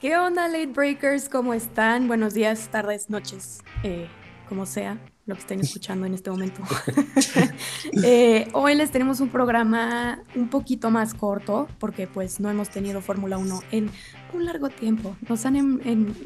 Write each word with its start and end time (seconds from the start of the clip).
¿Qué 0.00 0.14
onda, 0.14 0.46
Late 0.46 0.66
Breakers? 0.66 1.30
¿Cómo 1.30 1.54
están? 1.54 2.06
Buenos 2.06 2.34
días, 2.34 2.68
tardes, 2.70 3.08
noches, 3.08 3.62
eh, 3.82 4.08
como 4.46 4.66
sea 4.66 4.98
lo 5.24 5.34
que 5.34 5.40
estén 5.40 5.60
escuchando 5.60 6.04
en 6.04 6.12
este 6.12 6.30
momento. 6.30 6.62
Eh, 8.04 8.48
hoy 8.52 8.74
les 8.74 8.90
tenemos 8.90 9.20
un 9.20 9.30
programa 9.30 10.20
un 10.34 10.48
poquito 10.48 10.90
más 10.90 11.14
corto, 11.14 11.66
porque 11.78 12.06
pues 12.06 12.40
no 12.40 12.50
hemos 12.50 12.68
tenido 12.68 13.00
Fórmula 13.00 13.38
1 13.38 13.60
en 13.70 13.90
un 14.34 14.44
largo 14.44 14.68
tiempo. 14.68 15.16
Nos 15.28 15.46
han, 15.46 15.80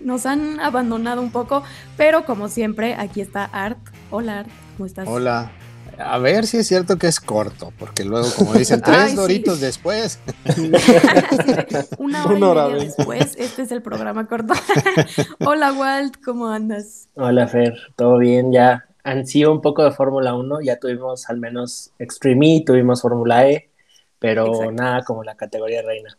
nos 0.05 0.27
han 0.27 0.59
abandonado 0.59 1.23
un 1.23 1.31
poco, 1.31 1.63
pero 1.97 2.25
como 2.25 2.49
siempre, 2.49 2.95
aquí 2.95 3.21
está 3.21 3.45
Art. 3.45 3.79
Hola 4.11 4.41
Art, 4.41 4.51
¿cómo 4.77 4.87
estás? 4.87 5.07
Hola, 5.07 5.53
a 6.01 6.19
ver 6.19 6.47
si 6.47 6.59
es 6.59 6.67
cierto 6.67 6.97
que 6.97 7.07
es 7.07 7.21
corto, 7.21 7.73
porque 7.79 8.05
luego, 8.05 8.29
como 8.37 8.55
dicen, 8.55 8.81
tres 8.85 9.15
doritos 9.15 9.61
después. 9.61 10.19
una 11.99 12.27
hora, 12.27 12.69
y 12.69 12.73
media 12.73 12.85
después, 12.85 13.37
este 13.39 13.63
es 13.63 13.73
el 13.73 13.83
programa 13.83 14.27
corto. 14.27 14.55
Hola, 15.45 15.73
Walt, 15.73 16.17
¿cómo 16.25 16.49
andas? 16.49 17.09
Hola, 17.15 17.47
Fer, 17.49 17.75
¿todo 17.97 18.19
bien? 18.19 18.53
Ya 18.53 18.87
han 19.05 19.27
sido 19.27 19.53
un 19.53 19.61
poco 19.61 19.85
de 19.85 19.93
Fórmula 19.93 20.35
1, 20.35 20.61
ya 20.63 20.79
tuvimos 20.79 21.29
al 21.29 21.39
menos 21.39 21.93
Extreme 21.99 22.57
E, 22.57 22.65
tuvimos 22.65 23.03
Fórmula 23.03 23.49
E, 23.49 23.71
pero 24.19 24.71
nada 24.73 25.03
como 25.03 25.25
la 25.25 25.35
categoría 25.37 25.83
reina. 25.83 26.17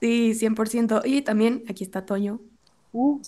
Sí, 0.00 0.32
100%. 0.34 1.02
Y 1.04 1.22
también 1.22 1.64
aquí 1.68 1.84
está 1.84 2.04
Toño. 2.04 2.40
Uh, 2.96 3.20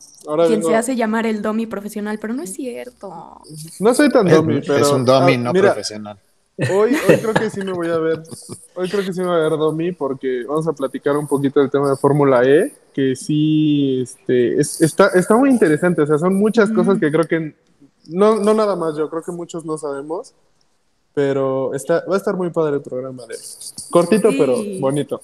quien 0.47 0.63
se 0.63 0.77
hace 0.77 0.95
llamar 0.95 1.27
el 1.27 1.43
domi 1.43 1.67
profesional, 1.67 2.19
pero 2.21 2.33
no 2.33 2.45
es 2.45 2.53
cierto. 2.53 3.41
No 3.81 3.95
soy 3.95 4.09
tan 4.11 4.29
domi, 4.29 4.61
pero. 4.61 4.77
Es 4.77 4.93
un 4.93 5.05
domi 5.05 5.35
ah, 5.35 5.39
no 5.39 5.53
profesional. 5.53 6.21
Hoy, 6.71 6.95
hoy 6.95 7.17
creo 7.21 7.35
que 7.35 7.51
sí 7.51 7.61
me 7.65 7.73
voy 7.73 7.89
a 7.89 7.99
ver. 7.99 8.23
Hoy 8.77 8.89
creo 8.89 9.05
que 9.05 9.13
sí 9.13 9.21
me 9.21 9.27
voy 9.27 9.37
a 9.37 9.49
ver 9.49 9.59
domi 9.59 9.91
porque 9.91 10.45
vamos 10.47 10.69
a 10.69 10.73
platicar 10.73 11.17
un 11.17 11.27
poquito 11.27 11.59
del 11.59 11.69
tema 11.71 11.91
de 11.91 11.97
Fórmula 11.97 12.45
E, 12.45 12.73
que 12.95 13.17
sí 13.17 14.03
este, 14.03 14.61
está, 14.61 15.09
está 15.09 15.37
muy 15.37 15.51
interesante. 15.51 16.03
O 16.03 16.07
sea, 16.07 16.17
son 16.17 16.37
muchas 16.37 16.71
cosas 16.71 17.01
que 17.01 17.11
creo 17.11 17.25
que. 17.25 17.57
No, 18.07 18.37
no 18.37 18.55
nada 18.55 18.77
más 18.77 18.97
yo, 18.97 19.11
creo 19.11 19.23
que 19.23 19.33
muchos 19.33 19.65
no 19.65 19.77
sabemos. 19.79 20.33
Pero 21.13 21.75
está, 21.75 22.05
va 22.09 22.15
a 22.15 22.19
estar 22.19 22.37
muy 22.37 22.51
padre 22.51 22.77
el 22.77 22.83
programa 22.83 23.25
de 23.27 23.35
Cortito, 23.91 24.29
pero 24.39 24.59
bonito. 24.79 25.21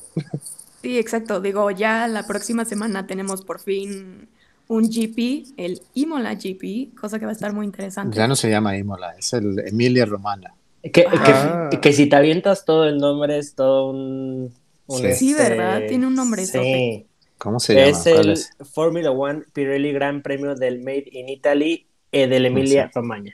Sí, 0.82 0.98
exacto. 0.98 1.40
Digo, 1.40 1.70
ya 1.70 2.08
la 2.08 2.26
próxima 2.26 2.64
semana 2.64 3.06
tenemos 3.06 3.42
por 3.42 3.60
fin 3.60 4.28
un 4.68 4.88
GP, 4.88 5.54
el 5.56 5.80
Imola 5.94 6.34
GP, 6.34 6.94
cosa 6.98 7.18
que 7.18 7.24
va 7.24 7.32
a 7.32 7.34
estar 7.34 7.52
muy 7.52 7.66
interesante. 7.66 8.16
Ya 8.16 8.26
no 8.26 8.36
se 8.36 8.50
llama 8.50 8.76
Imola, 8.76 9.14
es 9.18 9.32
el 9.32 9.58
Emilia 9.66 10.06
Romana. 10.06 10.54
Que, 10.82 11.04
ah. 11.08 11.70
que, 11.80 11.92
si 11.92 12.06
te 12.06 12.16
avientas 12.16 12.64
todo 12.64 12.88
el 12.88 12.98
nombre 12.98 13.38
es 13.38 13.54
todo 13.54 13.90
un... 13.90 14.52
sí. 14.88 15.06
Este, 15.06 15.34
¿verdad? 15.34 15.82
Tiene 15.88 16.06
un 16.06 16.14
nombre. 16.14 16.44
Sí. 16.44 17.06
¿Cómo 17.38 17.60
se 17.60 17.74
llama? 17.74 17.86
Es 17.86 18.06
el 18.06 18.36
Formula 18.64 19.10
One 19.10 19.44
Pirelli 19.52 19.92
Gran 19.92 20.22
Premio 20.22 20.54
del 20.54 20.80
Made 20.80 21.04
in 21.12 21.28
Italy 21.28 21.86
e 22.10 22.26
del 22.26 22.46
Emilia 22.46 22.90
Romagna. 22.92 23.32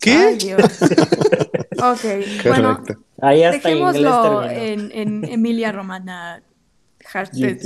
¿Qué? 0.00 0.38
ok, 1.78 2.46
bueno, 2.46 2.82
Ahí 3.20 3.42
hasta 3.42 3.68
dejémoslo 3.68 4.48
en, 4.48 4.92
en 4.92 5.24
Emilia 5.24 5.72
Romana 5.72 6.42
hashtag 7.04 7.58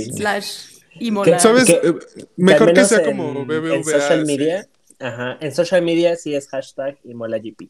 Imola. 0.99 1.39
¿Sabes? 1.39 1.69
Eh, 1.69 1.93
mejor 2.37 2.73
que 2.73 2.85
sea 2.85 3.03
como 3.03 3.45
BBVA. 3.45 3.75
En 3.75 3.83
social 3.83 4.25
media, 4.25 4.67
ajá, 4.99 5.37
en 5.39 5.53
social 5.53 5.81
media 5.81 6.15
sí 6.15 6.35
es 6.35 6.47
hashtag 6.47 6.97
ImolaGP. 7.03 7.69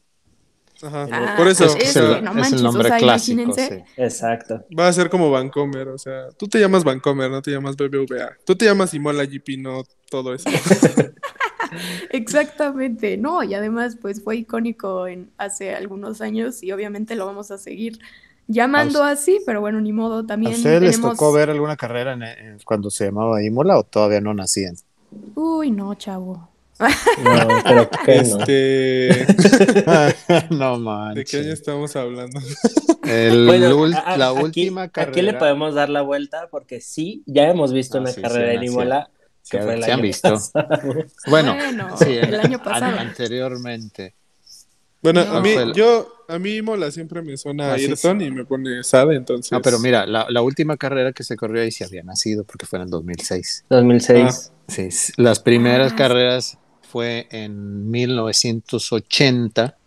Ajá, 0.81 1.07
ah, 1.11 1.35
por 1.37 1.47
eso 1.47 1.65
es, 1.77 1.95
el, 1.95 2.23
nombre 2.61 2.89
clásico. 2.97 3.55
Exacto. 3.95 4.65
Va 4.77 4.89
a 4.89 4.93
ser 4.93 5.09
como 5.09 5.31
Vancomer, 5.31 5.87
o 5.87 5.97
sea, 5.97 6.29
tú 6.31 6.47
te 6.47 6.59
llamas 6.59 6.83
Vancomer, 6.83 7.31
no 7.31 7.41
te 7.41 7.51
llamas 7.51 7.77
BBVA. 7.77 8.37
Tú 8.45 8.55
te 8.55 8.65
llamas 8.65 8.93
Imola 8.93 9.23
GP, 9.23 9.59
no 9.59 9.83
todo 10.09 10.33
eso. 10.33 10.49
Exactamente, 12.09 13.17
no, 13.17 13.43
y 13.43 13.53
además 13.53 13.97
pues 13.99 14.21
fue 14.21 14.37
icónico 14.37 15.07
en 15.07 15.31
hace 15.37 15.73
algunos 15.73 16.21
años 16.21 16.61
y 16.61 16.71
obviamente 16.71 17.15
lo 17.15 17.25
vamos 17.25 17.49
a 17.51 17.57
seguir 17.57 17.99
llamando 18.47 19.03
así, 19.03 19.39
pero 19.45 19.61
bueno, 19.61 19.81
ni 19.81 19.93
modo, 19.93 20.25
también. 20.25 20.53
¿A 20.53 20.55
ustedes 20.55 20.81
les 20.81 21.01
tocó 21.01 21.31
ver 21.31 21.49
alguna 21.49 21.75
carrera 21.77 22.17
cuando 22.65 22.89
se 22.89 23.05
llamaba 23.05 23.43
Imola 23.43 23.77
o 23.77 23.83
todavía 23.83 24.21
no 24.21 24.33
nacían? 24.33 24.75
Uy, 25.35 25.71
no, 25.71 25.93
chavo. 25.95 26.49
No, 27.23 27.47
pero 27.63 27.89
¿qué 28.05 28.15
este... 28.17 29.27
no 30.49 30.79
manches. 30.79 31.15
¿De 31.15 31.25
qué 31.25 31.37
año 31.45 31.53
estamos 31.53 31.95
hablando? 31.95 32.39
la 34.17 34.33
última 34.33 34.89
carrera. 34.89 35.11
Aquí 35.11 35.21
le 35.21 35.33
podemos 35.33 35.75
dar 35.75 35.89
la 35.89 36.01
vuelta 36.01 36.47
porque 36.49 36.81
sí, 36.81 37.23
ya 37.25 37.49
hemos 37.49 37.71
visto 37.71 37.97
ah, 37.97 38.01
una 38.01 38.13
carrera 38.13 38.53
en 38.53 38.63
Imola. 38.63 39.09
Que 39.49 39.57
se, 39.57 39.63
fue 39.63 39.75
el 39.75 39.83
han 39.83 40.01
visto. 40.01 40.35
Bueno, 41.27 41.55
el 41.59 42.39
año 42.39 42.63
pasado. 42.63 42.97
Anteriormente. 42.97 44.15
Bueno, 45.03 45.19
a 45.19 45.41
mí, 45.41 45.53
yo, 45.75 46.23
a 46.29 46.39
mí 46.39 46.61
Mola 46.61 46.89
siempre 46.89 47.21
me 47.21 47.35
suena 47.35 47.71
a 47.71 47.73
Ayrton 47.73 48.21
y 48.21 48.31
me 48.31 48.45
pone 48.45 48.83
Sade, 48.85 49.17
entonces. 49.17 49.51
No, 49.51 49.61
pero 49.61 49.77
mira, 49.79 50.05
la, 50.07 50.41
última 50.41 50.77
carrera 50.77 51.11
que 51.11 51.25
se 51.25 51.35
corrió 51.35 51.61
ahí 51.61 51.71
sí 51.71 51.83
había 51.83 52.03
nacido, 52.03 52.45
porque 52.45 52.65
fue 52.65 52.79
en 52.79 52.89
2006. 52.89 53.65
2006. 53.69 54.23
Ah. 54.23 54.53
Sí, 54.69 54.89
las 55.17 55.41
primeras 55.41 55.91
ah. 55.91 55.95
carreras 55.97 56.57
fue 56.81 57.27
en 57.31 57.91
1980, 57.91 59.77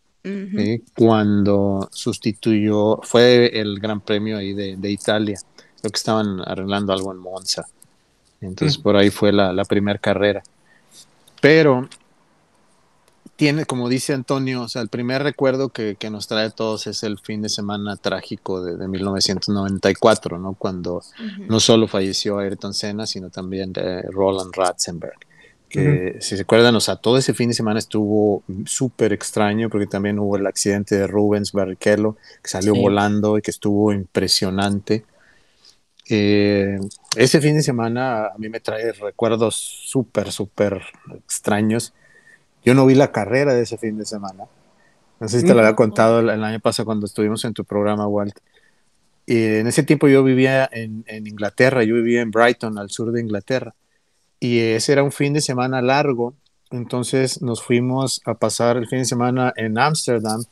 cuando 0.94 1.88
sustituyó, 1.92 3.00
fue 3.02 3.58
el 3.58 3.78
Gran 3.80 4.02
Premio 4.02 4.36
ahí 4.36 4.52
de, 4.52 4.90
Italia. 4.90 5.38
Creo 5.80 5.90
que 5.90 5.96
estaban 5.96 6.40
arreglando 6.44 6.92
algo 6.92 7.12
en 7.12 7.18
Monza. 7.18 7.64
Entonces, 8.42 8.78
mm. 8.78 8.82
por 8.82 8.96
ahí 8.96 9.08
fue 9.08 9.32
la, 9.32 9.52
la 9.54 9.64
primera 9.64 9.98
carrera. 9.98 10.42
Pero 11.40 11.88
tiene, 13.36 13.66
como 13.66 13.88
dice 13.90 14.14
Antonio, 14.14 14.62
o 14.62 14.68
sea, 14.68 14.80
el 14.80 14.88
primer 14.88 15.22
recuerdo 15.22 15.68
que, 15.68 15.96
nos 16.10 16.26
trae 16.26 16.46
a 16.46 16.50
todos 16.50 16.86
es 16.86 17.02
el 17.02 17.18
fin 17.18 17.42
de 17.42 17.50
semana 17.50 17.96
trágico 17.96 18.64
de, 18.64 18.88
1994, 18.88 20.38
¿no? 20.38 20.54
Cuando 20.54 21.02
no 21.46 21.60
solo 21.60 21.86
falleció 21.86 22.38
Ayrton 22.38 22.72
Senna, 22.72 23.06
sino 23.06 23.28
también 23.28 23.72
eh, 23.76 24.02
Roland 24.10 24.54
Ratzenberg. 24.54 25.18
Que 25.68 26.16
si 26.20 26.36
se 26.36 26.42
acuerdan, 26.42 26.74
o 26.76 26.80
sea, 26.80 26.96
todo 26.96 27.18
ese 27.18 27.34
fin 27.34 27.48
de 27.48 27.54
semana 27.54 27.78
estuvo 27.78 28.42
súper 28.64 29.12
extraño 29.12 29.68
porque 29.68 29.86
también 29.86 30.18
hubo 30.18 30.36
el 30.36 30.46
accidente 30.46 30.96
de 30.96 31.06
Rubens 31.06 31.52
Barrichello, 31.52 32.16
que 32.42 32.48
salió 32.48 32.74
volando 32.74 33.36
y 33.36 33.42
que 33.42 33.50
estuvo 33.50 33.92
impresionante. 33.92 35.04
Eh, 36.08 36.78
ese 37.16 37.40
fin 37.40 37.56
de 37.56 37.62
semana 37.62 38.26
a 38.26 38.38
mí 38.38 38.48
me 38.48 38.60
trae 38.60 38.92
recuerdos 38.92 39.56
súper, 39.56 40.30
súper 40.30 40.82
extraños 41.16 41.92
yo 42.66 42.74
no 42.74 42.84
vi 42.84 42.96
la 42.96 43.12
carrera 43.12 43.54
de 43.54 43.62
ese 43.62 43.78
fin 43.78 43.96
de 43.96 44.04
semana. 44.04 44.44
No 45.20 45.28
sé 45.28 45.40
si 45.40 45.46
te 45.46 45.54
lo 45.54 45.60
había 45.60 45.76
contado 45.76 46.18
el, 46.18 46.28
año 46.28 46.58
pasado 46.58 46.84
cuando 46.84 47.06
estuvimos 47.06 47.44
en 47.44 47.54
tu 47.54 47.64
programa, 47.64 48.08
Walt. 48.08 48.36
Y 49.24 49.44
en 49.44 49.68
ese 49.68 49.84
tiempo 49.84 50.08
yo 50.08 50.24
vivía 50.24 50.68
en, 50.70 51.04
Inglaterra, 51.08 51.84
yo 51.84 51.94
vivía 51.94 52.22
en 52.22 52.32
Brighton, 52.32 52.76
al 52.76 52.90
sur 52.90 53.12
de 53.12 53.20
Inglaterra. 53.20 53.74
Y 54.40 54.58
ese 54.58 54.92
era 54.92 55.04
un 55.04 55.12
fin 55.12 55.32
de 55.32 55.40
semana 55.40 55.80
largo, 55.80 56.34
entonces 56.70 57.40
nos 57.40 57.62
fuimos 57.62 58.20
a 58.26 58.34
pasar 58.34 58.76
el 58.76 58.88
fin 58.88 58.98
de 58.98 59.04
semana 59.04 59.54
en 59.56 59.78
Ámsterdam, 59.78 60.42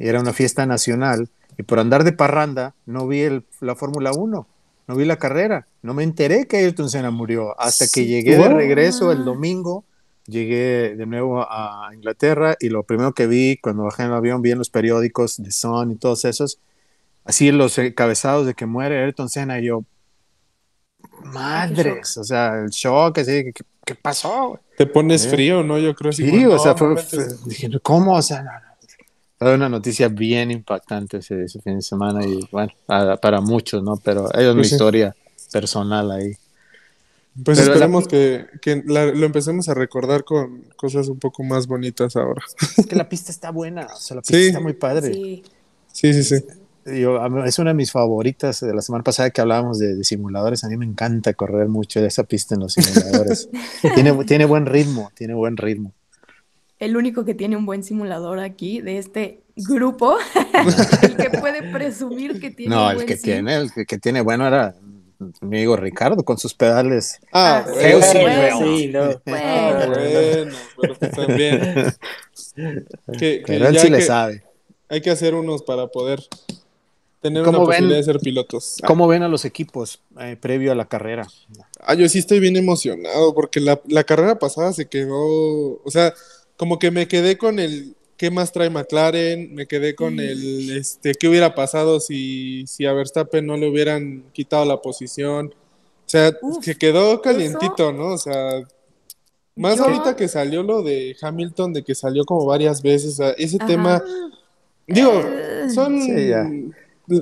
era 0.00 0.20
una 0.20 0.32
fiesta 0.32 0.66
nacional, 0.66 1.30
y 1.56 1.62
por 1.62 1.78
andar 1.78 2.02
de 2.02 2.12
parranda 2.12 2.74
no 2.86 3.06
vi 3.06 3.22
la 3.60 3.76
Fórmula 3.76 4.12
1, 4.12 4.46
no 4.88 4.94
vi 4.96 5.04
la 5.04 5.16
carrera, 5.16 5.66
no 5.80 5.94
me 5.94 6.02
enteré 6.02 6.46
que 6.46 6.58
Ayrton 6.58 6.90
Senna 6.90 7.10
murió, 7.10 7.58
hasta 7.58 7.86
que 7.86 8.04
llegué 8.04 8.36
de 8.36 8.48
regreso 8.48 9.12
el 9.12 9.24
domingo 9.24 9.84
llegué 10.26 10.94
de 10.96 11.06
nuevo 11.06 11.42
a 11.42 11.90
Inglaterra 11.94 12.56
y 12.60 12.68
lo 12.68 12.82
primero 12.84 13.12
que 13.12 13.26
vi 13.26 13.56
cuando 13.56 13.84
bajé 13.84 14.02
en 14.02 14.08
el 14.08 14.14
avión, 14.14 14.42
vi 14.42 14.52
en 14.52 14.58
los 14.58 14.70
periódicos 14.70 15.42
de 15.42 15.50
Sun 15.50 15.92
y 15.92 15.96
todos 15.96 16.24
esos, 16.24 16.58
así 17.24 17.50
los 17.52 17.76
encabezados 17.78 18.46
de 18.46 18.54
que 18.54 18.66
muere 18.66 19.02
Ayrton 19.02 19.28
Senna 19.28 19.60
y 19.60 19.66
yo, 19.66 19.84
madres, 21.24 22.16
o 22.16 22.24
sea, 22.24 22.58
el 22.58 22.70
shock, 22.70 23.18
así, 23.18 23.52
¿qué, 23.84 23.94
pasó? 23.94 24.58
Te 24.76 24.86
pones 24.86 25.26
frío, 25.26 25.62
¿no? 25.62 25.78
Yo 25.78 25.94
creo 25.94 26.12
Sí, 26.12 26.46
o 26.46 26.58
sea, 26.58 26.74
fue, 26.74 26.96
dije, 27.46 27.70
¿cómo? 27.82 28.14
O 28.14 28.22
sea, 28.22 28.44
fue 29.38 29.54
una 29.54 29.68
noticia 29.68 30.08
bien 30.08 30.50
impactante 30.50 31.18
ese, 31.18 31.46
fin 31.48 31.76
de 31.76 31.82
semana 31.82 32.24
y 32.24 32.48
bueno, 32.50 32.72
para, 32.86 33.40
muchos, 33.40 33.82
¿no? 33.82 33.96
Pero 33.96 34.32
es 34.32 34.54
pues 34.54 34.72
historia 34.72 35.14
personal 35.50 36.10
ahí. 36.12 36.36
Pues 37.44 37.58
esperemos 37.58 38.08
que, 38.08 38.46
lo 38.84 39.26
empecemos 39.26 39.68
a 39.68 39.74
recordar 39.74 40.24
con 40.24 40.64
cosas 40.76 41.08
un 41.08 41.18
poco 41.18 41.42
más 41.42 41.66
bonitas 41.66 42.16
ahora. 42.16 42.42
Es 42.76 42.86
que 42.86 42.96
la 42.96 43.08
pista 43.08 43.32
está 43.32 43.50
buena, 43.50 43.86
o 43.86 43.96
sea, 43.96 44.16
la 44.16 44.22
pista 44.22 44.38
está 44.38 44.60
muy 44.60 44.74
padre. 44.74 45.42
Sí, 45.92 46.12
sí, 46.12 46.22
sí. 46.24 46.44
es 46.84 47.58
una 47.58 47.70
de 47.70 47.74
mis 47.74 47.90
favoritas 47.90 48.60
de 48.60 48.74
la 48.74 48.82
semana 48.82 49.02
pasada 49.02 49.30
que 49.30 49.40
hablábamos 49.40 49.78
de, 49.78 50.04
simuladores. 50.04 50.62
A 50.64 50.68
mí 50.68 50.76
me 50.76 50.84
encanta 50.84 51.32
correr 51.32 51.68
mucho 51.68 52.02
de 52.02 52.08
esa 52.08 52.24
pista 52.24 52.54
en 52.54 52.60
los 52.60 52.74
simuladores. 52.74 53.48
tiene, 53.94 54.12
tiene 54.24 54.44
buen 54.44 54.66
ritmo, 54.66 55.10
tiene 55.14 55.32
buen 55.32 55.56
ritmo. 55.56 55.94
El 56.78 56.96
único 56.96 57.24
que 57.24 57.34
tiene 57.34 57.56
un 57.56 57.64
buen 57.64 57.82
simulador 57.82 58.40
aquí 58.40 58.80
de 58.80 58.98
este 58.98 59.42
grupo, 59.56 60.16
el 61.02 61.16
que 61.16 61.38
puede 61.38 61.70
presumir 61.72 62.40
que 62.40 62.50
tiene 62.50 62.74
No, 62.74 62.90
el 62.90 63.06
que 63.06 63.16
tiene, 63.16 63.56
el 63.56 63.70
que 63.86 63.98
tiene 63.98 64.20
bueno 64.20 64.46
era 64.46 64.74
amigo 65.40 65.76
Ricardo 65.76 66.22
con 66.24 66.38
sus 66.38 66.54
pedales. 66.54 67.18
Ah, 67.32 67.64
Ah, 67.66 67.70
bueno, 67.72 68.02
Sí, 68.02 68.18
bueno. 68.20 68.58
sí, 68.58 68.88
no. 68.88 69.10
Ah, 69.26 69.86
bueno, 69.88 70.56
pero 70.80 70.96
también. 71.10 71.74
Que, 72.54 73.18
que 73.18 73.42
Pero 73.46 73.68
él 73.68 73.78
sí 73.78 73.86
hay 73.86 73.90
le 73.90 73.98
que- 73.98 74.04
sabe. 74.04 74.44
Hay 74.88 75.00
que 75.00 75.10
hacer 75.10 75.34
unos 75.34 75.62
para 75.62 75.86
poder 75.86 76.20
tener 77.22 77.42
¿Cómo 77.44 77.58
una 77.60 77.66
ven? 77.68 77.76
posibilidad 77.76 77.96
de 77.98 78.04
ser 78.04 78.18
pilotos. 78.18 78.76
¿Cómo 78.86 79.06
ven 79.08 79.22
a 79.22 79.28
los 79.28 79.44
equipos 79.46 80.02
eh, 80.20 80.36
previo 80.38 80.70
a 80.72 80.74
la 80.74 80.84
carrera? 80.86 81.26
Ah, 81.80 81.94
yo 81.94 82.06
sí 82.08 82.18
estoy 82.18 82.40
bien 82.40 82.56
emocionado 82.56 83.34
porque 83.34 83.60
la, 83.60 83.80
la 83.86 84.04
carrera 84.04 84.38
pasada 84.38 84.72
se 84.74 84.86
quedó, 84.88 85.16
o 85.16 85.90
sea, 85.90 86.12
como 86.58 86.78
que 86.78 86.90
me 86.90 87.08
quedé 87.08 87.38
con 87.38 87.58
el 87.58 87.96
qué 88.22 88.30
más 88.30 88.52
trae 88.52 88.70
McLaren, 88.70 89.52
me 89.52 89.66
quedé 89.66 89.96
con 89.96 90.20
el 90.20 90.76
este 90.76 91.12
qué 91.12 91.26
hubiera 91.26 91.56
pasado 91.56 91.98
si, 91.98 92.64
si 92.68 92.86
a 92.86 92.92
Verstappen 92.92 93.44
no 93.44 93.56
le 93.56 93.68
hubieran 93.68 94.22
quitado 94.32 94.64
la 94.64 94.80
posición. 94.80 95.46
O 95.48 96.08
sea, 96.08 96.32
Uf, 96.40 96.64
se 96.64 96.76
quedó 96.76 97.20
calientito, 97.20 97.92
¿no? 97.92 98.12
O 98.12 98.18
sea, 98.18 98.62
más 99.56 99.76
Yo- 99.76 99.86
ahorita 99.86 100.14
que 100.14 100.28
salió 100.28 100.62
lo 100.62 100.82
de 100.84 101.16
Hamilton, 101.20 101.72
de 101.72 101.82
que 101.82 101.96
salió 101.96 102.24
como 102.24 102.46
varias 102.46 102.80
veces, 102.80 103.14
o 103.14 103.24
sea, 103.24 103.30
ese 103.30 103.56
Ajá. 103.56 103.66
tema, 103.66 104.04
digo, 104.86 105.10
Eh, 105.26 105.68
son 105.74 106.00
Sí, 106.00 106.28
ya. 106.28 106.48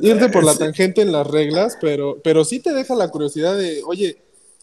irte 0.02 0.28
por 0.28 0.44
la 0.44 0.54
tangente 0.54 1.00
en 1.00 1.12
las 1.12 1.26
reglas, 1.26 1.78
pero, 1.80 2.20
pero 2.22 2.44
sí 2.44 2.60
te 2.60 2.74
deja 2.74 2.94
la 2.94 3.08
curiosidad 3.08 3.56
de, 3.56 3.82
oye, 3.86 4.18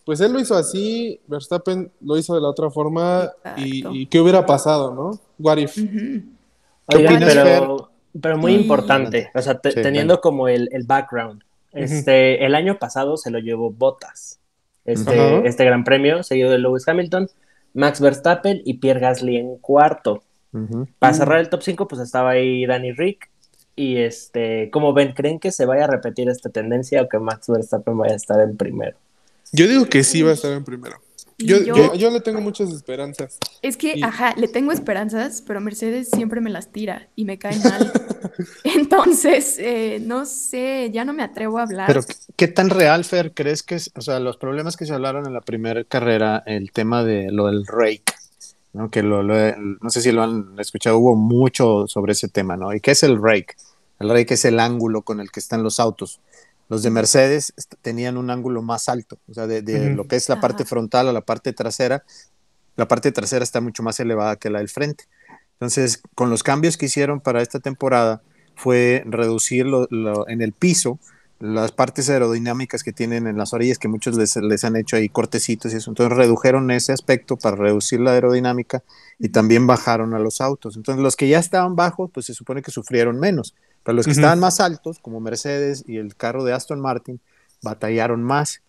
pues 0.08 0.22
él 0.22 0.32
lo 0.32 0.40
hizo 0.40 0.56
así, 0.56 1.20
Verstappen 1.28 1.92
lo 2.00 2.18
hizo 2.18 2.34
de 2.34 2.40
la 2.40 2.48
otra 2.48 2.70
forma, 2.70 3.30
y, 3.58 4.06
qué 4.06 4.22
hubiera 4.22 4.46
pasado, 4.46 4.94
¿no? 4.96 5.20
What 5.38 5.58
if? 5.58 5.78
Ujú. 5.78 6.24
¿Qué 6.88 6.98
Oigan, 6.98 7.16
opinas, 7.18 7.34
pero, 7.36 7.92
pero 8.22 8.38
muy 8.38 8.54
Sí. 8.56 8.62
importante, 8.62 9.30
o 9.36 9.42
sea, 9.42 9.60
te- 9.60 9.72
Sí, 9.74 9.82
teniendo 9.82 10.22
como 10.22 10.48
el, 10.48 10.70
el 10.72 10.86
background. 10.86 11.44
Este, 11.74 12.46
el 12.46 12.56
año 12.56 12.80
pasado 12.80 13.18
se 13.18 13.32
lo 13.32 13.40
llevó 13.40 13.70
Bottas, 13.70 14.40
este, 14.86 15.46
este 15.46 15.66
gran 15.66 15.84
premio, 15.84 16.24
seguido 16.24 16.52
de 16.52 16.58
Lewis 16.60 16.88
Hamilton, 16.88 17.28
Max 17.74 18.00
Verstappen 18.00 18.62
y 18.64 18.76
Pierre 18.76 19.02
Gasly 19.02 19.36
en 19.36 19.58
cuarto. 19.58 20.24
Para 21.00 21.14
cerrar 21.14 21.40
el 21.40 21.50
top 21.50 21.64
5, 21.64 21.86
pues 21.90 22.02
estaba 22.02 22.30
ahí 22.30 22.66
Danny 22.66 22.94
Rick. 22.94 23.30
Y 23.76 23.98
este, 23.98 24.70
¿cómo 24.72 24.94
ven? 24.94 25.12
¿Creen 25.12 25.38
que 25.40 25.52
se 25.52 25.66
vaya 25.66 25.84
a 25.84 25.88
repetir 25.88 26.30
esta 26.30 26.50
tendencia 26.50 27.02
o 27.02 27.10
que 27.10 27.20
Max 27.20 27.48
Verstappen 27.50 27.98
vaya 27.98 28.14
a 28.14 28.16
estar 28.16 28.40
en 28.40 28.56
primero? 28.56 28.98
Yo 29.52 29.68
digo 29.68 29.86
que 29.86 30.04
sí 30.04 30.22
va 30.22 30.32
a 30.32 30.34
estar 30.34 30.52
en 30.54 30.64
primero. 30.64 30.98
Yo, 31.40 31.58
yo- 31.60 31.76
yo, 31.76 31.94
yo 31.96 32.10
le 32.10 32.20
tengo 32.20 32.42
muchas 32.42 32.72
esperanzas. 32.72 33.38
Es 33.62 33.78
que, 33.78 33.94
Y- 33.96 34.02
ajá, 34.04 34.34
le 34.38 34.48
tengo 34.48 34.72
esperanzas, 34.72 35.44
pero 35.46 35.62
Mercedes 35.62 36.10
siempre 36.10 36.42
me 36.42 36.50
las 36.50 36.72
tira 36.72 37.10
y 37.16 37.26
me 37.26 37.38
cae 37.38 37.60
mal. 37.60 37.92
Entonces, 38.64 39.58
eh, 39.60 40.00
no 40.04 40.26
sé, 40.26 40.90
ya 40.92 41.06
no 41.06 41.14
me 41.14 41.24
atrevo 41.24 41.60
a 41.60 41.64
hablar. 41.64 41.88
Pero, 41.88 42.02
¿qué- 42.04 42.16
¿qué 42.36 42.48
tan 42.48 42.70
real, 42.70 43.04
Fer, 43.06 43.34
crees 43.34 43.64
que 43.64 43.76
es? 43.76 43.92
O 43.96 44.02
sea, 44.02 44.20
los 44.20 44.38
problemas 44.38 44.78
que 44.78 44.86
se 44.86 44.94
hablaron 44.94 45.26
en 45.28 45.34
la 45.34 45.42
primera 45.42 45.84
carrera, 45.84 46.44
el 46.46 46.72
tema 46.72 47.04
de 47.04 47.32
lo 47.32 47.48
del 47.48 47.66
rake, 47.68 48.14
¿no? 48.74 48.90
Que 48.90 49.04
lo, 49.04 49.24
lo- 49.24 49.56
no 49.82 49.90
sé 49.90 50.02
si 50.02 50.12
lo 50.12 50.24
han 50.24 50.56
escuchado, 50.60 50.98
hubo 50.98 51.16
mucho 51.16 51.88
sobre 51.88 52.14
ese 52.14 52.28
tema, 52.30 52.58
¿no? 52.58 52.74
¿Y 52.74 52.80
qué 52.82 52.92
es 52.92 53.04
el 53.04 53.22
rake? 53.22 53.56
El 54.00 54.10
rake 54.10 54.34
es 54.36 54.46
el 54.46 54.60
ángulo 54.60 55.02
con 55.04 55.20
el 55.20 55.32
que 55.32 55.40
están 55.40 55.64
los 55.64 55.80
autos. 55.80 56.20
Los 56.70 56.84
de 56.84 56.90
Mercedes 56.90 57.54
tenían 57.82 58.18
un 58.18 58.30
ángulo 58.30 58.62
más 58.62 58.90
alto, 58.90 59.18
o 59.30 59.34
sea, 59.34 59.48
de, 59.48 59.62
lo 59.96 60.06
que 60.06 60.18
es 60.18 60.28
la 60.30 60.40
parte 60.40 60.64
Ajá. 60.64 60.70
frontal 60.70 61.08
a 61.08 61.14
la 61.14 61.22
parte 61.22 61.54
trasera, 61.54 62.04
la 62.76 62.88
parte 62.88 63.12
trasera 63.12 63.44
está 63.44 63.62
mucho 63.62 63.84
más 63.84 64.00
elevada 64.00 64.36
que 64.36 64.50
la 64.50 64.60
del 64.60 64.70
frente. 64.70 65.06
Entonces, 65.54 66.02
con 66.14 66.30
los 66.30 66.44
cambios 66.44 66.78
que 66.78 66.86
hicieron 66.88 67.20
para 67.22 67.42
esta 67.42 67.60
temporada, 67.60 68.22
fue 68.56 69.04
reducir 69.06 69.66
lo- 69.66 69.88
lo- 69.90 70.28
en 70.28 70.42
el 70.42 70.54
piso 70.54 71.00
las 71.40 71.72
partes 71.72 72.10
aerodinámicas 72.10 72.82
que 72.82 72.94
tienen 72.94 73.28
en 73.28 73.38
las 73.38 73.54
orillas, 73.54 73.78
que 73.78 73.88
muchos 73.88 74.18
les, 74.18 74.36
les 74.38 74.64
han 74.64 74.76
hecho 74.76 74.96
ahí 74.96 75.08
cortecitos 75.08 75.72
y 75.72 75.78
eso. 75.78 75.92
Entonces 75.92 76.18
redujeron 76.18 76.72
ese 76.72 76.94
aspecto 76.94 77.38
para 77.38 77.56
reducir 77.56 78.00
la 78.00 78.14
aerodinámica 78.14 78.84
y 79.20 79.30
también 79.30 79.68
bajaron 79.68 80.16
a 80.16 80.20
los 80.20 80.42
autos. 80.42 80.76
Entonces 80.78 81.02
los 81.04 81.16
que 81.16 81.28
ya 81.28 81.38
estaban 81.38 81.76
bajos, 81.76 82.10
pues 82.12 82.26
se 82.26 82.34
supone 82.34 82.64
que 82.64 82.72
sufrieron 82.72 83.20
menos. 83.20 83.54
Pero 83.88 83.96
los 83.96 84.06
que 84.06 84.12
Ujú. 84.12 84.20
estaban 84.20 84.42
más 84.42 84.60
altos, 84.60 85.00
como 85.00 85.22
Mercedes 85.22 85.86
y 85.88 85.96
el 85.96 86.14
carro 86.18 86.44
de 86.44 86.52
Aston 86.52 86.82
Martin, 86.82 87.22
batallaron 87.64 88.22
más. 88.22 88.62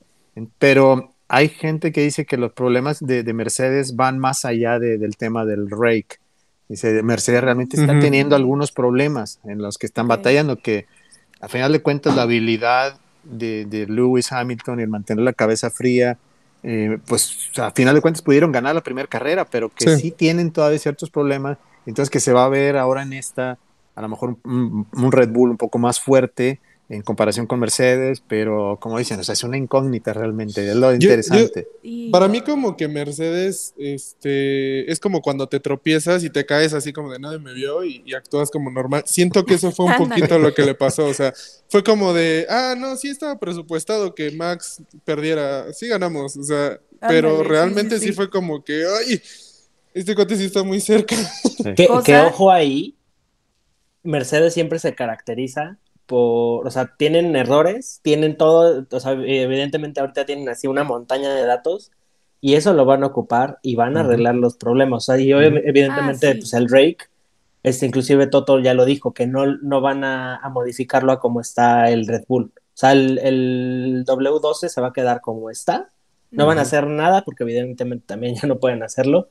Pero 0.61 1.12
hay 1.26 1.49
gente 1.49 1.91
que 1.91 2.03
dice 2.03 2.25
que 2.25 2.37
los 2.37 2.53
problemas 2.53 3.00
de, 3.00 3.25
de 3.25 3.32
Mercedes 3.32 3.97
van 3.97 4.20
más 4.20 4.44
allá 4.44 4.79
de- 4.79 4.97
del 4.97 5.17
tema 5.17 5.44
del 5.44 5.69
rake. 5.70 6.19
Dice, 6.69 7.03
Mercedes 7.03 7.43
realmente 7.43 7.81
está 7.81 7.99
teniendo 7.99 8.37
algunos 8.37 8.70
problemas 8.70 9.41
en 9.43 9.59
los 9.59 9.76
que 9.76 9.87
están 9.87 10.06
batallando, 10.06 10.61
que 10.61 10.87
a 11.41 11.49
final 11.49 11.73
de 11.73 11.82
cuentas 11.82 12.15
la 12.15 12.23
habilidad 12.23 13.00
de, 13.25 13.65
de 13.65 13.87
Lewis 13.88 14.31
Hamilton 14.31 14.79
y 14.79 14.82
el 14.85 14.88
mantener 14.88 15.25
la 15.25 15.32
cabeza 15.32 15.69
fría, 15.70 16.17
eh, 16.62 16.99
pues 17.09 17.50
a 17.56 17.73
final 17.73 17.97
de 17.97 18.00
cuentas 18.03 18.23
pudieron 18.23 18.53
ganar 18.53 18.76
la 18.76 18.82
primera 18.82 19.09
carrera, 19.09 19.44
pero 19.47 19.69
que 19.69 19.97
sí. 19.97 19.97
Sí. 19.97 20.11
tienen 20.12 20.53
todavía 20.53 20.79
ciertos 20.79 21.11
problemas, 21.11 21.59
entonces 21.87 22.09
que 22.09 22.20
se 22.20 22.32
va 22.32 22.44
a 22.44 22.49
ver 22.49 22.76
ahora 22.76 23.03
en 23.03 23.15
esta, 23.15 23.59
a 23.99 24.03
lo 24.03 24.09
mejor 24.09 24.37
un, 24.45 24.87
un 24.93 25.12
Red 25.12 25.31
Bull 25.31 25.50
un 25.50 25.56
poco 25.56 25.79
más 25.79 25.99
fuerte 26.00 26.61
en 26.91 27.03
comparación 27.03 27.47
con 27.47 27.61
Mercedes, 27.61 28.23
pero 28.27 28.79
como 28.81 28.97
dicen, 28.97 29.21
o 29.21 29.23
sea, 29.25 29.35
es 29.35 29.45
una 29.45 29.59
incógnita 29.59 30.15
realmente, 30.15 30.67
es 30.67 30.75
lo 30.75 30.89
yo- 30.93 30.95
interesante. 30.95 31.69
Para 32.11 32.29
mí 32.29 32.41
como 32.41 32.79
que 32.79 32.89
Mercedes 32.89 33.75
este, 33.77 34.91
es 34.91 34.99
como 34.99 35.21
cuando 35.21 35.49
te 35.49 35.61
tropiezas 35.61 36.25
y 36.25 36.31
te 36.31 36.47
caes 36.47 36.73
así 36.73 36.95
como 36.95 37.12
de 37.12 37.19
nadie 37.19 37.39
me 37.39 37.53
vio 37.53 37.85
y, 37.85 38.03
y 38.06 38.15
actúas 38.15 38.50
como 38.50 38.71
normal. 38.71 39.03
Siento 39.05 39.45
que 39.45 39.55
eso 39.55 39.71
fue 39.71 39.85
un 39.85 39.93
poquito 40.09 40.39
lo 40.39 40.55
que 40.55 40.62
le 40.65 40.75
pasó. 40.75 41.05
O 41.06 41.12
sea, 41.15 41.35
fue 41.69 41.85
como 41.85 42.15
de, 42.15 42.47
ah, 42.49 42.75
no, 42.79 42.97
sí 42.97 43.09
estaba 43.09 43.39
presupuestado 43.39 44.15
que 44.15 44.31
Max 44.31 44.81
perdiera. 45.05 45.71
Sí 45.75 45.89
ganamos. 45.89 46.39
O 46.39 46.43
sea, 46.43 46.81
pero 47.06 47.33
Ándale, 47.33 47.49
realmente 47.49 47.97
sí, 47.97 48.06
sí, 48.06 48.09
sí. 48.09 48.12
fue 48.15 48.31
como 48.31 48.65
que, 48.65 48.85
ay, 49.06 49.21
este 49.93 50.15
cuate 50.15 50.37
sí 50.37 50.44
está 50.44 50.62
muy 50.62 50.81
cerca. 50.81 51.17
Que, 51.77 51.87
que 52.05 52.17
ojo 52.19 52.51
ahí, 52.51 52.94
Mercedes 54.08 54.55
siempre 54.55 54.78
se 54.78 54.94
caracteriza 54.94 55.78
por, 56.06 56.66
o 56.66 56.70
sea, 56.70 56.94
tienen 56.96 57.37
errores, 57.37 58.00
tienen 58.02 58.37
todo, 58.37 58.87
o 58.90 59.00
sea, 59.00 59.12
evidentemente 59.12 60.00
ahorita 60.00 60.25
tienen 60.26 60.49
así 60.49 60.66
una 60.66 60.84
montaña 60.84 61.34
de 61.34 61.44
datos 61.44 61.93
y 62.40 62.55
eso 62.55 62.72
lo 62.72 62.84
van 62.84 63.02
a 63.02 63.08
ocupar 63.08 63.58
y 63.62 63.76
van 63.76 63.96
a 63.96 64.00
arreglar 64.00 64.34
los 64.37 64.56
problemas. 64.56 64.99
O 64.99 65.12
sea, 65.12 65.20
y 65.20 65.31
evidentemente, 65.32 66.28
Ah, 66.28 66.32
sí. 66.32 66.38
pues 66.38 66.55
el 66.55 66.69
rake, 66.69 66.99
este, 67.62 67.87
inclusive 67.87 68.26
Toto 68.28 68.58
ya 68.60 68.75
lo 68.75 68.84
dijo, 68.84 69.12
que 69.12 69.26
no, 69.26 69.44
no 69.62 69.81
van 69.81 70.05
a, 70.05 70.37
a 70.37 70.49
modificarlo 70.49 71.12
a 71.12 71.20
como 71.20 71.40
está 71.40 71.90
el 71.90 72.06
Red 72.06 72.25
Bull. 72.28 72.52
O 72.56 72.81
sea, 72.81 72.93
el, 72.93 73.19
el 73.19 74.05
W12 74.06 74.69
se 74.69 74.81
va 74.81 74.88
a 74.88 74.93
quedar 74.93 75.20
como 75.20 75.50
está. 75.50 75.88
No 76.31 76.46
van 76.46 76.58
a 76.58 76.62
hacer 76.62 76.86
nada 76.86 77.22
porque 77.24 77.43
evidentemente 77.43 78.06
también 78.06 78.34
ya 78.41 78.46
no 78.48 78.58
pueden 78.58 78.82
hacerlo 78.82 79.29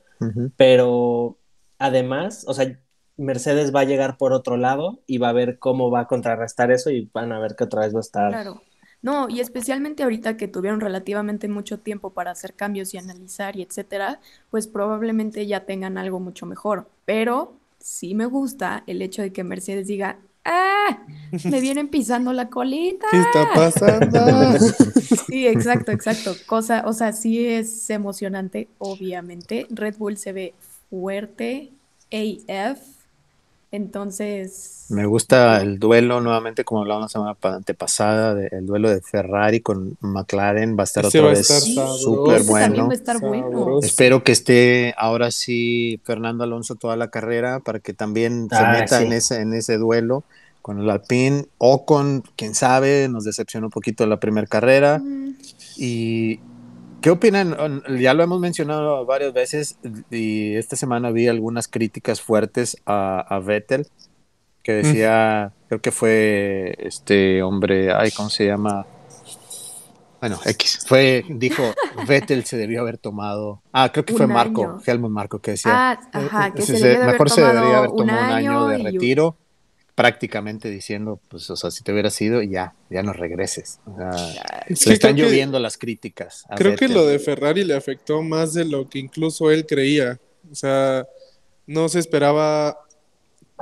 pero 0.56 1.38
además, 1.78 2.44
o 2.48 2.54
sea, 2.54 2.78
Mercedes 3.18 3.74
va 3.74 3.80
a 3.80 3.84
llegar 3.84 4.16
por 4.16 4.32
otro 4.32 4.56
lado 4.56 5.00
y 5.06 5.18
va 5.18 5.28
a 5.28 5.32
ver 5.34 5.58
cómo 5.58 5.90
va 5.90 6.00
a 6.00 6.06
contrarrestar 6.06 6.70
eso 6.70 6.90
y 6.90 7.10
van 7.12 7.32
a 7.32 7.40
ver 7.40 7.56
que 7.56 7.64
otra 7.64 7.82
vez 7.82 7.94
va 7.94 7.98
a 7.98 8.00
estar. 8.00 8.30
Claro. 8.30 8.62
No, 9.00 9.28
y 9.28 9.40
especialmente 9.40 10.02
ahorita 10.02 10.36
que 10.36 10.48
tuvieron 10.48 10.80
relativamente 10.80 11.46
mucho 11.48 11.78
tiempo 11.78 12.10
para 12.10 12.32
hacer 12.32 12.54
cambios 12.54 12.94
y 12.94 12.98
analizar 12.98 13.56
y 13.56 13.62
etcétera, 13.62 14.20
pues 14.50 14.66
probablemente 14.66 15.46
ya 15.46 15.66
tengan 15.66 15.98
algo 15.98 16.18
mucho 16.18 16.46
mejor. 16.46 16.88
Pero 17.04 17.54
sí 17.78 18.14
me 18.14 18.26
gusta 18.26 18.82
el 18.86 19.02
hecho 19.02 19.22
de 19.22 19.32
que 19.32 19.44
Mercedes 19.44 19.86
diga, 19.86 20.18
¡ah! 20.44 21.04
Me 21.44 21.60
vienen 21.60 21.88
pisando 21.88 22.32
la 22.32 22.48
colita. 22.48 23.06
¿Qué 23.10 23.20
está 23.20 23.48
pasando? 23.54 24.58
Sí, 25.28 25.46
exacto, 25.46 25.92
exacto. 25.92 26.34
Cosa, 26.46 26.84
o 26.86 26.94
sea, 26.94 27.12
sí 27.12 27.46
es 27.46 27.90
emocionante, 27.90 28.68
obviamente. 28.78 29.66
Red 29.68 29.96
Bull 29.98 30.16
se 30.16 30.32
ve 30.32 30.54
fuerte, 30.88 31.70
AF. 32.10 32.97
Entonces, 33.70 34.86
Me 34.88 35.04
gusta 35.04 35.60
el 35.60 35.78
duelo 35.78 36.22
nuevamente, 36.22 36.64
como 36.64 36.80
hablábamos 36.80 37.10
la 37.10 37.12
semana 37.12 37.34
pa- 37.34 37.56
antepasada, 37.56 38.34
de- 38.34 38.48
el 38.52 38.64
duelo 38.64 38.88
de 38.88 39.02
Ferrari 39.02 39.60
con 39.60 39.98
McLaren 40.00 40.76
va 40.78 40.82
a 40.82 40.84
estar 40.84 41.04
Ese 41.04 41.18
otra 41.20 41.30
vez 41.32 41.46
súper 41.46 42.42
bueno. 42.44 42.86
va 42.86 42.92
a 42.92 42.94
estar 42.96 43.18
bueno. 43.20 43.50
Sabroso. 43.50 43.86
Espero 43.86 44.24
que 44.24 44.32
esté 44.32 44.94
ahora 44.96 45.30
sí 45.30 46.00
Fernando 46.04 46.44
Alonso 46.44 46.74
toda 46.76 46.96
la 46.96 47.08
carrera 47.08 47.60
para 47.60 47.80
que 47.80 47.92
también 47.92 48.48
se 48.50 48.56
Ah, 48.56 48.72
meta 48.72 48.98
sí. 49.00 49.04
en 49.04 49.12
ese 49.12 49.40
en 49.42 49.52
ese 49.52 49.76
duelo 49.76 50.24
con 50.62 50.80
el 50.80 50.88
Alpine 50.88 51.44
o 51.58 51.84
con 51.84 52.22
quién 52.36 52.54
sabe, 52.54 53.08
nos 53.10 53.24
decepcionó 53.24 53.66
un 53.66 53.70
poquito 53.70 54.06
la 54.06 54.18
primera 54.20 54.46
carrera 54.46 54.98
Mm, 54.98 55.34
y 55.76 56.40
¿Qué 57.00 57.10
opinan? 57.10 57.56
Ya 58.00 58.12
lo 58.14 58.22
hemos 58.24 58.40
mencionado 58.40 59.06
varias 59.06 59.32
veces 59.32 59.76
y 60.10 60.56
esta 60.56 60.74
semana 60.76 61.10
vi 61.10 61.28
algunas 61.28 61.68
críticas 61.68 62.20
fuertes 62.20 62.76
a, 62.86 63.20
a 63.20 63.38
Vettel 63.38 63.86
que 64.64 64.72
decía, 64.72 65.52
creo 65.68 65.80
que 65.80 65.92
fue 65.92 66.74
este 66.78 67.42
hombre, 67.42 67.92
ay, 67.92 68.10
¿cómo 68.10 68.28
se 68.28 68.46
llama? 68.46 68.84
Bueno, 70.20 70.38
X, 70.44 70.84
fue, 70.86 71.24
dijo, 71.28 71.62
Vettel 72.06 72.44
se 72.44 72.56
debió 72.56 72.80
haber 72.80 72.98
tomado, 72.98 73.62
ah, 73.72 73.90
creo 73.92 74.04
que 74.04 74.14
fue 74.14 74.26
Marco, 74.26 74.62
año. 74.64 74.80
Helmut 74.84 75.10
Marco, 75.12 75.38
que 75.38 75.52
decía, 75.52 75.72
Ah, 75.92 76.00
ajá, 76.12 76.50
que 76.52 76.62
"Eh, 76.62 76.66
se 76.66 76.72
debió 76.72 76.88
de 76.88 76.96
haber 76.96 77.12
mejor 77.12 77.30
se 77.30 77.40
debería 77.40 77.78
haber 77.78 77.90
tomado 77.92 78.18
un 78.18 78.24
año 78.32 78.34
año 78.34 78.66
de 78.66 78.76
un- 78.76 78.84
retiro 78.84 79.36
prácticamente 79.98 80.70
diciendo, 80.70 81.20
pues, 81.28 81.50
o 81.50 81.56
sea, 81.56 81.72
si 81.72 81.82
te 81.82 81.92
hubieras 81.92 82.20
ido, 82.20 82.40
ya, 82.40 82.74
ya 82.88 83.02
no 83.02 83.12
regreses. 83.12 83.80
O 83.84 83.96
sea, 83.96 84.10
Es 84.68 84.86
le 84.86 84.90
que 84.90 84.94
están 84.94 85.16
que- 85.16 85.22
lloviendo 85.22 85.58
las 85.58 85.76
críticas. 85.76 86.44
a 86.48 86.54
Creo 86.54 86.76
que 86.76 86.86
lo 86.88 87.04
de 87.04 87.18
Ferrari 87.18 87.64
le 87.64 87.74
afectó 87.74 88.22
más 88.22 88.54
de 88.54 88.64
lo 88.64 88.88
que 88.88 89.00
incluso 89.00 89.50
él 89.50 89.66
creía. 89.66 90.20
O 90.50 90.54
sea, 90.54 91.04
no 91.66 91.88
se 91.88 91.98
esperaba 91.98 92.78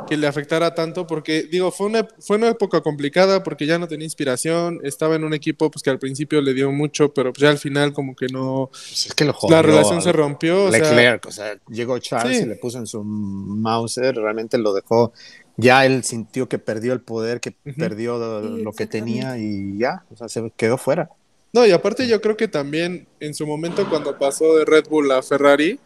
que 0.06 0.18
le 0.18 0.26
afectara 0.26 0.74
tanto 0.74 1.06
porque, 1.06 1.44
digo, 1.44 1.70
fue 1.72 1.86
una, 1.86 2.06
fue 2.20 2.36
una 2.36 2.48
época 2.50 2.82
complicada 2.82 3.42
porque 3.42 3.64
ya 3.64 3.78
no 3.78 3.88
tenía 3.88 4.04
inspiración, 4.04 4.78
estaba 4.84 5.16
en 5.16 5.24
un 5.24 5.32
equipo 5.32 5.70
pues 5.70 5.82
que 5.82 5.88
al 5.88 5.98
principio 5.98 6.42
le 6.42 6.52
dio 6.52 6.70
mucho, 6.70 7.14
pero 7.14 7.32
pues 7.32 7.40
ya 7.40 7.48
al 7.48 7.56
final 7.56 7.94
como 7.94 8.14
que 8.14 8.26
no... 8.26 8.68
Pues 8.70 9.06
es 9.06 9.14
que 9.14 9.24
lo 9.24 9.32
jodió 9.32 9.56
La 9.56 9.62
relación 9.62 10.02
se 10.02 10.12
rompió. 10.12 10.64
O 10.64 10.70
sea, 10.70 10.80
Leclerc, 10.80 11.24
o 11.24 11.32
sea, 11.32 11.58
llegó 11.70 11.98
Charles 11.98 12.36
Sí. 12.36 12.42
y 12.44 12.46
le 12.46 12.56
puso 12.56 12.76
en 12.76 12.86
su 12.86 13.02
Mauser, 13.02 14.14
realmente 14.16 14.58
lo 14.58 14.74
dejó, 14.74 15.14
ya 15.56 15.86
él 15.86 16.04
sintió 16.04 16.48
que 16.48 16.58
perdió 16.58 16.92
el 16.92 17.00
poder, 17.00 17.40
que 17.40 17.52
perdió 17.76 18.42
Sí, 18.42 18.62
lo 18.62 18.72
que 18.72 18.86
tenía 18.86 19.38
y 19.38 19.78
ya, 19.78 20.04
o 20.10 20.16
sea, 20.16 20.28
se 20.28 20.50
quedó 20.56 20.78
fuera. 20.78 21.10
No, 21.52 21.64
y 21.64 21.72
aparte 21.72 22.06
yo 22.06 22.20
creo 22.20 22.36
que 22.36 22.48
también 22.48 23.06
en 23.20 23.34
su 23.34 23.46
momento 23.46 23.88
cuando 23.88 24.18
pasó 24.18 24.56
de 24.56 24.64
Red 24.64 24.88
Bull 24.88 25.10
a 25.12 25.22
Ferrari, 25.22 25.78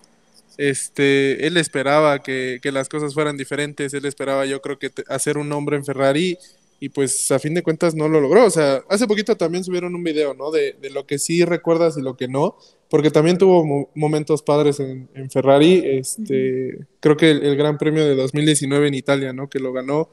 este, 0.57 1.47
él 1.47 1.57
esperaba 1.57 2.23
que, 2.23 2.59
que 2.61 2.73
las 2.73 2.89
cosas 2.89 3.15
fueran 3.15 3.37
diferentes, 3.37 3.95
él 3.95 4.05
esperaba 4.05 4.45
yo 4.47 4.61
creo 4.61 4.79
que 4.79 4.91
hacer 5.09 5.39
un 5.39 5.49
nombre 5.49 5.77
en 5.77 5.85
Ferrari 5.85 6.37
y 6.81 6.89
pues 6.89 7.31
a 7.31 7.39
fin 7.39 7.55
de 7.55 7.63
cuentas 7.63 7.95
no 7.95 8.09
lo 8.09 8.21
logró. 8.21 8.47
O 8.47 8.51
sea, 8.51 8.83
hace 8.89 9.07
poquito 9.07 9.37
también 9.37 9.63
subieron 9.63 9.95
un 9.95 10.03
video, 10.03 10.35
¿no? 10.35 10.51
De, 10.51 10.77
de 10.81 10.91
lo 10.91 11.07
que 11.07 11.19
sí 11.19 11.45
recuerdas 11.45 11.97
y 11.97 12.03
lo 12.03 12.17
que 12.17 12.27
no, 12.27 12.57
porque 12.91 13.11
también 13.11 13.39
tuvo 13.39 13.65
mo- 13.65 13.89
momentos 13.95 14.43
padres 14.43 14.81
en, 14.81 15.09
en 15.15 15.31
Ferrari, 15.31 15.81
este, 15.85 16.81
creo 17.01 17.17
que 17.17 17.31
el, 17.31 17.43
el 17.45 17.57
Gran 17.57 17.79
Premio 17.79 18.05
de 18.05 18.15
2019 18.17 18.89
en 18.89 18.95
Italia, 18.95 19.33
¿no? 19.33 19.49
Que 19.49 19.61
lo 19.61 19.73
ganó, 19.73 20.09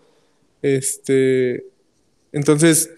este, 0.62 1.65
entonces 2.31 2.89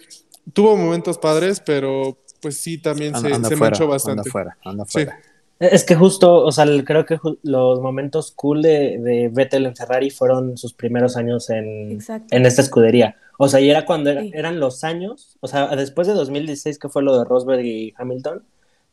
tuvo 0.53 0.75
momentos 0.75 1.17
padres, 1.17 1.62
pero 1.65 2.17
pues 2.41 2.57
sí 2.57 2.77
también 2.77 3.13
se, 3.19 3.27
Anda, 3.33 3.50
se 3.50 3.55
fuera, 3.57 3.71
manchó 3.71 3.83
anda 3.83 3.93
bastante. 3.93 4.29
fuera, 4.29 4.57
anda 4.63 4.86
Sí. 4.86 4.91
fuera. 4.93 5.19
Es 5.59 5.83
que 5.83 5.93
justo, 5.93 6.36
o 6.45 6.51
sea, 6.53 6.65
creo 6.86 7.05
que 7.05 7.17
los 7.43 7.81
momentos 7.81 8.31
cool 8.31 8.62
de, 8.62 8.98
de 9.00 9.29
Vettel 9.29 9.65
en 9.65 9.75
Ferrari 9.75 10.09
fueron 10.09 10.57
sus 10.57 10.74
primeros 10.74 11.17
años 11.17 11.50
en, 11.50 12.00
en 12.31 12.45
esta 12.45 12.62
escudería. 12.62 13.17
O 13.38 13.50
sea, 13.50 13.59
y 13.59 13.69
era 13.69 13.83
cuando 13.86 14.09
era- 14.09 14.21
Sí. 14.21 14.31
eran 14.33 14.62
los 14.62 14.86
años, 14.86 15.38
o 15.41 15.48
sea, 15.50 15.67
después 15.75 16.07
de 16.07 16.13
2016, 16.13 16.79
que 16.79 16.88
fue 16.88 17.03
lo 17.03 17.17
de 17.17 17.25
Rosberg 17.25 17.65
y 17.65 17.93
Hamilton, 17.98 18.41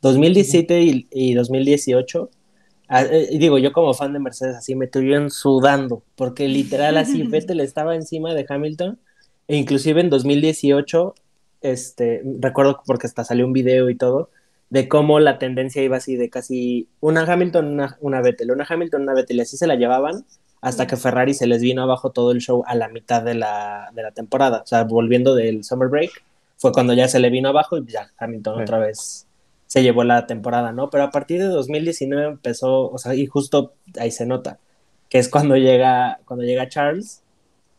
2017 0.03 0.83
y, 0.83 1.09
y 1.11 1.35
2018, 1.35 2.31
ah, 2.89 3.03
eh, 3.03 3.29
digo, 3.39 3.59
yo 3.59 3.73
como 3.73 3.95
fan 3.95 4.13
de 4.13 4.19
Mercedes 4.19 4.57
así 4.57 4.75
me 4.75 4.87
estuvieron 4.87 5.31
sudando, 5.31 6.03
porque 6.17 6.49
literal 6.49 6.97
así 6.97 7.23
Vettel 7.29 7.61
estaba 7.61 7.95
encima 7.95 8.35
de 8.35 8.47
Hamilton, 8.49 8.99
e 9.49 9.57
inclusive 9.57 10.01
en 10.01 10.11
2018, 10.11 11.15
este, 11.63 12.23
recuerdo 12.41 12.81
porque 12.87 13.07
hasta 13.07 13.25
salió 13.25 13.47
un 13.47 13.53
video 13.53 13.91
y 13.91 13.97
todo, 13.97 14.31
de 14.71 14.89
cómo 14.89 15.21
la 15.21 15.39
tendencia 15.39 15.83
iba 15.83 15.97
así 15.97 16.17
de 16.17 16.29
casi 16.29 16.89
una 17.01 17.23
Hamilton, 17.23 17.67
una, 17.67 17.97
una 18.01 18.21
Vettel, 18.21 18.51
una 18.51 18.67
Hamilton, 18.69 19.03
una 19.03 19.15
Vettel, 19.15 19.37
y 19.39 19.41
así 19.41 19.57
se 19.57 19.67
la 19.67 19.77
llevaban 19.77 20.25
hasta 20.61 20.87
que 20.87 20.97
Ferrari 20.97 21.35
se 21.35 21.47
les 21.47 21.63
vino 21.63 21.83
abajo 21.83 22.11
todo 22.11 22.33
el 22.33 22.41
show 22.41 22.65
a 22.67 22.75
la 22.75 22.89
mitad 22.89 23.23
de 23.23 23.35
la, 23.35 23.91
de 23.95 24.03
la 24.03 24.11
temporada. 24.11 24.63
O 24.63 24.67
sea, 24.67 24.83
volviendo 24.85 25.35
del 25.35 25.63
summer 25.63 25.89
break, 25.89 26.11
fue 26.57 26.73
cuando 26.73 26.95
ya 26.95 27.07
se 27.09 27.21
le 27.21 27.31
vino 27.31 27.49
abajo 27.51 27.79
y 27.79 27.87
ya 27.87 28.11
Hamilton 28.19 28.57
Sí. 28.57 28.63
otra 28.63 28.79
vez 28.79 29.26
se 29.67 29.83
llevó 29.83 30.05
la 30.05 30.27
temporada, 30.27 30.73
¿no? 30.73 30.91
Pero 30.91 31.05
a 31.05 31.11
partir 31.11 31.41
de 31.41 31.47
2019 31.47 32.27
empezó, 32.27 32.91
o 32.91 32.99
sea, 32.99 33.15
y 33.15 33.27
justo 33.27 33.75
ahí 33.99 34.11
se 34.11 34.27
nota, 34.27 34.59
que 35.09 35.19
es 35.19 35.29
cuando 35.29 35.57
llega, 35.57 36.21
cuando 36.25 36.45
llega 36.45 36.69
Charles 36.69 37.23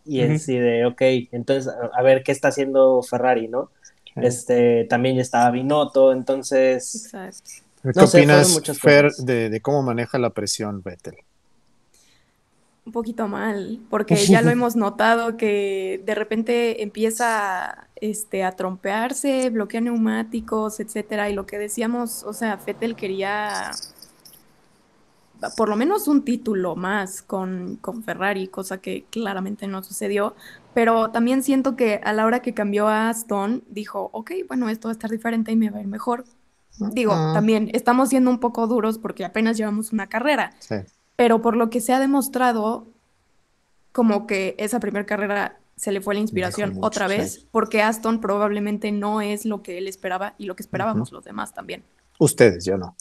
y 0.05 0.21
es 0.21 0.41
así 0.41 0.57
de, 0.57 0.85
ok, 0.85 1.01
entonces, 1.31 1.67
a, 1.67 1.97
a 1.97 2.01
ver 2.01 2.23
qué 2.23 2.31
está 2.31 2.49
haciendo 2.49 3.01
Ferrari, 3.03 3.47
¿no? 3.47 3.71
Este, 4.15 4.85
también 4.85 5.15
ya 5.15 5.21
estaba 5.21 5.51
Binotto, 5.51 6.11
entonces, 6.11 7.05
Exacto. 7.05 7.51
¿Qué 7.83 7.91
No 7.95 8.05
opinas, 8.05 8.61
Fer, 8.79 9.11
de 9.13 9.61
cómo 9.61 9.83
maneja 9.83 10.17
la 10.17 10.31
presión 10.31 10.81
Vettel? 10.81 11.15
Un 12.87 12.93
poquito 12.93 13.27
mal, 13.27 13.81
porque 13.89 14.15
ya 14.15 14.41
lo 14.41 14.49
hemos 14.49 14.77
notado 14.77 15.35
que 15.35 16.01
de 16.05 16.15
repente 16.15 16.83
empieza 16.83 17.89
este, 17.97 18.45
a 18.45 18.53
trompearse, 18.53 19.49
bloquea 19.49 19.81
neumáticos, 19.81 20.79
etcétera, 20.79 21.29
y 21.29 21.33
lo 21.33 21.45
que 21.45 21.57
decíamos, 21.57 22.23
o 22.23 22.31
sea, 22.31 22.55
Vettel 22.55 22.95
quería 22.95 23.71
por 25.57 25.67
lo 25.67 25.75
menos 25.75 26.07
un 26.07 26.23
título 26.23 26.77
más 26.77 27.21
con, 27.21 27.75
con 27.81 28.03
Ferrari, 28.03 28.47
cosa 28.47 28.77
que 28.77 29.03
claramente 29.09 29.67
no 29.67 29.83
sucedió, 29.83 30.33
pero 30.73 31.11
también 31.11 31.43
siento 31.43 31.75
que 31.75 31.99
a 32.05 32.13
la 32.13 32.25
hora 32.25 32.41
que 32.41 32.53
cambió 32.53 32.87
a 32.87 33.09
Aston, 33.09 33.65
dijo, 33.67 34.11
ok, 34.13 34.31
bueno, 34.47 34.69
esto 34.69 34.87
va 34.87 34.91
a 34.91 34.93
estar 34.93 35.11
diferente 35.11 35.51
y 35.51 35.57
me 35.57 35.69
va 35.71 35.79
a 35.79 35.81
ir 35.81 35.87
mejor. 35.87 36.23
Digo, 36.79 37.11
también 37.33 37.69
estamos 37.73 38.07
siendo 38.07 38.29
un 38.29 38.39
poco 38.39 38.65
duros 38.65 38.97
porque 38.97 39.25
apenas 39.25 39.57
llevamos 39.57 39.91
una 39.91 40.07
carrera, 40.07 40.53
Sí. 40.59 40.75
Pero 41.17 41.41
por 41.41 41.57
lo 41.57 41.69
que 41.69 41.81
se 41.81 41.91
ha 41.91 41.99
demostrado, 41.99 42.87
como 43.91 44.25
que 44.27 44.55
esa 44.57 44.79
primera 44.79 45.05
carrera 45.05 45.57
se 45.75 45.91
le 45.91 45.99
fue 46.01 46.13
la 46.15 46.21
inspiración 46.21 46.73
mucho, 46.75 46.87
otra 46.87 47.07
vez, 47.07 47.33
sí. 47.33 47.47
porque 47.51 47.81
Aston 47.81 48.21
probablemente 48.21 48.91
no 48.91 49.19
es 49.21 49.43
lo 49.45 49.61
que 49.61 49.77
él 49.77 49.87
esperaba 49.87 50.33
y 50.37 50.45
lo 50.45 50.55
que 50.55 50.63
esperábamos 50.63 51.11
los 51.11 51.23
demás 51.25 51.53
también. 51.53 51.83
Ustedes, 52.19 52.63
yo 52.65 52.77
no. 52.77 52.95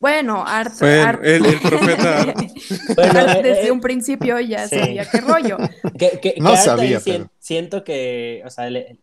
Bueno, 0.00 0.44
Art, 0.46 0.72
Bueno, 0.78 1.02
Art- 1.08 1.24
el, 1.24 1.44
el 1.44 1.60
profeta 1.60 2.20
Art. 2.22 2.38
Bueno, 2.96 3.18
Art 3.18 3.38
eh, 3.38 3.42
desde 3.42 3.66
eh, 3.68 3.70
un 3.72 3.80
principio 3.80 4.38
ya 4.40 4.66
sí. 4.68 4.78
sabía 4.78 5.04
qué 5.10 5.20
rollo. 5.20 5.58
que, 5.98 6.20
que- 6.20 6.34
No 6.40 6.52
que 6.52 6.56
sabía, 6.56 7.00
pero- 7.04 7.28
siento 7.40 7.82
que, 7.84 8.42
o 8.46 8.50
sea, 8.50 8.70
le- 8.70 8.98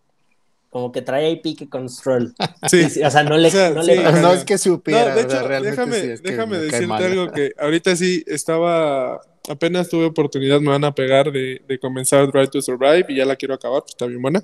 como 0.75 0.91
que 0.91 1.01
trae 1.01 1.27
ahí 1.27 1.37
pique 1.39 1.69
con 1.69 1.87
Stroll. 1.87 2.35
Sí. 2.69 3.01
O 3.01 3.09
sea, 3.09 3.23
no 3.23 3.37
le, 3.37 3.47
O 3.47 3.51
sea, 3.51 3.69
no 3.69 3.81
sí. 3.81 3.91
le 3.91 4.05
Ajá. 4.05 4.19
No 4.19 4.33
es 4.33 4.43
que 4.43 4.57
supiera, 4.57 5.15
No, 5.15 5.15
de 5.15 5.23
o 5.23 5.29
sea, 5.29 5.39
hecho, 5.39 5.47
realmente 5.47 5.69
déjame, 5.71 6.01
sí 6.01 6.07
es 6.11 6.21
que 6.21 6.31
déjame 6.31 6.57
me 6.59 6.67
cae 6.67 6.81
decirte 6.81 6.87
mal. 6.87 7.03
algo 7.05 7.31
que 7.31 7.53
ahorita 7.57 7.95
sí 7.95 8.25
estaba, 8.27 9.21
apenas 9.47 9.87
tuve 9.87 10.03
oportunidad, 10.03 10.59
me 10.59 10.71
van 10.71 10.83
a 10.83 10.93
pegar 10.93 11.31
de, 11.31 11.61
de 11.65 11.79
comenzar 11.79 12.29
Drive 12.29 12.49
to 12.49 12.61
Survive 12.61 13.05
y 13.07 13.15
ya 13.15 13.23
la 13.25 13.37
quiero 13.37 13.53
acabar, 13.53 13.83
pues 13.83 13.91
está 13.93 14.05
bien 14.05 14.21
buena. 14.21 14.43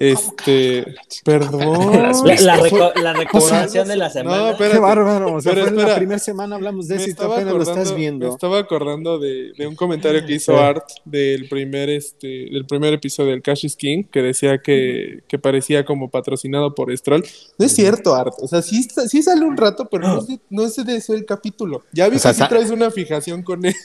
Este, 0.00 0.94
perdón. 1.24 1.92
La, 1.92 2.08
la 2.08 2.14
Fue- 2.14 2.70
reco- 2.70 2.94
la 3.02 3.12
recomendación 3.14 3.86
de 3.86 3.96
la 3.96 4.06
No, 4.06 4.12
semana. 4.12 4.50
espérate. 4.52 4.74
Qué 4.76 4.80
bárbaro, 4.80 5.34
o 5.34 5.40
sea, 5.42 5.52
Pero 5.52 5.66
fue 5.66 5.76
en 5.82 5.88
la 5.88 5.94
primera 5.96 6.18
semana 6.18 6.56
hablamos 6.56 6.88
de 6.88 6.96
eso 6.96 7.08
y 7.08 7.12
apenas 7.12 7.44
lo 7.52 7.58
estás 7.60 7.68
acordando, 7.68 7.90
me 7.92 7.96
viendo. 8.00 8.28
estaba 8.30 8.58
acordando 8.58 9.18
de, 9.18 9.52
de 9.58 9.66
un 9.66 9.76
comentario 9.76 10.24
que 10.24 10.32
hizo 10.34 10.52
Sí. 10.52 10.58
Art 10.58 10.84
del 11.04 11.48
primer, 11.50 11.90
este, 11.90 12.26
del 12.50 12.64
primer 12.66 12.94
episodio 12.94 13.30
del 13.32 13.42
Cash 13.42 13.66
is 13.66 13.76
King, 13.76 14.04
que 14.10 14.22
decía 14.22 14.58
que, 14.62 15.22
que 15.28 15.38
parecía 15.38 15.84
como 15.84 16.10
patrocinado 16.10 16.74
por 16.74 16.96
Stroll. 16.96 17.22
No 17.58 17.66
es 17.66 17.72
cierto, 17.72 18.14
Art. 18.14 18.32
O 18.40 18.48
sea, 18.48 18.62
sí, 18.62 18.82
sí 19.06 19.22
sale 19.22 19.44
un 19.44 19.56
rato, 19.58 19.86
pero 19.90 20.08
no 20.08 20.18
es 20.20 20.26
de, 20.28 20.40
no 20.48 20.64
es 20.64 20.76
de 20.76 20.96
eso 20.96 21.12
el 21.12 21.26
capítulo. 21.26 21.82
Ya 21.92 22.08
vi 22.08 22.16
O 22.16 22.18
sea, 22.18 22.32
que 22.32 22.38
sí 22.42 22.48
traes 22.48 22.70
una 22.70 22.90
fijación 22.90 23.42
con 23.42 23.64
él. 23.66 23.74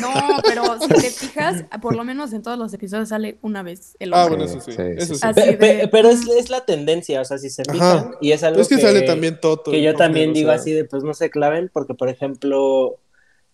No, 0.00 0.08
pero 0.44 0.64
si 0.80 0.88
te 0.88 1.10
fijas, 1.10 1.64
por 1.80 1.94
lo 1.96 2.04
menos 2.04 2.32
en 2.32 2.42
todos 2.42 2.58
los 2.58 2.72
episodios 2.74 3.08
sale 3.08 3.38
una 3.42 3.62
vez 3.62 3.96
el 3.98 4.12
Ah, 4.12 4.24
hombre. 4.26 4.44
bueno, 4.44 4.52
eso 4.52 4.60
sí. 4.60 4.72
Sí, 4.76 4.82
eso 4.96 5.06
sí, 5.06 5.14
sí. 5.14 5.20
sí. 5.20 5.26
Así 5.26 5.51
Pe- 5.58 5.88
pero 5.90 6.08
es, 6.10 6.26
es 6.28 6.50
la 6.50 6.64
tendencia, 6.64 7.20
o 7.20 7.24
sea, 7.24 7.38
si 7.38 7.50
se 7.50 7.62
Ajá. 7.62 7.72
fijan, 7.72 8.14
y 8.20 8.32
es 8.32 8.42
algo 8.42 8.60
Es 8.60 8.68
que, 8.68 8.78
sale 8.78 9.02
también 9.02 9.38
Toto. 9.40 9.70
que 9.70 9.82
yo 9.82 9.94
también 9.94 10.30
o 10.30 10.32
digo 10.34 10.48
sea, 10.50 10.56
así 10.60 10.72
de, 10.72 10.84
pues 10.84 11.02
no 11.04 11.14
se 11.14 11.30
claven, 11.30 11.70
porque 11.72 11.94
por 11.94 12.08
ejemplo, 12.08 12.98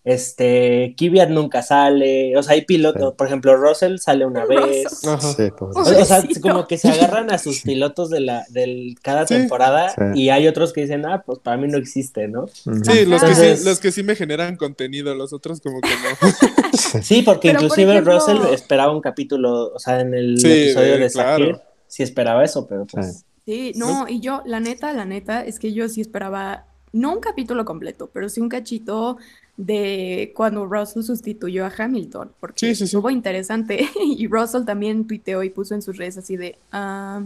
este, 0.05 0.95
Kvyat 0.97 1.29
nunca 1.29 1.61
sale, 1.61 2.35
o 2.37 2.41
sea, 2.41 2.53
hay 2.53 2.61
pilotos, 2.63 3.09
Sí. 3.11 3.15
por 3.17 3.27
ejemplo, 3.27 3.55
Russell 3.57 3.97
sale 3.97 4.25
una 4.25 4.45
Russell. 4.45 4.69
vez, 4.69 5.07
Ajá. 5.07 5.33
Sí, 5.33 5.49
pues, 5.57 5.75
o, 5.75 5.79
o 5.81 6.05
sea, 6.05 6.23
como 6.41 6.67
que 6.67 6.77
se 6.77 6.87
agarran 7.17 7.31
a 7.31 7.37
sus 7.37 7.61
pilotos 7.61 8.09
de 8.09 8.21
la, 8.21 8.45
del 8.49 8.95
cada 9.03 9.27
Sí. 9.27 9.35
temporada, 9.35 9.89
Sí. 9.89 10.03
y 10.21 10.29
hay 10.29 10.47
otros 10.47 10.71
que 10.71 10.81
dicen, 10.81 11.05
ah, 11.05 11.21
pues 11.25 11.39
para 11.39 11.57
mí 11.57 11.67
no 11.67 11.77
existe, 11.77 12.27
¿no? 12.29 12.47
Sí, 12.47 12.63
los 12.65 12.85
que, 12.85 13.03
Entonces- 13.03 13.59
sí, 13.59 13.65
los 13.65 13.79
que 13.79 13.91
sí 13.91 14.03
me 14.03 14.15
generan 14.15 14.55
contenido, 14.55 15.13
los 15.15 15.33
otros 15.33 15.59
como 15.61 15.81
que 15.81 15.89
no. 15.89 17.01
Sí, 17.03 17.21
porque 17.21 17.49
Pero, 17.49 17.59
por 17.59 17.63
inclusive 17.65 17.91
ejemplo- 17.91 18.13
Russell 18.19 18.53
esperaba 18.53 18.93
un 18.93 19.01
capítulo, 19.01 19.73
o 19.73 19.79
sea, 19.79 19.99
en 19.99 20.13
el 20.13 20.39
Sí, 20.39 20.47
episodio 20.49 20.95
eh, 20.95 20.99
de 20.99 21.09
claro. 21.11 21.61
Sí 21.89 22.03
esperaba 22.03 22.45
eso, 22.45 22.65
pero 22.65 22.85
pues... 22.85 23.17
Sí. 23.17 23.23
Sí, 23.45 23.73
no, 23.75 24.07
y 24.07 24.19
yo, 24.19 24.43
la 24.45 24.59
neta, 24.59 24.93
la 24.93 25.05
neta, 25.05 25.43
es 25.43 25.57
que 25.57 25.73
yo 25.73 25.89
sí 25.89 26.01
esperaba, 26.01 26.65
no 26.93 27.13
un 27.13 27.19
capítulo 27.19 27.65
completo, 27.65 28.07
pero 28.13 28.29
sí 28.29 28.39
un 28.41 28.47
cachito 28.49 29.17
de 29.57 30.31
cuando 30.35 30.67
Russell 30.67 31.01
sustituyó 31.01 31.65
a 31.65 31.73
Hamilton, 31.75 32.31
porque 32.39 32.59
Sí, 32.59 32.67
sí, 32.75 32.75
sí. 32.75 32.83
estuvo 32.85 33.09
interesante. 33.09 33.89
Y 34.05 34.27
Russell 34.27 34.65
también 34.65 35.07
tuiteó 35.07 35.41
y 35.43 35.49
puso 35.49 35.73
en 35.73 35.81
sus 35.81 35.97
redes 35.97 36.19
así 36.19 36.37
de, 36.37 36.59
ah, 36.71 37.23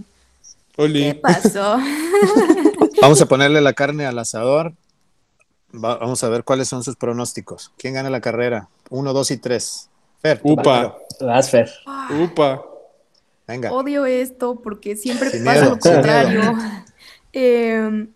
Oli. 0.77 1.01
¿qué 1.11 1.15
pasó? 1.15 1.77
Vamos 3.01 3.21
a 3.21 3.25
ponerle 3.25 3.59
la 3.59 3.73
carne 3.73 4.05
al 4.05 4.17
asador. 4.17 4.73
Va- 5.73 5.97
vamos 5.97 6.23
a 6.23 6.29
ver 6.29 6.45
cuáles 6.45 6.69
son 6.69 6.85
sus 6.85 6.95
pronósticos. 6.95 7.73
¿Quién 7.77 7.95
gana 7.95 8.09
la 8.09 8.21
carrera? 8.21 8.69
Uno, 8.89 9.11
dos 9.11 9.29
y 9.29 9.37
tres. 9.37 9.89
Fer, 10.21 10.39
Upa. 10.41 10.95
Vas, 11.19 11.49
Fer. 11.49 11.69
Upa. 12.21 12.63
Venga. 13.47 13.71
Odio 13.73 14.05
esto 14.05 14.61
porque 14.61 14.95
siempre 14.95 15.29
Sin 15.29 15.43
pasa 15.43 15.61
miedo, 15.61 15.75
lo 15.75 15.79
contrario. 15.79 16.53
Em, 17.35 18.09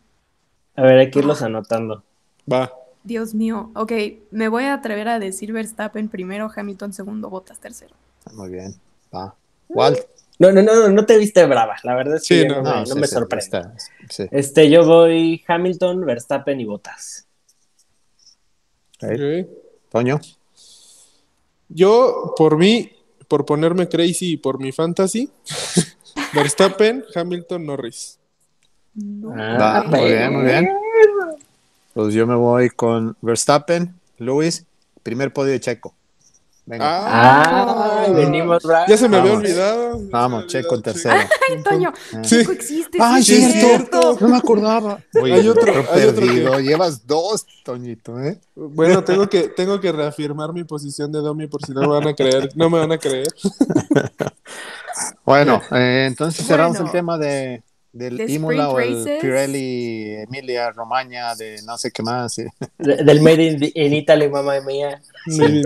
A 0.76 0.82
ver, 0.84 0.98
hay 1.00 1.10
que 1.12 1.20
irlos 1.20 1.42
anotando. 1.42 2.04
Va. 2.52 2.72
Dios 3.04 3.34
mío, 3.34 3.72
ok, 3.74 3.92
me 4.32 4.48
voy 4.48 4.66
a 4.66 4.74
atrever 4.76 5.08
a 5.08 5.18
decir 5.18 5.54
Verstappen 5.54 6.08
primero, 6.10 6.52
Hamilton 6.56 6.94
segundo, 6.94 7.30
Bottas 7.30 7.60
tercero. 7.60 7.96
Muy 8.34 8.50
bien. 8.52 8.76
Va. 9.14 9.34
Walt. 9.70 10.00
No, 10.40 10.52
no, 10.52 10.62
no, 10.62 10.90
no 10.90 11.06
te 11.06 11.18
viste 11.18 11.44
brava, 11.48 11.78
la 11.84 11.96
verdad 11.96 12.18
es 12.18 12.28
que 12.28 12.42
Sí, 12.44 12.48
no, 12.48 12.58
no, 12.58 12.62
me- 12.64 12.70
No, 12.70 12.80
no 12.82 12.86
sí, 12.86 13.00
me 13.00 13.08
sí, 13.08 13.14
sorprende. 13.16 13.44
está, 13.46 13.74
sí. 14.10 14.28
Este, 14.30 14.70
yo 14.70 14.86
voy 14.86 15.44
Hamilton, 15.48 16.06
Verstappen 16.06 16.60
y 16.60 16.66
Bottas. 16.66 17.28
Ok. 19.02 19.12
Ok. 19.14 19.48
Toño. 19.90 20.20
Yo, 21.70 22.34
por 22.38 22.58
mí, 22.58 22.92
por 23.28 23.46
ponerme 23.46 23.88
crazy 23.88 24.34
y 24.34 24.38
por 24.38 24.60
mi 24.60 24.72
fantasy, 24.72 25.30
Verstappen, 26.34 27.04
Hamilton, 27.14 27.66
Norris. 27.66 28.20
No. 28.94 29.30
Va, 29.30 29.84
muy 29.84 30.06
bien, 30.06 30.34
muy 30.34 30.46
bien. 30.46 30.70
Pues 31.94 32.14
yo 32.14 32.26
me 32.28 32.36
voy 32.36 32.70
con 32.70 33.16
Verstappen, 33.22 33.94
Luis, 34.18 34.66
primer 35.04 35.34
podio 35.34 35.52
de 35.52 35.60
Checo. 35.60 35.97
Venga. 36.70 36.86
Ah, 36.86 38.08
venimos 38.14 38.62
Ya 38.90 38.98
se 38.98 39.08
me 39.08 39.16
había 39.18 39.34
olvidado. 39.34 40.02
Vamos, 40.12 40.48
Checo 40.48 40.76
en 40.76 40.82
había 40.82 40.84
tercero. 40.84 41.16
Ay, 41.16 41.64
Toño, 41.64 41.94
Sí. 42.12 42.40
Checo 42.40 42.52
existe. 42.52 42.98
Ay, 43.02 43.24
sí, 43.24 43.36
es 43.42 43.54
cierto. 43.54 44.18
No 44.20 44.28
me 44.28 44.36
acordaba. 44.38 45.00
Oye, 45.22 45.34
Hay 45.34 45.48
otro- 45.48 45.62
otro 45.62 45.94
hay 45.94 46.04
otro 46.04 46.16
perdido. 46.26 46.60
Llevas 46.60 47.08
dos, 47.08 47.46
Toñito, 47.64 48.20
¿eh? 48.20 48.40
Bueno, 48.54 49.02
tengo 49.04 49.30
que, 49.30 49.48
tengo 49.48 49.80
que 49.80 49.94
reafirmar 49.94 50.52
mi 50.52 50.66
posición 50.66 51.10
de 51.12 51.20
Domi 51.20 51.48
por 51.48 51.66
si 51.66 51.72
no 51.72 51.82
me 51.82 51.88
van 51.88 52.08
a 52.10 52.14
creer. 52.14 52.50
No 52.56 52.70
me 52.70 52.80
van 52.80 52.92
a 52.92 52.98
creer. 52.98 53.28
Bueno, 55.26 55.62
eh, 55.72 56.06
entonces 56.08 56.46
cerramos 56.46 56.78
Bueno. 56.78 56.86
el 56.88 56.92
tema 56.92 57.18
de 57.18 57.64
del 57.98 58.18
De 58.18 58.32
Imola 58.32 58.70
o 58.70 58.80
el. 58.80 59.04
Pirelli 59.22 60.14
Emilia 60.28 60.72
Romagna 60.72 61.36
de 61.36 61.62
no 61.66 61.78
sé 61.78 61.92
qué 61.92 62.04
más. 62.04 62.38
eh. 62.40 62.48
de- 62.78 63.04
del 63.04 63.22
Made 63.22 63.44
in, 63.44 63.72
in 63.74 63.94
Italy, 63.94 64.30
mamá 64.30 64.60
mía. 64.62 65.02
Sí. 65.28 65.62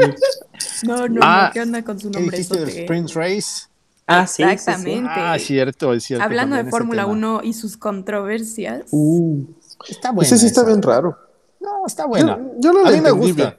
No, 0.88 1.08
no, 1.08 1.20
Ah, 1.24 1.46
no, 1.48 1.54
¿qué 1.54 1.62
onda 1.62 1.84
con 1.84 2.00
su 2.00 2.10
¿Qué 2.12 2.20
nombre? 2.20 2.38
dijiste 2.38 2.60
del 2.60 2.70
Sprint 2.70 3.12
Race? 3.14 3.68
Ah, 4.08 4.26
sí. 4.28 4.38
sí, 4.38 4.44
sí. 4.44 4.50
Exactamente. 4.54 5.10
Ah, 5.14 5.38
cierto, 5.40 5.94
es 5.94 6.04
cierto. 6.04 6.24
Hablando 6.26 6.56
de 6.56 6.66
Fórmula 6.66 7.04
tema. 7.04 7.14
1 7.14 7.42
y 7.44 7.54
sus 7.54 7.78
controversias. 7.78 8.84
Uh, 8.92 9.46
Está 9.88 10.12
bueno. 10.12 10.26
ese 10.26 10.38
sí 10.38 10.48
está 10.48 10.64
bien 10.64 10.82
raro. 10.82 11.18
No, 11.60 11.86
está 11.86 12.06
buena. 12.06 12.38
Yo, 12.60 12.72
yo 12.72 12.74
no 12.74 12.88
A 12.88 12.92
mí 12.92 13.02
me 13.02 13.12
gusta. 13.12 13.58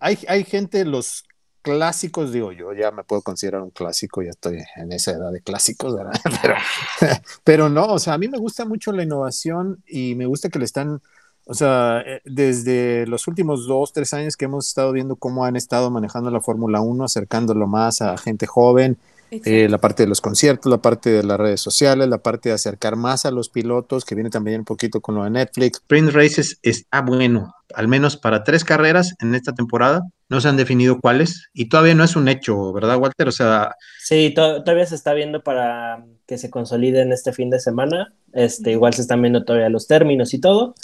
Hay, 0.00 0.18
hay 0.28 0.44
gente, 0.44 0.84
los 0.84 1.24
clásicos, 1.64 2.30
digo 2.30 2.52
yo, 2.52 2.74
ya 2.74 2.90
me 2.90 3.04
puedo 3.04 3.22
considerar 3.22 3.62
un 3.62 3.70
clásico, 3.70 4.22
ya 4.22 4.30
estoy 4.30 4.58
en 4.76 4.92
esa 4.92 5.12
edad 5.12 5.32
de 5.32 5.40
clásicos, 5.40 5.96
¿verdad? 5.96 6.12
Pero, 6.42 6.54
pero 7.44 7.68
no, 7.70 7.86
o 7.86 7.98
sea, 7.98 8.12
a 8.14 8.18
mí 8.18 8.28
me 8.28 8.38
gusta 8.38 8.66
mucho 8.66 8.92
la 8.92 9.02
innovación 9.02 9.82
y 9.86 10.14
me 10.14 10.26
gusta 10.26 10.50
que 10.50 10.58
le 10.58 10.66
están, 10.66 11.00
o 11.46 11.54
sea, 11.54 12.02
eh, 12.06 12.20
desde 12.26 13.06
los 13.06 13.26
últimos 13.26 13.66
dos, 13.66 13.94
tres 13.94 14.12
años 14.12 14.36
que 14.36 14.44
hemos 14.44 14.68
estado 14.68 14.92
viendo 14.92 15.16
cómo 15.16 15.46
han 15.46 15.56
estado 15.56 15.90
manejando 15.90 16.30
la 16.30 16.42
Fórmula 16.42 16.82
1, 16.82 17.02
acercándolo 17.02 17.66
más 17.66 18.02
a 18.02 18.16
gente 18.18 18.46
joven, 18.46 18.98
eh, 19.30 19.68
la 19.68 19.78
parte 19.78 20.02
de 20.04 20.08
los 20.08 20.20
conciertos, 20.20 20.70
la 20.70 20.78
parte 20.78 21.10
de 21.10 21.22
las 21.22 21.38
redes 21.38 21.60
sociales, 21.60 22.08
la 22.08 22.18
parte 22.18 22.50
de 22.50 22.54
acercar 22.54 22.96
más 22.96 23.24
a 23.24 23.30
los 23.30 23.48
pilotos, 23.48 24.04
que 24.04 24.14
viene 24.14 24.30
también 24.30 24.60
un 24.60 24.64
poquito 24.64 25.00
con 25.00 25.14
lo 25.14 25.24
de 25.24 25.30
Netflix. 25.30 25.78
Sprint 25.78 26.10
Races 26.10 26.58
está 26.62 27.00
bueno, 27.00 27.54
al 27.74 27.88
menos 27.88 28.16
para 28.16 28.44
tres 28.44 28.64
carreras 28.64 29.14
en 29.20 29.34
esta 29.34 29.52
temporada. 29.52 30.02
No 30.28 30.40
se 30.40 30.48
han 30.48 30.56
definido 30.56 31.00
cuáles 31.00 31.48
y 31.52 31.68
todavía 31.68 31.94
no 31.94 32.02
es 32.02 32.16
un 32.16 32.28
hecho, 32.28 32.72
¿verdad, 32.72 32.96
Walter? 32.96 33.28
O 33.28 33.32
sea, 33.32 33.74
Sí, 34.02 34.32
to- 34.34 34.62
todavía 34.64 34.86
se 34.86 34.94
está 34.94 35.12
viendo 35.12 35.42
para 35.42 36.04
que 36.26 36.38
se 36.38 36.48
consoliden 36.50 37.12
este 37.12 37.32
fin 37.32 37.50
de 37.50 37.60
semana. 37.60 38.14
Este, 38.32 38.72
igual 38.72 38.94
se 38.94 39.02
están 39.02 39.20
viendo 39.20 39.44
todavía 39.44 39.68
los 39.68 39.86
términos 39.86 40.32
y 40.34 40.40
todo, 40.40 40.74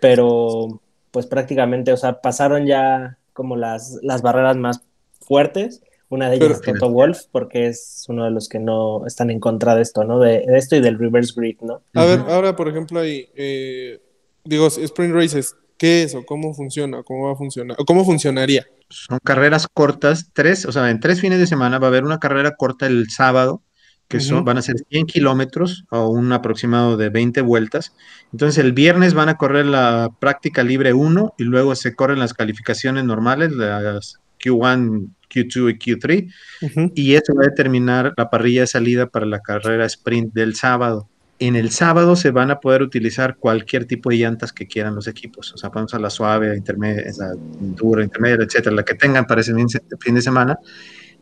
pero 0.00 0.80
pues 1.10 1.26
prácticamente, 1.26 1.92
o 1.92 1.96
sea, 1.96 2.20
pasaron 2.20 2.66
ya 2.66 3.18
como 3.32 3.56
las, 3.56 3.98
las 4.02 4.22
barreras 4.22 4.56
más 4.56 4.82
fuertes. 5.20 5.82
Una 6.08 6.28
de 6.28 6.36
ellas 6.36 6.60
Pero- 6.60 6.74
es 6.74 6.80
Toto 6.80 6.92
Wolf, 6.92 7.20
porque 7.30 7.68
es 7.68 8.04
uno 8.08 8.24
de 8.24 8.32
los 8.32 8.48
que 8.48 8.58
no 8.58 9.06
están 9.06 9.30
en 9.30 9.38
contra 9.40 9.76
de 9.76 9.82
esto, 9.82 10.04
¿no? 10.04 10.18
De, 10.18 10.44
de 10.46 10.58
esto 10.58 10.74
y 10.76 10.80
del 10.80 10.98
reverse 10.98 11.32
grid, 11.36 11.58
¿no? 11.62 11.82
A 11.94 12.04
ver, 12.04 12.18
ahora, 12.28 12.56
por 12.56 12.68
ejemplo, 12.68 12.98
ahí, 13.00 13.28
eh, 13.36 14.00
digo, 14.44 14.66
Sprint 14.66 15.14
Races, 15.14 15.54
¿qué 15.78 16.02
es 16.02 16.14
o 16.16 16.24
cómo 16.26 16.52
funciona? 16.52 17.02
¿Cómo 17.04 17.26
va 17.26 17.32
a 17.32 17.36
funcionar? 17.36 17.76
¿O 17.80 17.84
cómo 17.84 18.04
funcionaría? 18.04 18.66
Son 18.90 19.20
carreras 19.24 19.68
cortas, 19.72 20.30
tres, 20.32 20.66
o 20.66 20.72
sea, 20.72 20.90
en 20.90 21.00
tres 21.00 21.20
fines 21.20 21.38
de 21.38 21.46
semana 21.46 21.78
va 21.78 21.86
a 21.86 21.90
haber 21.90 22.04
una 22.04 22.18
carrera 22.18 22.56
corta 22.56 22.86
el 22.86 23.08
sábado, 23.08 23.62
que 24.08 24.18
son, 24.18 24.44
van 24.44 24.58
a 24.58 24.62
ser 24.62 24.74
100 24.90 25.06
kilómetros 25.06 25.84
o 25.90 26.08
un 26.08 26.32
aproximado 26.32 26.96
de 26.96 27.10
20 27.10 27.42
vueltas. 27.42 27.94
Entonces 28.32 28.58
el 28.58 28.72
viernes 28.72 29.14
van 29.14 29.28
a 29.28 29.36
correr 29.36 29.66
la 29.66 30.10
práctica 30.18 30.64
libre 30.64 30.92
1 30.92 31.34
y 31.38 31.44
luego 31.44 31.76
se 31.76 31.94
corren 31.94 32.18
las 32.18 32.34
calificaciones 32.34 33.04
normales, 33.04 33.52
las 33.52 34.18
Q1, 34.44 35.10
Q2 35.32 35.70
y 35.70 35.78
Q3, 35.78 36.34
Ujú. 36.62 36.92
y 36.96 37.14
eso 37.14 37.34
va 37.36 37.44
a 37.44 37.50
determinar 37.50 38.12
la 38.16 38.30
parrilla 38.30 38.62
de 38.62 38.66
salida 38.66 39.06
para 39.06 39.26
la 39.26 39.40
carrera 39.40 39.86
sprint 39.86 40.34
del 40.34 40.56
sábado. 40.56 41.08
En 41.40 41.56
el 41.56 41.70
sábado 41.70 42.16
se 42.16 42.30
van 42.30 42.50
a 42.50 42.60
poder 42.60 42.82
utilizar 42.82 43.36
cualquier 43.38 43.86
tipo 43.86 44.10
de 44.10 44.16
llantas 44.16 44.52
que 44.52 44.66
quieran 44.66 44.94
los 44.94 45.08
equipos, 45.08 45.52
o 45.54 45.56
sea, 45.56 45.70
vamos 45.70 45.94
a 45.94 45.98
la 45.98 46.10
suave, 46.10 46.54
intermedia, 46.54 47.02
la 47.18 47.32
dura, 47.58 48.04
intermedia, 48.04 48.44
etcétera, 48.44 48.76
la 48.76 48.84
que 48.84 48.94
tengan 48.94 49.24
para 49.24 49.40
ese 49.40 49.54
fin 50.00 50.14
de 50.14 50.20
semana. 50.20 50.58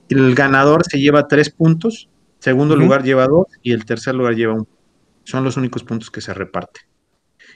El 0.09 0.35
ganador 0.35 0.85
se 0.85 0.99
lleva 0.99 1.29
tres 1.29 1.51
puntos, 1.51 2.09
segundo 2.41 2.75
lugar 2.75 3.05
lleva 3.05 3.29
dos 3.29 3.47
y 3.63 3.73
el 3.73 3.85
tercer 3.85 4.17
lugar 4.17 4.35
lleva 4.35 4.55
un. 4.55 4.67
Son 5.23 5.45
los 5.45 5.57
únicos 5.57 5.85
puntos 5.85 6.11
que 6.11 6.21
se 6.21 6.35
reparten. 6.35 6.83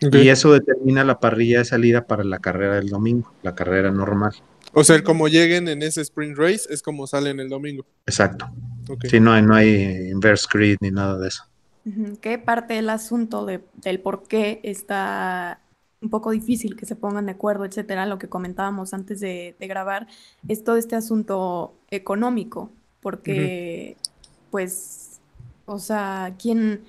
Y 0.01 0.29
eso 0.29 0.53
determina 0.53 1.05
la 1.05 1.18
parrilla 1.18 1.59
de 1.59 1.64
salida 1.64 2.07
para 2.07 2.22
la 2.22 2.38
carrera 2.38 2.77
del 2.77 2.88
domingo, 2.88 3.33
la 3.42 3.55
carrera 3.55 3.90
normal. 3.90 4.35
O 4.72 4.85
sea, 4.85 5.03
como 5.03 5.29
lleguen 5.29 5.68
en 5.68 5.83
ese 5.83 6.01
Sprint 6.01 6.38
Race 6.38 6.62
es 6.70 6.81
como 6.83 7.07
salen 7.07 7.40
el 7.40 7.48
domingo. 7.48 7.85
Exacto. 8.07 8.51
Ok. 8.88 9.07
Sí, 9.09 9.20
no 9.20 9.33
hay, 9.33 9.42
no 9.42 9.55
hay 9.55 10.11
inverse 10.11 10.46
grid 10.53 10.77
ni 10.81 10.90
nada 10.90 11.18
de 11.18 11.29
eso. 11.29 11.44
Que 12.21 12.38
parte 12.38 12.75
del 12.75 12.90
asunto 12.90 13.45
de- 13.45 13.64
del 13.75 14.01
por 14.01 14.23
qué 14.29 14.61
está 14.62 15.61
un 16.01 16.11
poco 16.11 16.31
difícil 16.31 16.77
que 16.77 16.87
se 16.87 16.97
pongan 16.97 17.27
de 17.27 17.33
acuerdo, 17.33 17.64
etcétera, 17.64 18.07
lo 18.07 18.18
que 18.18 18.29
comentábamos 18.29 18.92
antes 18.95 19.21
de, 19.21 19.57
de 19.59 19.66
grabar, 19.68 20.07
es 20.49 20.64
todo 20.64 20.77
este 20.77 20.97
asunto 20.97 21.75
económico, 21.90 22.71
porque, 23.01 23.97
pues, 24.51 25.21
o 25.66 25.79
sea, 25.79 26.35
¿quién? 26.38 26.85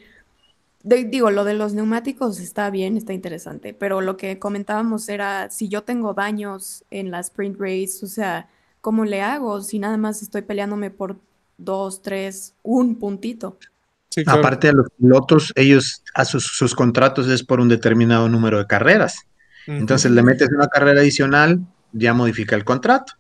de- 0.84 1.06
digo, 1.06 1.32
lo 1.32 1.44
de 1.46 1.54
los 1.56 1.74
neumáticos 1.74 2.40
está 2.40 2.70
bien, 2.70 2.98
está 2.98 3.14
interesante, 3.14 3.74
pero 3.74 4.02
lo 4.02 4.18
que 4.18 4.40
comentábamos 4.40 5.08
era, 5.10 5.50
si 5.50 5.70
yo 5.70 5.84
tengo 5.84 6.14
daños 6.14 6.84
en 6.92 7.12
la 7.12 7.20
sprint 7.22 7.58
race, 7.60 8.04
o 8.04 8.08
sea, 8.08 8.50
¿cómo 8.82 9.06
le 9.06 9.22
hago 9.22 9.62
si 9.62 9.80
nada 9.80 9.98
más 9.98 10.22
estoy 10.22 10.42
peleándome 10.44 10.92
por 10.92 11.20
dos, 11.58 12.02
tres, 12.02 12.56
un 12.64 12.96
puntito? 13.00 13.58
Sí, 14.13 14.23
claro. 14.23 14.39
Aparte 14.39 14.67
de 14.67 14.73
los 14.73 14.88
pilotos, 14.99 15.52
ellos 15.56 16.04
a 16.13 16.23
sus, 16.26 16.45
sus 16.45 16.76
contratos 16.76 17.28
es 17.30 17.43
por 17.43 17.60
un 17.60 17.69
determinado 17.69 18.30
número 18.30 18.60
de 18.60 18.67
carreras. 18.67 19.15
Entonces 19.65 20.12
le 20.12 20.21
metes 20.23 20.49
una 20.56 20.67
carrera 20.67 20.99
adicional, 21.02 21.62
ya 21.93 22.13
modifica 22.13 22.56
el 22.56 22.63
contrato. 22.65 23.13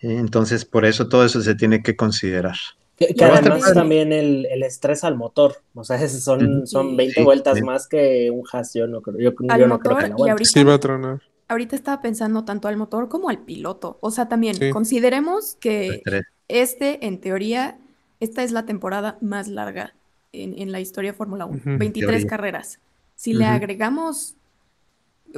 Eh, 0.00 0.16
Entonces, 0.16 0.64
por 0.64 0.84
eso 0.84 1.08
todo 1.08 1.24
eso 1.24 1.40
se 1.42 1.54
tiene 1.54 1.82
que 1.82 1.94
considerar. 1.94 2.56
Que, 2.96 3.14
que 3.14 3.24
además 3.24 3.60
también- 3.60 3.74
también 3.74 4.12
el, 4.12 4.46
el 4.50 4.62
estrés 4.64 5.04
al 5.04 5.16
motor, 5.16 5.56
o 5.74 5.84
sea, 5.84 6.02
es- 6.02 6.24
son, 6.24 6.66
son 6.66 6.90
Sí. 6.90 6.96
20 6.96 7.14
Sí, 7.14 7.22
vueltas 7.22 7.58
sí. 7.58 7.62
más 7.62 7.86
que 7.86 8.30
un 8.32 8.42
Haas, 8.52 8.74
yo 8.74 8.86
no 8.86 9.00
creo, 9.00 9.18
yo, 9.18 9.32
Al 9.48 9.60
yo 9.60 9.66
no 9.68 9.78
creo 9.78 9.96
que 9.96 10.08
motor 10.08 10.20
la 10.20 10.26
y 10.26 10.30
ahorita 10.30 10.50
Sí 10.50 10.64
va 10.64 10.74
a 10.74 10.80
tronar. 10.80 11.20
Ahorita 11.48 11.76
estaba 11.76 12.00
pensando 12.00 12.44
tanto 12.44 12.66
al 12.68 12.76
motor 12.76 13.08
como 13.08 13.28
al 13.28 13.38
piloto. 13.44 13.98
O 14.00 14.10
sea, 14.10 14.28
también 14.28 14.54
Sí. 14.56 14.70
consideremos 14.70 15.56
que 15.60 16.02
este, 16.48 17.06
en 17.06 17.20
teoría, 17.20 17.78
esta 18.20 18.42
es 18.42 18.50
la 18.52 18.64
temporada 18.64 19.18
más 19.20 19.48
larga 19.48 19.94
en, 20.32 20.58
en 20.58 20.72
la 20.72 20.80
historia 20.80 21.12
de 21.12 21.16
Fórmula 21.16 21.46
1. 21.46 21.58
Ujú. 21.58 21.78
23 21.78 22.08
Teoría. 22.10 22.26
carreras. 22.26 22.80
Si 23.14 23.34
le 23.34 23.44
agregamos, 23.44 24.34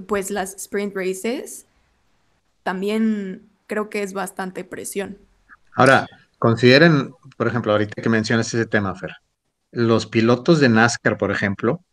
pues, 0.06 0.30
las 0.30 0.54
sprint 0.54 0.94
races, 0.96 1.66
también 2.62 3.42
creo 3.66 3.90
que 3.90 4.02
es 4.02 4.12
bastante 4.12 4.64
presión. 4.64 5.18
Ahora, 5.74 6.06
consideren, 6.38 7.12
por 7.36 7.48
ejemplo, 7.48 7.72
ahorita 7.72 8.00
que 8.00 8.08
mencionas 8.08 8.52
ese 8.52 8.66
tema, 8.66 8.94
Fer, 8.94 9.12
los 9.72 10.06
pilotos 10.06 10.60
de 10.60 10.68
NASCAR, 10.68 11.18
por 11.18 11.30
ejemplo, 11.30 11.84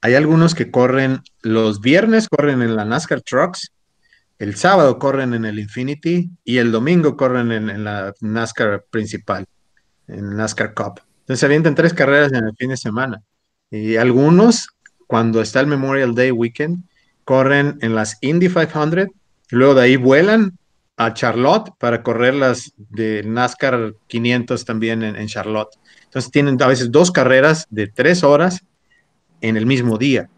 hay 0.00 0.14
algunos 0.14 0.54
que 0.54 0.70
corren 0.70 1.22
los 1.42 1.80
viernes, 1.80 2.28
corren 2.28 2.60
en 2.62 2.74
la 2.74 2.84
NASCAR 2.84 3.22
Trucks, 3.22 3.72
el 4.38 4.56
sábado 4.56 4.98
corren 4.98 5.34
en 5.34 5.44
el 5.44 5.60
Infinity 5.60 6.30
y 6.44 6.58
el 6.58 6.72
domingo 6.72 7.16
corren 7.16 7.52
en, 7.52 7.70
en 7.70 7.84
la 7.84 8.12
NASCAR 8.20 8.84
principal, 8.90 9.46
en 10.08 10.36
NASCAR 10.36 10.74
Cup. 10.74 11.00
Entonces 11.22 11.40
se 11.40 11.46
avientan 11.46 11.74
tres 11.74 11.94
carreras 11.94 12.32
en 12.32 12.44
el 12.44 12.56
fin 12.56 12.70
de 12.70 12.76
semana. 12.76 13.22
Y 13.70 13.96
algunos, 13.96 14.68
cuando 15.06 15.40
está 15.40 15.60
el 15.60 15.66
Memorial 15.66 16.14
Day 16.14 16.30
Weekend, 16.30 16.84
corren 17.24 17.78
en 17.80 17.94
las 17.94 18.18
Indy 18.20 18.48
500 18.48 19.06
y 19.06 19.56
luego 19.56 19.74
de 19.74 19.82
ahí 19.82 19.96
vuelan 19.96 20.58
a 20.96 21.14
Charlotte 21.14 21.70
para 21.78 22.02
correr 22.02 22.34
las 22.34 22.72
de 22.76 23.22
NASCAR 23.22 23.94
500 24.08 24.64
también 24.64 25.02
en, 25.02 25.16
en 25.16 25.26
Charlotte. 25.28 25.78
Entonces 26.04 26.30
tienen 26.30 26.60
a 26.62 26.66
veces 26.66 26.90
dos 26.90 27.10
carreras 27.10 27.66
de 27.70 27.86
tres 27.86 28.24
horas 28.24 28.62
en 29.40 29.56
el 29.56 29.64
mismo 29.64 29.96
día. 29.96 30.28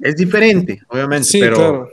Es 0.00 0.16
diferente, 0.16 0.82
obviamente, 0.88 1.28
Sí, 1.28 1.40
pero 1.40 1.56
claro. 1.56 1.88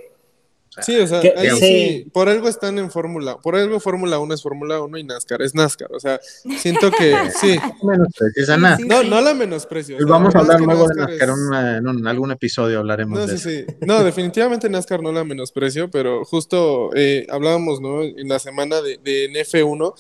O 0.80 0.84
sí, 0.84 0.98
o 0.98 1.08
sea, 1.08 1.22
que- 1.22 1.34
ahí 1.36 1.50
sí. 1.52 1.58
sí, 1.60 2.08
por 2.14 2.30
algo 2.30 2.48
están 2.48 2.78
en 2.80 2.90
Fórmula, 2.92 3.38
por 3.38 3.56
algo 3.56 3.80
Fórmula 3.80 4.20
1 4.20 4.34
es 4.34 4.42
Fórmula 4.42 4.82
1 4.82 4.98
y 4.98 5.04
NASCAR 5.04 5.42
es 5.42 5.56
NASCAR, 5.56 5.90
o 5.94 6.00
sea, 6.00 6.20
siento 6.60 6.92
que 6.92 7.16
sí, 7.40 7.58
Menos 7.84 8.08
precisa 8.18 8.56
Sí, 8.56 8.62
nada. 8.62 8.78
sí, 8.78 8.84
no, 8.88 9.04
no 9.04 9.22
la 9.22 9.34
menosprecio. 9.34 9.96
o 9.96 10.00
sea, 10.00 10.08
Vamos 10.08 10.36
a 10.36 10.40
hablar 10.40 10.60
luego 10.62 10.88
de 10.88 10.96
NASCAR 10.96 11.10
NASCAR 11.10 11.30
es- 11.30 11.36
en, 11.36 11.48
una- 11.48 11.78
en 11.78 11.88
un- 11.88 12.08
algún 12.08 12.32
episodio 12.32 12.80
hablaremos 12.80 13.20
No, 13.20 13.26
de 13.28 13.38
sí, 13.38 13.50
eso. 13.50 13.66
sí. 13.72 13.76
No, 13.86 14.04
definitivamente 14.04 14.70
NASCAR 14.70 15.02
no 15.02 15.12
la 15.12 15.24
menosprecio, 15.24 15.90
pero 15.90 16.24
justo 16.26 16.90
eh, 16.96 17.26
hablábamos, 17.30 17.82
¿no? 17.82 18.04
En 18.04 18.28
la 18.28 18.40
semana 18.40 18.82
de, 18.82 18.98
de 19.04 19.26
en 19.26 19.34
F1, 19.36 19.94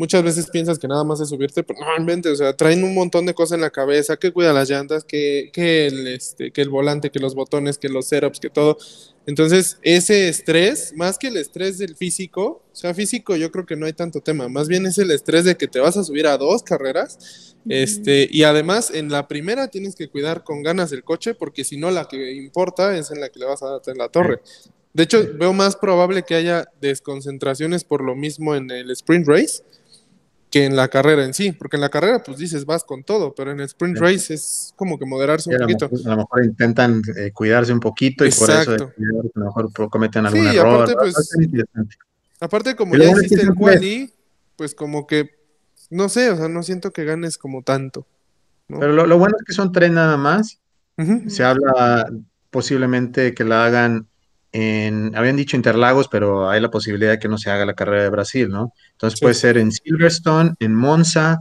muchas 0.00 0.22
veces 0.22 0.48
piensas 0.48 0.78
que 0.78 0.88
nada 0.88 1.04
más 1.04 1.20
es 1.20 1.28
subirte, 1.28 1.62
pero 1.62 1.78
no 1.80 1.94
inventes, 1.94 2.32
o 2.32 2.36
sea, 2.36 2.56
traen 2.56 2.82
un 2.84 2.94
montón 2.94 3.26
de 3.26 3.34
cosas 3.34 3.56
en 3.56 3.60
la 3.60 3.68
cabeza, 3.68 4.16
que 4.16 4.32
cuida 4.32 4.54
las 4.54 4.70
llantas, 4.70 5.04
que, 5.04 5.50
que, 5.52 5.88
el, 5.88 6.06
este, 6.06 6.52
que 6.52 6.62
el 6.62 6.70
volante, 6.70 7.10
que 7.10 7.18
los 7.18 7.34
botones, 7.34 7.76
que 7.76 7.90
los 7.90 8.06
setups, 8.06 8.40
que 8.40 8.48
todo. 8.48 8.78
Entonces, 9.26 9.76
ese 9.82 10.30
estrés, 10.30 10.94
más 10.96 11.18
que 11.18 11.28
el 11.28 11.36
estrés 11.36 11.76
del 11.76 11.96
físico, 11.96 12.62
o 12.72 12.74
sea, 12.74 12.94
físico 12.94 13.36
yo 13.36 13.52
creo 13.52 13.66
que 13.66 13.76
no 13.76 13.84
hay 13.84 13.92
tanto 13.92 14.22
tema, 14.22 14.48
más 14.48 14.68
bien 14.68 14.86
es 14.86 14.96
el 14.96 15.10
estrés 15.10 15.44
de 15.44 15.58
que 15.58 15.68
te 15.68 15.80
vas 15.80 15.98
a 15.98 16.04
subir 16.04 16.26
a 16.26 16.38
dos 16.38 16.62
carreras, 16.62 17.54
este, 17.68 18.26
y 18.30 18.44
además 18.44 18.90
en 18.90 19.10
la 19.10 19.28
primera 19.28 19.68
tienes 19.68 19.96
que 19.96 20.08
cuidar 20.08 20.44
con 20.44 20.62
ganas 20.62 20.92
el 20.92 21.04
coche, 21.04 21.34
porque 21.34 21.62
si 21.62 21.76
no 21.76 21.90
la 21.90 22.08
que 22.08 22.32
importa 22.32 22.96
es 22.96 23.10
en 23.10 23.20
la 23.20 23.28
que 23.28 23.38
le 23.38 23.44
vas 23.44 23.62
a 23.62 23.66
dar 23.66 23.82
en 23.86 23.98
la 23.98 24.08
torre. 24.08 24.40
De 24.94 25.02
hecho, 25.02 25.22
veo 25.34 25.52
más 25.52 25.76
probable 25.76 26.22
que 26.22 26.36
haya 26.36 26.64
desconcentraciones 26.80 27.84
por 27.84 28.02
lo 28.02 28.16
mismo 28.16 28.56
en 28.56 28.70
el 28.70 28.90
sprint 28.90 29.28
race 29.28 29.62
que 30.50 30.64
en 30.64 30.74
la 30.76 30.88
carrera 30.88 31.24
en 31.24 31.32
sí, 31.32 31.52
porque 31.52 31.76
en 31.76 31.80
la 31.80 31.88
carrera 31.90 32.22
pues 32.24 32.36
dices 32.38 32.64
vas 32.66 32.82
con 32.84 33.04
todo, 33.04 33.34
pero 33.34 33.52
en 33.52 33.60
el 33.60 33.66
sprint 33.66 33.96
Sí. 33.98 34.02
race 34.02 34.34
es 34.34 34.72
como 34.76 34.98
que 34.98 35.06
moderarse 35.06 35.48
un 35.50 35.56
a, 35.56 35.58
poquito. 35.60 35.88
mejor, 35.88 36.06
a 36.06 36.10
lo 36.10 36.16
mejor 36.18 36.44
intentan 36.44 37.02
eh, 37.16 37.30
cuidarse 37.32 37.72
un 37.72 37.80
poquito 37.80 38.24
y 38.24 38.30
por 38.32 38.50
eso 38.50 38.64
cuidar, 38.94 39.24
a 39.34 39.38
lo 39.38 39.44
mejor 39.46 39.90
cometen 39.90 40.26
algún 40.26 40.50
Sí, 40.50 40.56
error. 40.58 40.74
aparte, 40.90 40.94
pues. 40.96 41.14
Aparte, 42.40 42.74
como 42.74 42.96
ya 42.96 43.10
hiciste 43.10 43.42
el 43.42 43.54
quali, 43.54 44.12
pues 44.56 44.74
como 44.74 45.06
que, 45.06 45.30
no 45.90 46.08
sé, 46.08 46.30
o 46.30 46.36
sea, 46.36 46.48
no 46.48 46.62
siento 46.62 46.90
que 46.90 47.04
ganes 47.04 47.36
como 47.38 47.62
tanto. 47.62 48.06
¿no? 48.68 48.78
Pero 48.80 48.92
lo, 48.92 49.06
lo 49.06 49.18
bueno 49.18 49.36
es 49.38 49.44
que 49.44 49.52
son 49.52 49.72
tres 49.72 49.90
nada 49.92 50.16
más. 50.16 50.58
Se 51.28 51.42
habla 51.44 52.06
posiblemente 52.50 53.32
que 53.34 53.44
la 53.44 53.64
hagan 53.64 54.06
en, 54.52 55.14
habían 55.16 55.36
dicho 55.36 55.56
Interlagos, 55.56 56.08
pero 56.08 56.48
hay 56.48 56.60
la 56.60 56.70
posibilidad 56.70 57.12
de 57.12 57.18
que 57.18 57.28
no 57.28 57.38
se 57.38 57.50
haga 57.50 57.64
la 57.66 57.74
carrera 57.74 58.02
de 58.02 58.10
Brasil, 58.10 58.48
¿no? 58.48 58.72
Entonces 58.92 59.18
Sí. 59.18 59.24
puede 59.24 59.34
ser 59.34 59.58
en 59.58 59.70
Silverstone, 59.72 60.54
en 60.58 60.74
Monza, 60.74 61.38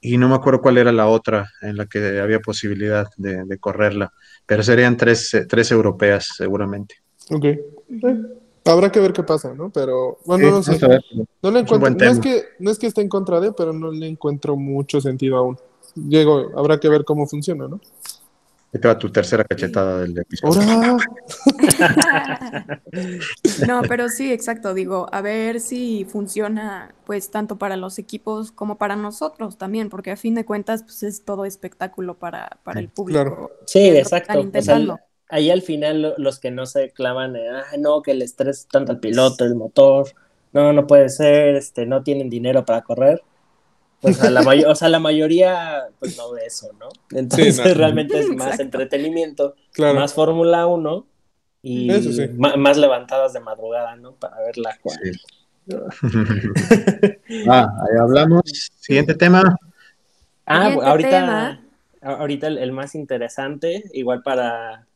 y 0.00 0.16
no 0.16 0.28
me 0.28 0.34
acuerdo 0.36 0.60
cuál 0.60 0.78
era 0.78 0.92
la 0.92 1.08
otra 1.08 1.50
en 1.60 1.76
la 1.76 1.86
que 1.86 2.20
había 2.20 2.40
posibilidad 2.40 3.08
de, 3.16 3.44
de 3.44 3.58
correrla, 3.58 4.12
pero 4.46 4.62
serían 4.62 4.96
tres, 4.96 5.36
tres 5.48 5.70
europeas 5.70 6.28
seguramente. 6.36 6.96
Ok. 7.30 7.44
Habrá 8.64 8.92
que 8.92 9.00
ver 9.00 9.12
qué 9.12 9.22
pasa, 9.22 9.54
¿no? 9.54 9.70
Pero, 9.70 10.18
bueno, 10.26 10.62
Sí, 10.62 10.70
no 10.70 10.78
sé. 10.78 10.86
ver. 10.86 11.02
No 11.42 11.50
le 11.50 11.60
Es 11.60 11.64
encuentro, 11.64 11.90
buen 11.90 11.96
no 11.96 12.12
es 12.12 12.20
que, 12.20 12.44
no 12.58 12.70
es 12.70 12.78
que 12.78 12.86
esté 12.86 13.00
en 13.00 13.08
contra 13.08 13.40
de, 13.40 13.52
pero 13.52 13.72
no 13.72 13.90
le 13.90 14.06
encuentro 14.06 14.56
mucho 14.56 15.00
sentido 15.00 15.36
aún. 15.36 15.58
Diego, 15.94 16.52
habrá 16.56 16.78
que 16.78 16.88
ver 16.88 17.04
cómo 17.04 17.26
funciona, 17.26 17.66
¿no? 17.66 17.80
Ahí 18.72 18.80
te 18.80 18.86
va 18.88 18.98
tu 18.98 19.10
tercera 19.10 19.44
cachetada 19.44 20.00
del 20.00 20.18
episodio. 20.18 20.98
No, 23.66 23.82
pero 23.88 24.08
sí, 24.08 24.32
exacto. 24.32 24.74
Digo, 24.74 25.06
a 25.12 25.20
ver 25.20 25.60
si 25.60 26.04
funciona, 26.04 26.94
pues, 27.06 27.30
tanto 27.30 27.56
para 27.58 27.76
los 27.76 27.98
equipos 27.98 28.52
como 28.52 28.76
para 28.78 28.96
nosotros 28.96 29.56
también, 29.58 29.88
porque 29.88 30.10
a 30.10 30.16
fin 30.16 30.34
de 30.34 30.44
cuentas, 30.44 30.82
pues, 30.82 31.02
es 31.02 31.24
todo 31.24 31.44
espectáculo 31.44 32.18
para, 32.18 32.58
para 32.62 32.80
el 32.80 32.88
público. 32.88 33.22
Claro. 33.22 33.50
Sí, 33.66 33.88
exacto. 33.88 34.32
están 34.32 34.36
O 34.38 34.40
sea, 34.40 34.46
intentando. 34.78 35.00
ahí 35.30 35.50
al 35.50 35.62
final 35.62 36.02
lo- 36.02 36.18
los 36.18 36.38
que 36.38 36.50
no 36.50 36.66
se 36.66 36.90
clavan, 36.90 37.36
ah, 37.36 37.64
no, 37.78 38.02
que 38.02 38.10
el 38.12 38.22
estrés 38.22 38.66
tanto 38.70 38.92
al 38.92 39.00
piloto, 39.00 39.44
el 39.44 39.54
motor, 39.54 40.08
no, 40.52 40.72
no 40.72 40.86
puede 40.86 41.08
ser, 41.08 41.54
este, 41.56 41.86
no 41.86 42.02
tienen 42.02 42.30
dinero 42.30 42.64
para 42.64 42.82
correr. 42.82 43.22
Pues 44.00 44.22
a 44.22 44.30
la, 44.30 44.42
may- 44.42 44.64
o 44.64 44.74
sea, 44.74 44.88
la 44.88 45.00
mayoría 45.00 45.88
pues 45.98 46.16
no 46.16 46.30
ve 46.32 46.42
eso, 46.46 46.70
¿no? 46.78 46.88
Entonces 47.18 47.58
no. 47.58 47.74
realmente 47.74 48.18
es 48.18 48.28
más 48.28 48.46
Exacto. 48.52 48.62
entretenimiento, 48.62 49.56
claro. 49.72 49.98
más 49.98 50.14
Fórmula 50.14 50.66
1 50.66 51.06
y 51.62 51.90
Eso 51.90 52.12
sí. 52.12 52.28
ma- 52.36 52.56
más 52.56 52.76
levantadas 52.78 53.32
de 53.32 53.40
madrugada, 53.40 53.96
¿no? 53.96 54.12
Para 54.12 54.38
ver 54.40 54.56
la 54.58 54.76
cual. 54.80 54.98
Sí. 55.02 55.10
Ah, 57.48 57.68
ahí 57.82 57.98
hablamos. 58.00 58.42
Siguiente 58.80 59.14
tema. 59.14 59.56
Ah, 60.46 60.62
Siguiente 60.64 60.86
ahorita, 60.86 61.10
tema. 61.10 61.60
ahorita 62.02 62.46
el, 62.46 62.58
el 62.58 62.72
más 62.72 62.94
interesante, 62.94 63.84
igual 63.92 64.22
para, 64.22 64.86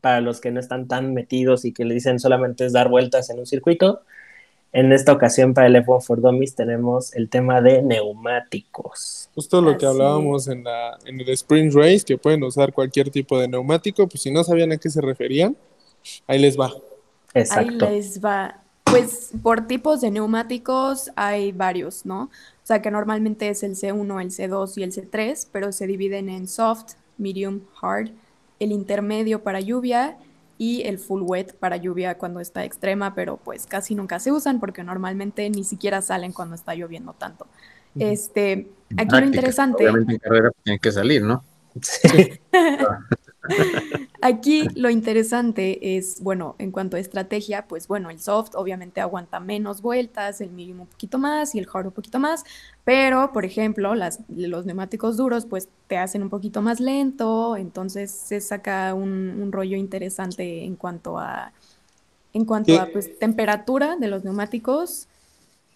para 0.00 0.20
los 0.20 0.40
que 0.40 0.50
no 0.52 0.60
están 0.60 0.86
tan 0.86 1.12
metidos 1.14 1.64
y 1.64 1.72
que 1.72 1.84
le 1.84 1.94
dicen 1.94 2.20
solamente 2.20 2.66
es 2.66 2.72
dar 2.72 2.88
vueltas 2.88 3.30
en 3.30 3.38
un 3.40 3.46
circuito. 3.46 4.02
En 4.72 4.90
esta 4.90 5.12
ocasión 5.12 5.52
para 5.52 5.66
el 5.66 5.76
F1 5.76 6.02
for 6.02 6.20
Dummies 6.22 6.54
tenemos 6.54 7.14
el 7.14 7.28
tema 7.28 7.60
de 7.60 7.82
neumáticos. 7.82 9.28
Justo 9.34 9.60
lo 9.60 9.76
que 9.76 9.84
hablábamos 9.84 10.48
en, 10.48 10.64
la, 10.64 10.98
en 11.04 11.20
el 11.20 11.28
sprint 11.28 11.74
race, 11.74 12.00
que 12.06 12.16
pueden 12.16 12.42
usar 12.42 12.72
cualquier 12.72 13.10
tipo 13.10 13.38
de 13.38 13.48
neumático, 13.48 14.08
pues 14.08 14.22
si 14.22 14.30
no 14.30 14.42
sabían 14.42 14.72
a 14.72 14.78
qué 14.78 14.88
se 14.88 15.02
referían, 15.02 15.54
ahí 16.26 16.38
les 16.38 16.58
va. 16.58 16.68
Ahí 17.34 17.42
Exacto. 17.42 17.90
les 17.90 18.24
va. 18.24 18.62
Pues 18.84 19.32
por 19.42 19.66
tipos 19.66 20.00
de 20.00 20.10
neumáticos 20.10 21.10
hay 21.16 21.52
varios, 21.52 22.06
¿no? 22.06 22.24
O 22.24 22.66
sea 22.66 22.80
que 22.80 22.90
normalmente 22.90 23.50
es 23.50 23.62
el 23.62 23.76
C1, 23.76 24.22
el 24.22 24.30
C2 24.30 24.78
y 24.78 24.82
el 24.84 24.92
C3, 24.92 25.48
pero 25.52 25.72
se 25.72 25.86
dividen 25.86 26.30
en 26.30 26.48
soft, 26.48 26.94
medium, 27.18 27.60
hard, 27.80 28.10
el 28.58 28.72
intermedio 28.72 29.42
para 29.42 29.60
lluvia 29.60 30.16
y 30.62 30.82
el 30.82 31.00
full 31.00 31.22
wet 31.22 31.56
para 31.56 31.76
lluvia 31.76 32.16
cuando 32.18 32.38
está 32.38 32.64
extrema, 32.64 33.16
pero 33.16 33.36
pues 33.36 33.66
casi 33.66 33.96
nunca 33.96 34.20
se 34.20 34.30
usan 34.30 34.60
porque 34.60 34.84
normalmente 34.84 35.50
ni 35.50 35.64
siquiera 35.64 36.00
salen 36.02 36.32
cuando 36.32 36.54
está 36.54 36.76
lloviendo 36.76 37.14
tanto. 37.14 37.48
Este, 37.98 38.52
aquí 38.52 38.70
lo 38.90 39.08
Práctica. 39.08 39.24
interesante. 39.24 39.82
Obviamente 39.82 40.12
en 40.12 40.18
carrera 40.20 40.52
tiene 40.62 40.78
que 40.78 40.92
salir, 40.92 41.22
¿no? 41.22 41.42
Sí. 41.82 42.38
Aquí 44.20 44.68
lo 44.76 44.88
interesante 44.88 45.96
es, 45.96 46.20
bueno, 46.20 46.54
en 46.58 46.70
cuanto 46.70 46.96
a 46.96 47.00
estrategia, 47.00 47.66
pues 47.66 47.88
bueno, 47.88 48.10
el 48.10 48.20
soft 48.20 48.54
obviamente 48.54 49.00
aguanta 49.00 49.40
menos 49.40 49.82
vueltas, 49.82 50.40
el 50.40 50.50
medium 50.50 50.80
un 50.80 50.86
poquito 50.86 51.18
más 51.18 51.54
y 51.54 51.58
el 51.58 51.68
hard 51.72 51.86
un 51.86 51.92
poquito 51.92 52.20
más, 52.20 52.44
pero 52.84 53.32
por 53.32 53.44
ejemplo, 53.44 53.94
las, 53.94 54.20
los 54.28 54.64
neumáticos 54.64 55.16
duros 55.16 55.46
pues 55.46 55.68
te 55.88 55.98
hacen 55.98 56.22
un 56.22 56.30
poquito 56.30 56.62
más 56.62 56.78
lento, 56.78 57.56
entonces 57.56 58.12
se 58.12 58.40
saca 58.40 58.94
un, 58.94 59.40
un 59.40 59.50
rollo 59.50 59.76
interesante 59.76 60.64
en 60.64 60.76
cuanto 60.76 61.18
a, 61.18 61.52
en 62.32 62.44
cuanto 62.44 62.80
a 62.80 62.86
pues 62.86 63.18
temperatura 63.18 63.96
de 63.96 64.08
los 64.08 64.22
neumáticos 64.24 65.08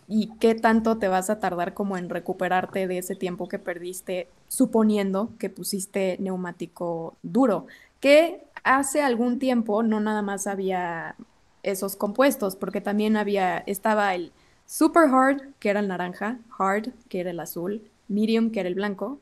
y 0.08 0.28
qué 0.38 0.54
tanto 0.54 0.98
te 0.98 1.08
vas 1.08 1.30
a 1.30 1.40
tardar 1.40 1.74
como 1.74 1.96
en 1.96 2.08
recuperarte 2.08 2.86
de 2.86 2.98
ese 2.98 3.16
tiempo 3.16 3.48
que 3.48 3.58
perdiste 3.58 4.28
suponiendo 4.48 5.30
que 5.38 5.50
pusiste 5.50 6.16
neumático 6.20 7.16
duro, 7.22 7.66
que 8.00 8.44
hace 8.64 9.02
algún 9.02 9.38
tiempo 9.38 9.82
no 9.82 10.00
nada 10.00 10.22
más 10.22 10.46
había 10.46 11.16
esos 11.62 11.96
compuestos, 11.96 12.56
porque 12.56 12.80
también 12.80 13.16
había, 13.16 13.58
estaba 13.66 14.14
el 14.14 14.32
super 14.66 15.04
hard, 15.12 15.42
que 15.58 15.70
era 15.70 15.80
el 15.80 15.88
naranja, 15.88 16.38
hard, 16.58 16.90
que 17.08 17.20
era 17.20 17.30
el 17.30 17.40
azul, 17.40 17.82
medium, 18.08 18.50
que 18.50 18.60
era 18.60 18.68
el 18.68 18.74
blanco, 18.76 19.20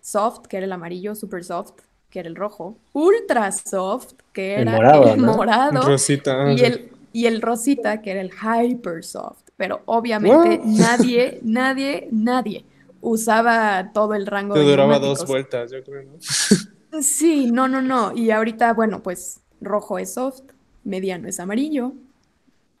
soft, 0.00 0.46
que 0.46 0.58
era 0.58 0.66
el 0.66 0.72
amarillo, 0.72 1.14
super 1.14 1.42
soft, 1.44 1.72
que 2.10 2.20
era 2.20 2.28
el 2.28 2.36
rojo, 2.36 2.76
ultra 2.92 3.50
soft, 3.52 4.14
que 4.32 4.56
El 4.56 4.68
era 4.68 4.72
morado, 4.72 5.14
el 5.14 5.24
¿no? 5.24 5.34
morado, 5.34 5.80
Rosita. 5.80 6.32
ah, 6.48 6.54
y 6.54 6.58
sí. 6.58 6.64
el, 6.64 6.92
y 7.12 7.26
el 7.26 7.42
rosita, 7.42 8.02
que 8.02 8.10
era 8.12 8.20
el 8.20 8.30
hyper 8.32 9.04
soft. 9.04 9.45
Pero 9.56 9.82
obviamente 9.86 10.60
What? 10.60 10.66
nadie, 10.66 11.40
nadie, 11.44 12.08
nadie 12.12 12.64
usaba 13.00 13.90
todo 13.92 14.14
el 14.14 14.26
rango 14.26 14.54
Te 14.54 14.60
de 14.60 14.66
duraba 14.66 14.98
dos 14.98 15.26
vueltas, 15.26 15.70
yo 15.70 15.82
creo, 15.82 16.02
¿no? 16.04 16.12
Sí, 17.02 17.50
no, 17.50 17.68
no, 17.68 17.82
no. 17.82 18.12
Y 18.16 18.30
ahorita, 18.30 18.72
bueno, 18.74 19.02
pues 19.02 19.40
rojo 19.60 19.98
es 19.98 20.14
soft, 20.14 20.42
mediano 20.84 21.28
es 21.28 21.40
amarillo 21.40 21.92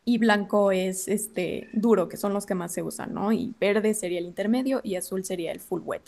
y 0.04 0.18
blanco 0.18 0.72
es 0.72 1.08
este 1.08 1.68
duro, 1.72 2.08
que 2.08 2.16
son 2.16 2.32
los 2.32 2.46
que 2.46 2.54
más 2.54 2.72
se 2.72 2.82
usan, 2.82 3.12
¿no? 3.12 3.32
Y 3.32 3.54
verde 3.60 3.92
sería 3.94 4.18
el 4.20 4.26
intermedio 4.26 4.80
y 4.84 4.94
azul 4.96 5.24
sería 5.24 5.52
el 5.52 5.60
full 5.60 5.82
wet. 5.84 6.02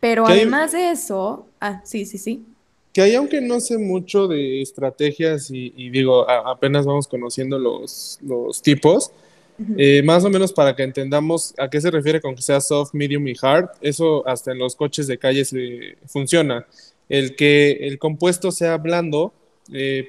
Pero 0.00 0.26
¿Qué 0.26 0.32
hay- 0.32 0.40
además 0.40 0.72
de 0.72 0.90
eso, 0.90 1.46
ah, 1.60 1.80
sí, 1.84 2.04
sí, 2.06 2.18
sí. 2.18 2.44
Que 2.92 3.00
ahí, 3.00 3.14
aunque 3.14 3.40
no 3.40 3.58
sé 3.60 3.78
mucho 3.78 4.28
de 4.28 4.60
estrategias 4.60 5.50
y, 5.50 5.72
y 5.76 5.88
digo, 5.90 6.28
a- 6.28 6.50
apenas 6.50 6.84
vamos 6.84 7.08
conociendo 7.08 7.58
los, 7.58 8.18
los 8.22 8.60
tipos. 8.60 9.12
Eh, 9.76 10.02
más 10.04 10.24
o 10.24 10.30
menos 10.30 10.52
para 10.52 10.74
que 10.74 10.82
entendamos 10.82 11.54
a 11.58 11.68
qué 11.68 11.80
se 11.80 11.90
refiere 11.90 12.20
con 12.20 12.34
que 12.34 12.42
sea 12.42 12.60
soft, 12.60 12.94
medium 12.94 13.26
y 13.28 13.34
hard, 13.40 13.70
eso 13.80 14.26
hasta 14.26 14.52
en 14.52 14.58
los 14.58 14.76
coches 14.76 15.06
de 15.06 15.18
calle 15.18 15.44
se 15.44 15.96
funciona. 16.06 16.66
El 17.08 17.36
que 17.36 17.72
el 17.82 17.98
compuesto 17.98 18.52
sea 18.52 18.76
blando, 18.78 19.32
eh, 19.72 20.06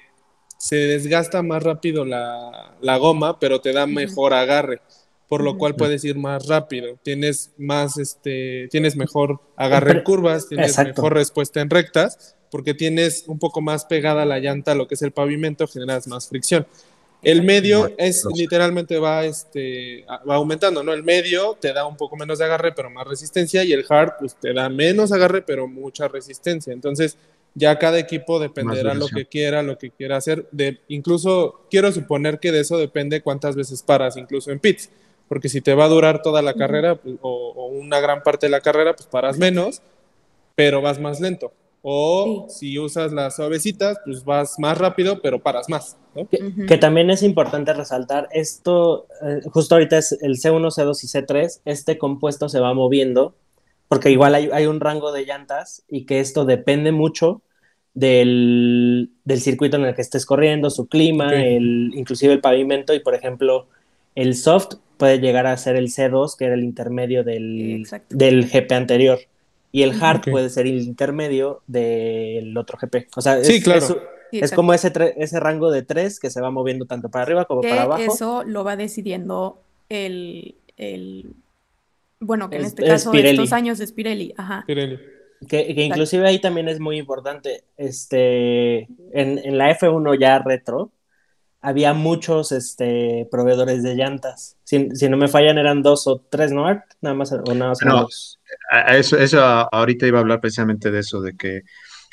se 0.58 0.78
desgasta 0.78 1.42
más 1.42 1.62
rápido 1.62 2.06
la, 2.06 2.76
la 2.82 2.98
goma, 2.98 3.40
pero 3.40 3.60
te 3.60 3.74
da 3.74 3.86
mejor 3.86 4.34
agarre, 4.34 4.80
por 5.28 5.44
lo 5.44 5.58
cual 5.58 5.76
puedes 5.76 6.06
ir 6.06 6.16
más 6.16 6.48
rápido. 6.48 6.98
Tienes 7.04 7.52
más, 7.58 7.98
este, 7.98 8.70
tienes 8.72 8.96
mejor 8.96 9.42
agarre 9.58 9.92
en 9.92 10.04
curvas, 10.04 10.48
tienes 10.48 10.70
Exacto. 10.70 11.02
mejor 11.02 11.16
respuesta 11.16 11.60
en 11.60 11.70
rectas, 11.70 12.36
porque 12.50 12.74
tienes 12.74 13.26
un 13.28 13.40
poco 13.40 13.60
más 13.60 13.84
pegada 13.84 14.24
la 14.26 14.40
llanta 14.40 14.72
a 14.72 14.76
lo 14.76 14.88
que 14.88 14.96
es 14.96 15.02
el 15.02 15.12
pavimento, 15.12 15.68
generas 15.68 16.08
más 16.08 16.30
fricción. 16.30 16.66
El 17.24 17.42
medio 17.44 17.94
es 17.98 18.26
literalmente 18.36 19.00
va, 19.00 19.24
este, 19.24 20.06
va 20.30 20.36
aumentando, 20.36 20.84
¿no? 20.84 20.94
El 20.94 21.04
medio 21.04 21.58
te 21.60 21.72
da 21.72 21.86
un 21.86 21.96
poco 21.96 22.18
menos 22.18 22.40
de 22.40 22.46
agarre, 22.46 22.74
pero 22.74 22.90
más 22.90 23.08
resistencia, 23.08 23.64
y 23.64 23.72
el 23.72 23.86
hard, 23.88 24.14
pues 24.20 24.36
te 24.36 24.54
da 24.54 24.68
menos 24.68 25.12
agarre, 25.12 25.42
pero 25.42 25.68
mucha 25.68 26.10
resistencia. 26.10 26.74
Entonces, 26.74 27.18
ya 27.56 27.80
cada 27.80 28.00
equipo 28.00 28.40
dependerá 28.40 28.94
lo 28.94 29.08
que 29.08 29.26
quiera, 29.26 29.64
lo 29.64 29.78
que 29.78 29.92
quiera 29.92 30.18
hacer. 30.18 30.48
De, 30.52 30.82
incluso 30.90 31.62
quiero 31.70 31.92
suponer 31.92 32.40
que 32.40 32.52
de 32.52 32.60
eso 32.60 32.78
depende 32.78 33.22
cuántas 33.22 33.56
veces 33.56 33.84
paras, 33.84 34.18
incluso 34.18 34.52
en 34.52 34.60
pits. 34.60 34.90
Porque 35.30 35.50
si 35.50 35.62
te 35.62 35.74
va 35.74 35.86
a 35.86 35.90
durar 35.90 36.22
toda 36.22 36.42
la 36.42 36.54
carrera 36.54 36.96
pues, 36.96 37.16
o, 37.22 37.54
o, 37.56 37.68
una 37.68 38.00
gran 38.00 38.22
parte 38.22 38.48
de 38.48 38.52
la 38.52 38.62
carrera, 38.62 38.96
pues 38.96 39.08
paras 39.08 39.38
menos, 39.38 39.82
pero 40.56 40.82
vas 40.82 41.00
más 41.00 41.20
lento. 41.20 41.54
O 41.86 42.48
si 42.50 42.80
usas 42.80 43.12
las 43.12 43.36
suavecitas, 43.36 43.98
pues 44.06 44.24
vas 44.24 44.58
más 44.58 44.78
rápido, 44.78 45.22
pero 45.22 45.44
paras 45.44 45.68
más. 45.68 45.98
Que, 46.68 46.78
también 46.78 47.10
es 47.10 47.24
importante 47.24 47.74
resaltar, 47.74 48.30
esto, 48.32 49.06
eh, 49.22 49.42
justo 49.52 49.76
ahorita 49.76 49.98
es 49.98 50.14
el 50.22 50.38
C1, 50.38 50.72
C2 50.72 51.04
y 51.04 51.08
C3, 51.08 51.62
este 51.66 51.98
compuesto 51.98 52.48
se 52.48 52.62
va 52.62 52.74
moviendo, 52.74 53.36
porque 53.90 54.12
igual 54.12 54.34
hay, 54.34 54.66
un 54.66 54.80
rango 54.80 55.12
de 55.12 55.26
llantas 55.26 55.84
y 55.90 56.06
que 56.06 56.22
esto 56.22 56.46
depende 56.46 56.94
mucho 56.94 57.42
del, 57.94 59.12
circuito 59.36 59.76
en 59.76 59.84
el 59.84 59.94
que 59.94 60.04
estés 60.04 60.26
corriendo, 60.26 60.70
su 60.70 60.88
clima, 60.88 61.34
el, 61.34 61.92
inclusive 61.96 62.32
el 62.32 62.40
pavimento 62.40 62.94
y 62.94 63.02
por 63.02 63.14
ejemplo 63.14 63.68
el 64.16 64.36
soft 64.36 64.76
puede 64.96 65.20
llegar 65.20 65.48
a 65.48 65.58
ser 65.58 65.76
el 65.76 65.90
C2, 65.90 66.38
que 66.38 66.46
era 66.46 66.54
el 66.54 66.64
intermedio 66.64 67.26
del, 67.26 67.86
del 68.10 68.50
GP 68.50 68.72
anterior 68.72 69.20
y 69.74 69.82
el 69.82 70.02
hard 70.02 70.30
puede 70.30 70.50
ser 70.52 70.68
el 70.68 70.80
intermedio 70.82 71.64
del 71.66 72.56
otro 72.56 72.78
GP. 72.80 73.08
O 73.16 73.22
sea, 73.22 73.40
es, 73.40 73.64
claro. 73.64 74.00
es, 74.32 74.52
como 74.52 74.72
ese, 74.72 74.94
ese 75.18 75.40
rango 75.40 75.72
de 75.72 75.82
tres 75.82 76.20
que 76.20 76.30
se 76.30 76.40
va 76.42 76.52
moviendo 76.52 76.86
tanto 76.86 77.10
para 77.10 77.24
arriba 77.24 77.46
como 77.46 77.62
para 77.62 77.82
abajo. 77.82 78.04
Eso 78.04 78.44
lo 78.44 78.64
va 78.64 78.76
decidiendo 78.76 79.64
el, 79.90 80.56
bueno, 82.20 82.52
que 82.52 82.58
en 82.58 82.66
este 82.66 82.86
caso 82.86 83.12
estos 83.12 83.52
años 83.52 83.80
es 83.80 83.92
Pirelli. 83.92 84.36
Ajá. 84.38 84.64
Pirelli. 84.68 85.00
Que, 85.48 85.74
que 85.74 85.84
inclusive 85.84 86.28
ahí 86.28 86.40
también 86.40 86.70
es 86.70 86.80
muy 86.80 86.98
importante, 86.98 87.64
este, 87.76 88.84
en, 89.12 89.40
en 89.44 89.58
la 89.58 89.78
F1 89.78 90.18
ya 90.20 90.38
retro, 90.38 90.92
había 91.64 91.94
muchos 91.94 92.52
este, 92.52 93.28
proveedores 93.32 93.82
de 93.82 93.96
llantas. 93.96 94.58
Si, 94.64 94.90
si, 94.92 95.10
no 95.10 95.18
me 95.18 95.28
fallan, 95.28 95.58
eran 95.58 95.82
dos 95.82 96.08
o 96.08 96.20
tres, 96.30 96.52
¿no, 96.52 96.68
Art? 96.68 96.84
Nada 97.02 97.16
más, 97.16 97.32
o 97.32 97.54
nada 97.56 97.72
más. 97.72 97.82
No, 97.84 98.08
eso, 98.90 99.18
eso 99.18 99.42
ahorita 99.42 100.08
iba 100.08 100.20
a 100.20 100.22
hablar 100.22 100.42
precisamente 100.42 100.92
de 100.92 101.00
eso, 101.00 101.22
de 101.22 101.36
que 101.36 101.62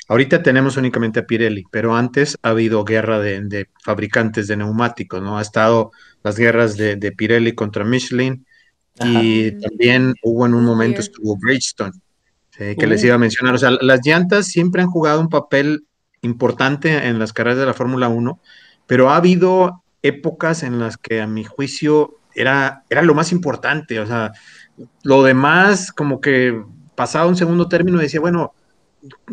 ahorita 0.07 0.43
tenemos 0.43 0.77
únicamente 0.77 1.19
a 1.19 1.25
Pirelli, 1.25 1.63
pero 1.71 1.95
antes 1.95 2.37
ha 2.41 2.49
habido 2.49 2.83
guerra 2.83 3.19
de, 3.19 3.67
fabricantes 3.83 4.47
de 4.47 4.57
neumáticos, 4.57 5.21
¿no? 5.21 5.37
Ha 5.37 5.41
estado 5.41 5.91
las 6.23 6.37
guerras 6.37 6.77
de, 6.77 7.13
Pirelli 7.15 7.53
contra 7.53 7.83
Michelin 7.83 8.45
y 9.03 9.51
también 9.59 10.13
hubo 10.23 10.45
en 10.45 10.53
un 10.53 10.65
momento 10.65 11.01
estuvo 11.01 11.37
Bridgestone, 11.37 11.93
que 12.57 12.87
les 12.87 13.03
iba 13.03 13.15
a 13.15 13.19
mencionar. 13.19 13.55
O 13.55 13.57
sea, 13.57 13.71
las 13.81 14.01
llantas 14.05 14.47
siempre 14.47 14.81
han 14.81 14.89
jugado 14.89 15.19
un 15.21 15.29
papel 15.29 15.85
importante 16.21 17.07
en 17.07 17.17
las 17.17 17.33
carreras 17.33 17.57
de 17.57 17.65
la 17.65 17.73
Fórmula 17.73 18.07
1 18.09 18.39
pero 18.91 19.09
ha 19.09 19.15
habido 19.15 19.85
épocas 20.01 20.63
en 20.63 20.77
las 20.77 20.97
que 20.97 21.21
a 21.21 21.27
mi 21.27 21.45
juicio 21.45 22.19
era, 22.35 22.83
era 22.89 23.01
lo 23.01 23.13
más 23.13 23.31
importante, 23.31 24.01
o 24.01 24.05
sea, 24.05 24.33
lo 25.03 25.23
demás 25.23 25.91
como 25.91 26.21
que 26.21 26.63
pasaba 26.95 27.27
un 27.27 27.35
segundo 27.35 27.67
término 27.67 27.99
decía, 27.99 28.19
bueno, 28.19 28.53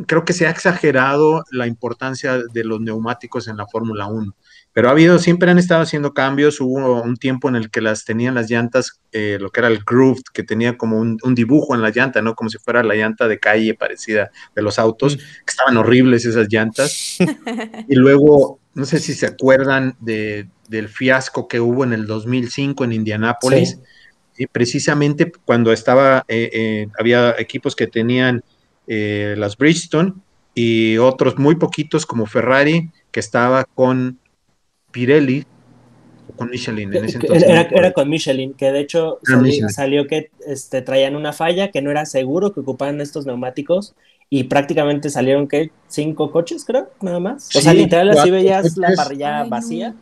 creo 0.07 0.25
que 0.25 0.33
se 0.33 0.47
ha 0.47 0.51
exagerado 0.51 1.45
la 1.51 1.67
importancia 1.67 2.39
de 2.53 2.65
los 2.65 2.81
neumáticos 2.81 3.49
en 3.49 3.57
la 3.57 3.67
Fórmula 3.67 4.07
1. 4.07 4.35
Pero 4.73 4.89
ha 4.89 4.93
habido, 4.93 5.19
siempre 5.19 5.51
han 5.51 5.59
estado 5.59 5.83
haciendo 5.83 6.15
cambios. 6.15 6.61
Hubo 6.61 7.03
un 7.03 7.17
tiempo 7.17 7.49
en 7.49 7.57
el 7.57 7.71
que 7.71 7.81
las 7.81 8.05
tenían 8.05 8.35
las 8.35 8.51
llantas, 8.51 9.01
eh, 9.13 9.39
lo 9.41 9.51
que 9.51 9.61
era 9.61 9.69
el 9.69 9.81
groove, 9.85 10.23
que 10.33 10.45
tenía 10.45 10.77
como 10.77 10.99
un, 10.99 11.35
dibujo 11.35 11.75
en 11.75 11.83
la 11.83 11.91
llanta, 11.91 12.23
¿no? 12.23 12.35
Como 12.35 12.49
si 12.49 12.59
fuera 12.59 12.83
la 12.83 12.95
llanta 12.95 13.29
de 13.29 13.41
calle 13.41 13.75
parecida 13.75 14.31
de 14.55 14.63
los 14.63 14.79
autos, 14.79 15.17
mm. 15.17 15.19
que 15.19 15.51
estaban 15.51 15.77
horribles 15.77 16.25
esas 16.25 16.49
llantas. 16.49 17.19
y 17.89 17.95
luego, 17.95 18.61
no 18.75 18.85
sé 18.85 19.01
si 19.01 19.15
se 19.15 19.27
acuerdan 19.27 19.97
de, 20.01 20.49
del 20.69 20.89
fiasco 20.89 21.49
que 21.49 21.61
hubo 21.61 21.83
en 21.85 21.93
el 21.93 22.07
2005 22.07 22.85
en 22.85 22.93
Indianápolis. 22.93 23.79
Y 23.81 23.98
precisamente 24.47 25.33
cuando 25.45 25.73
estaba, 25.73 26.25
eh, 26.29 26.51
eh, 26.53 26.89
había 26.99 27.35
equipos 27.39 27.75
que 27.75 27.87
tenían 27.87 28.43
las 28.87 29.59
Bridgestone 29.59 30.15
y 30.55 30.97
otros 30.97 31.37
muy 31.37 31.57
poquitos 31.57 32.07
como 32.07 32.25
Ferrari, 32.25 32.91
que 33.11 33.21
estaba 33.21 33.65
con 33.65 34.19
Pirelli 34.91 35.45
con 36.37 36.51
Michelin 36.51 36.95
en 36.95 37.05
ese 37.05 37.19
entonces. 37.19 37.49
Era, 37.71 37.93
con 37.93 38.09
Michelin, 38.09 38.55
que 38.55 38.71
de 38.71 38.81
hecho 38.81 39.19
salió, 39.69 40.07
que 40.07 40.31
este, 40.47 40.83
traían 40.83 41.17
una 41.17 41.33
falla, 41.33 41.71
que 41.71 41.83
no 41.83 41.91
era 41.91 42.07
seguro 42.07 42.53
que 42.53 42.61
ocuparan 42.61 43.01
estos 43.01 43.27
neumáticos 43.27 43.95
y 44.31 44.45
prácticamente 44.45 45.11
salieron 45.11 45.49
que 45.49 45.71
cinco 45.89 46.31
coches, 46.31 46.65
creo, 46.65 46.91
nada 47.01 47.19
más. 47.19 47.55
o 47.55 47.61
sea, 47.61 47.75
literal 47.75 48.11
así 48.11 48.31
veías 48.31 48.77
la 48.77 48.93
parrilla 48.95 49.45
vacía. 49.45 49.95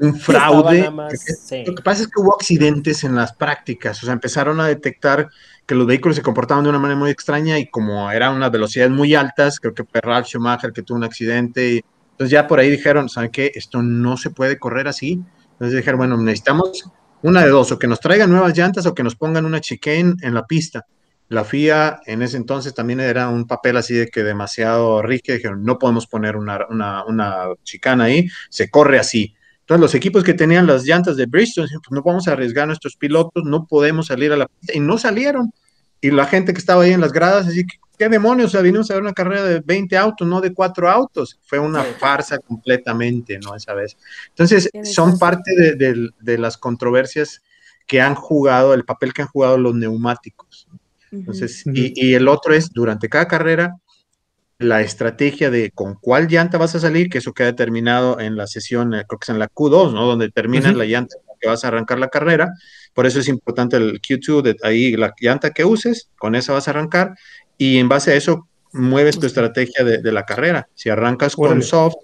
Un 0.00 0.18
fraude. 0.18 0.90
Lo 0.90 1.74
que 1.74 1.82
pasa 1.82 2.02
es 2.02 2.08
que 2.08 2.20
hubo 2.20 2.34
accidentes 2.34 3.04
en 3.04 3.14
las 3.14 3.34
prácticas, 3.34 4.02
o 4.02 4.06
sea, 4.06 4.14
empezaron 4.14 4.58
a 4.60 4.66
detectar 4.66 5.28
que 5.66 5.74
los 5.74 5.86
vehículos 5.86 6.16
se 6.16 6.22
comportaban 6.22 6.64
de 6.64 6.70
una 6.70 6.78
manera 6.78 6.98
muy 6.98 7.10
extraña 7.10 7.58
y 7.58 7.68
como 7.68 8.10
eran 8.10 8.34
unas 8.34 8.50
velocidades 8.50 8.92
muy 8.92 9.14
altas, 9.14 9.60
creo 9.60 9.74
que 9.74 9.84
Ralf 10.00 10.26
Schumacher 10.26 10.72
que 10.72 10.82
tuvo 10.82 10.96
un 10.96 11.04
accidente 11.04 11.74
y 11.74 11.84
entonces 12.12 12.32
ya 12.32 12.46
por 12.46 12.58
ahí 12.58 12.70
dijeron, 12.70 13.08
¿saben 13.08 13.30
qué? 13.30 13.52
Esto 13.54 13.80
no 13.80 14.16
se 14.16 14.30
puede 14.30 14.58
correr 14.58 14.88
así. 14.88 15.22
Entonces 15.52 15.76
dijeron, 15.76 15.98
bueno, 15.98 16.16
necesitamos 16.16 16.90
una 17.22 17.44
de 17.44 17.50
dos, 17.50 17.70
o 17.72 17.78
que 17.78 17.86
nos 17.86 18.00
traigan 18.00 18.30
nuevas 18.30 18.56
llantas 18.56 18.86
o 18.86 18.94
que 18.94 19.02
nos 19.02 19.16
pongan 19.16 19.44
una 19.44 19.60
chicane 19.60 20.14
en 20.20 20.34
la 20.34 20.46
pista. 20.46 20.86
La 21.28 21.44
FIA 21.44 22.00
en 22.06 22.22
ese 22.22 22.36
entonces 22.36 22.74
también 22.74 23.00
era 23.00 23.28
un 23.28 23.46
papel 23.46 23.76
así 23.76 23.94
de 23.94 24.08
que 24.08 24.22
demasiado 24.24 25.00
rígido, 25.02 25.36
dijeron, 25.36 25.62
no 25.62 25.78
podemos 25.78 26.06
poner 26.06 26.36
una, 26.36 26.66
una, 26.68 27.04
una 27.04 27.44
chicana 27.62 28.04
ahí, 28.04 28.28
se 28.48 28.68
corre 28.68 28.98
así. 28.98 29.34
Entonces 29.70 29.82
los 29.82 29.94
equipos 29.94 30.24
que 30.24 30.34
tenían 30.34 30.66
las 30.66 30.82
llantas 30.82 31.16
de 31.16 31.26
Bristol, 31.26 31.68
pues 31.70 31.92
no 31.92 32.02
vamos 32.02 32.26
a 32.26 32.32
arriesgar 32.32 32.64
a 32.64 32.66
nuestros 32.66 32.96
pilotos, 32.96 33.44
no 33.44 33.68
podemos 33.68 34.08
salir 34.08 34.32
a 34.32 34.36
la 34.36 34.48
pista, 34.48 34.76
y 34.76 34.80
no 34.80 34.98
salieron. 34.98 35.52
Y 36.00 36.10
la 36.10 36.26
gente 36.26 36.52
que 36.52 36.58
estaba 36.58 36.82
ahí 36.82 36.90
en 36.90 37.00
las 37.00 37.12
gradas, 37.12 37.46
así 37.46 37.64
que, 37.64 37.76
¿qué 37.96 38.08
demonios? 38.08 38.48
O 38.48 38.50
sea, 38.50 38.62
vinimos 38.62 38.90
a 38.90 38.94
ver 38.94 39.04
una 39.04 39.12
carrera 39.12 39.44
de 39.44 39.60
20 39.60 39.96
autos, 39.96 40.26
no 40.26 40.40
de 40.40 40.52
cuatro 40.52 40.90
autos. 40.90 41.38
Fue 41.44 41.60
una 41.60 41.84
farsa 41.84 42.40
completamente, 42.40 43.38
¿no? 43.38 43.54
Esa 43.54 43.74
vez. 43.74 43.96
Entonces, 44.30 44.68
son 44.82 45.16
parte 45.20 45.52
de, 45.76 46.38
las 46.38 46.58
controversias 46.58 47.40
que 47.86 48.00
han 48.00 48.16
jugado, 48.16 48.74
el 48.74 48.84
papel 48.84 49.12
que 49.12 49.22
han 49.22 49.28
jugado 49.28 49.56
los 49.56 49.76
neumáticos. 49.76 50.66
Entonces, 51.12 51.62
y, 51.72 52.14
el 52.14 52.26
otro 52.26 52.54
es, 52.54 52.72
durante 52.72 53.08
cada 53.08 53.28
carrera, 53.28 53.76
la 54.60 54.82
estrategia 54.82 55.50
de 55.50 55.70
con 55.70 55.94
cuál 55.94 56.28
llanta 56.28 56.58
vas 56.58 56.74
a 56.74 56.80
salir, 56.80 57.08
que 57.08 57.18
eso 57.18 57.32
queda 57.32 57.46
determinado 57.46 58.20
en 58.20 58.36
la 58.36 58.46
sesión, 58.46 58.94
eh, 58.94 59.04
creo 59.08 59.18
que 59.18 59.24
es 59.24 59.28
en 59.30 59.38
la 59.38 59.48
Q2, 59.48 59.94
¿no? 59.94 60.06
Donde 60.06 60.30
termina 60.30 60.70
la 60.72 60.84
llanta 60.84 61.16
que 61.40 61.48
vas 61.48 61.64
a 61.64 61.68
arrancar 61.68 61.98
la 61.98 62.08
carrera. 62.08 62.50
Por 62.92 63.06
eso 63.06 63.20
es 63.20 63.28
importante 63.28 63.78
el 63.78 64.02
Q2, 64.02 64.42
de 64.42 64.56
ahí 64.62 64.96
la 64.96 65.14
llanta 65.18 65.50
que 65.50 65.64
uses, 65.64 66.10
con 66.18 66.34
esa 66.34 66.52
vas 66.52 66.68
a 66.68 66.72
arrancar 66.72 67.14
y 67.56 67.78
en 67.78 67.88
base 67.88 68.12
a 68.12 68.14
eso 68.14 68.48
mueves 68.72 69.18
tu 69.18 69.26
estrategia 69.26 69.82
de, 69.82 70.12
la 70.12 70.24
carrera. 70.24 70.68
Si 70.74 70.90
arrancas 70.90 71.34
con 71.34 71.62
soft, 71.62 71.96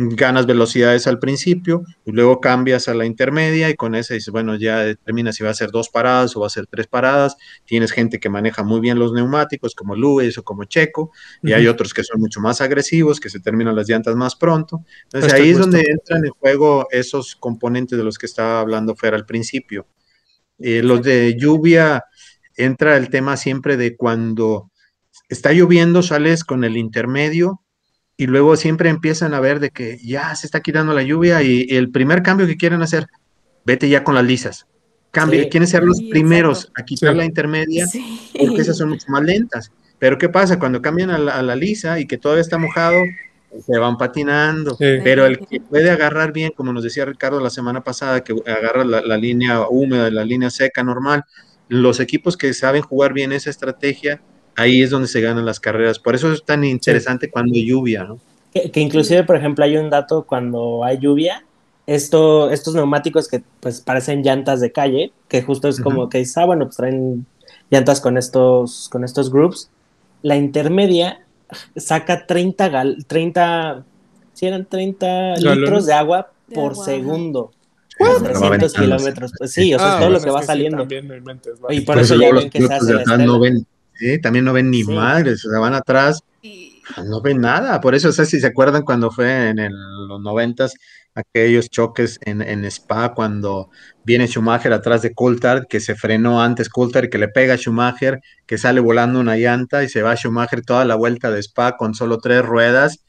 ganas 0.00 0.46
velocidades 0.46 1.08
al 1.08 1.18
principio, 1.18 1.82
y 2.04 2.12
luego 2.12 2.40
cambias 2.40 2.86
a 2.86 2.94
la 2.94 3.04
intermedia 3.04 3.68
y 3.68 3.74
con 3.74 3.96
esa 3.96 4.14
dices, 4.14 4.30
bueno, 4.30 4.54
ya 4.54 4.78
determinas 4.78 5.34
si 5.34 5.42
va 5.42 5.50
a 5.50 5.54
ser 5.54 5.72
dos 5.72 5.88
paradas 5.88 6.36
o 6.36 6.40
va 6.40 6.46
a 6.46 6.50
ser 6.50 6.68
tres 6.68 6.86
paradas. 6.86 7.36
Tienes 7.64 7.90
gente 7.90 8.20
que 8.20 8.28
maneja 8.28 8.62
muy 8.62 8.78
bien 8.80 8.98
los 9.00 9.12
neumáticos, 9.12 9.74
como 9.74 9.96
Luis 9.96 10.38
o 10.38 10.44
como 10.44 10.64
Checo, 10.64 11.10
y 11.42 11.52
hay 11.52 11.66
otros 11.66 11.92
que 11.92 12.04
son 12.04 12.20
mucho 12.20 12.40
más 12.40 12.60
agresivos, 12.60 13.18
que 13.18 13.28
se 13.28 13.40
terminan 13.40 13.74
las 13.74 13.88
llantas 13.88 14.14
más 14.14 14.36
pronto. 14.36 14.84
Entonces 15.04 15.32
ahí 15.32 15.50
es 15.50 15.58
donde 15.58 15.80
entran 15.80 16.24
en 16.24 16.30
juego 16.30 16.86
esos 16.92 17.34
componentes 17.34 17.98
de 17.98 18.04
los 18.04 18.18
que 18.18 18.26
estaba 18.26 18.60
hablando 18.60 18.94
Fer 18.94 19.14
al 19.14 19.26
principio. 19.26 19.88
Eh, 20.60 20.80
los 20.82 21.02
de 21.02 21.36
lluvia, 21.36 22.04
entra 22.56 22.96
el 22.96 23.10
tema 23.10 23.36
siempre 23.36 23.76
de 23.76 23.96
cuando 23.96 24.70
está 25.28 25.52
lloviendo, 25.52 26.04
sales 26.04 26.44
con 26.44 26.62
el 26.62 26.76
intermedio 26.76 27.62
y 28.20 28.26
luego 28.26 28.56
siempre 28.56 28.90
empiezan 28.90 29.32
a 29.32 29.40
ver 29.40 29.60
de 29.60 29.70
que 29.70 29.96
ya 30.04 30.34
se 30.34 30.48
está 30.48 30.60
quitando 30.60 30.92
la 30.92 31.04
lluvia 31.04 31.40
y 31.40 31.68
el 31.70 31.90
primer 31.90 32.24
cambio 32.24 32.48
que 32.48 32.56
quieren 32.56 32.82
hacer, 32.82 33.06
vete 33.64 33.88
ya 33.88 34.02
con 34.02 34.16
las 34.16 34.24
lisas. 34.24 34.66
Cambio, 35.12 35.48
quieren 35.48 35.68
ser 35.68 35.84
los 35.84 36.02
primeros 36.10 36.70
a 36.74 36.84
quitar 36.84 37.14
la 37.14 37.24
intermedia 37.24 37.86
porque 38.36 38.60
esas 38.60 38.76
son 38.76 38.90
mucho 38.90 39.06
más 39.08 39.22
lentas. 39.22 39.70
Pero 40.00 40.18
¿qué 40.18 40.28
pasa? 40.28 40.58
Cuando 40.58 40.82
cambian 40.82 41.10
a 41.10 41.18
la, 41.18 41.56
lisa 41.56 42.00
y 42.00 42.06
que 42.06 42.18
todavía 42.18 42.42
está 42.42 42.58
mojado, 42.58 42.98
se 43.64 43.78
van 43.78 43.96
patinando. 43.96 44.76
Pero 44.78 45.24
el 45.24 45.38
que 45.38 45.60
puede 45.60 45.88
agarrar 45.88 46.32
bien, 46.32 46.52
como 46.56 46.72
nos 46.72 46.82
decía 46.82 47.04
Ricardo 47.04 47.40
la 47.40 47.50
semana 47.50 47.84
pasada, 47.84 48.24
que 48.24 48.34
agarra 48.46 48.84
la, 48.84 49.00
la 49.00 49.16
línea 49.16 49.60
húmeda, 49.68 50.10
la 50.10 50.24
línea 50.24 50.50
seca 50.50 50.82
normal, 50.82 51.24
los 51.68 52.00
equipos 52.00 52.36
que 52.36 52.52
saben 52.52 52.82
jugar 52.82 53.12
bien 53.12 53.30
esa 53.30 53.48
estrategia, 53.48 54.20
ahí 54.58 54.82
es 54.82 54.90
donde 54.90 55.08
se 55.08 55.20
ganan 55.20 55.46
las 55.46 55.60
carreras. 55.60 55.98
Por 55.98 56.14
eso 56.14 56.32
es 56.32 56.42
tan 56.44 56.64
interesante 56.64 57.30
cuando 57.30 57.54
hay 57.54 57.66
lluvia, 57.66 58.04
¿no? 58.04 58.18
Que, 58.52 58.80
inclusive, 58.80 59.24
por 59.24 59.36
ejemplo, 59.36 59.64
hay 59.64 59.76
un 59.76 59.88
dato 59.88 60.24
cuando 60.24 60.82
hay 60.84 60.98
lluvia, 60.98 61.44
esto, 61.86 62.50
estos 62.50 62.74
neumáticos 62.74 63.28
que 63.28 63.42
pues 63.60 63.80
parecen 63.80 64.22
llantas 64.22 64.60
de 64.60 64.72
calle, 64.72 65.12
que 65.28 65.42
justo 65.42 65.68
es 65.68 65.80
como 65.80 66.02
uh 66.02 66.06
-huh. 66.06 66.08
que 66.08 66.24
ah, 66.36 66.44
bueno, 66.44 66.64
pues 66.66 66.76
traen 66.76 67.24
llantas 67.70 68.00
con 68.00 68.18
estos, 68.18 68.88
con 68.90 69.04
estos 69.04 69.30
groups, 69.30 69.70
la 70.22 70.36
intermedia 70.36 71.20
saca 71.76 72.26
30, 72.26 72.68
gal 72.68 73.04
30 73.06 73.84
¿sí 74.34 74.46
eran 74.46 74.66
30 74.66 75.36
litros 75.36 75.86
de 75.86 75.92
agua 75.92 76.30
por 76.52 76.76
segundo. 76.76 77.52
300 77.98 78.72
kilómetros. 78.72 79.32
Pues 79.36 79.52
sí, 79.52 79.74
o 79.74 79.78
sea, 79.78 79.98
todo 79.98 80.10
lo 80.10 80.20
que 80.20 80.30
va 80.30 80.42
saliendo. 80.42 80.86
Y 81.70 81.80
por, 81.80 81.98
eso, 81.98 82.14
eso 82.14 82.22
ya 82.22 82.32
ven 82.32 82.50
que 82.50 82.66
se 82.66 82.72
hace 82.72 83.04
¿eh? 84.00 84.18
También 84.18 84.44
no 84.44 84.52
ven 84.52 84.70
ni 84.70 84.84
sí. 84.84 84.92
madres, 84.92 85.46
van 85.50 85.74
atrás, 85.74 86.20
y... 86.42 86.82
no 87.04 87.20
ven 87.20 87.40
nada. 87.40 87.80
Por 87.80 87.94
eso, 87.94 88.08
o 88.08 88.12
sea, 88.12 88.24
si 88.24 88.40
se 88.40 88.46
acuerdan 88.46 88.82
cuando 88.82 89.10
fue 89.10 89.48
en 89.48 89.56
los 90.08 90.20
noventas, 90.20 90.74
aquellos 91.18 91.68
choques 91.68 92.18
en, 92.22 92.42
en, 92.42 92.64
Spa, 92.64 93.12
cuando 93.14 93.70
viene 94.04 94.28
Schumacher 94.28 94.72
atrás 94.72 95.02
de 95.02 95.12
Coulthard, 95.14 95.66
que 95.66 95.80
se 95.80 95.96
frenó 95.96 96.40
antes 96.40 96.68
Coulthard, 96.68 97.08
que 97.08 97.18
le 97.18 97.28
pega 97.28 97.54
a 97.54 97.56
Schumacher, 97.56 98.20
que 98.46 98.56
sale 98.56 98.80
volando 98.80 99.18
una 99.18 99.36
llanta 99.36 99.82
y 99.82 99.88
se 99.88 100.02
va 100.02 100.16
Schumacher 100.16 100.62
toda 100.62 100.84
la 100.84 100.94
vuelta 100.94 101.30
de 101.30 101.40
Spa 101.40 101.76
con 101.76 101.94
solo 101.94 102.18
tres 102.18 102.44
ruedas, 102.44 103.04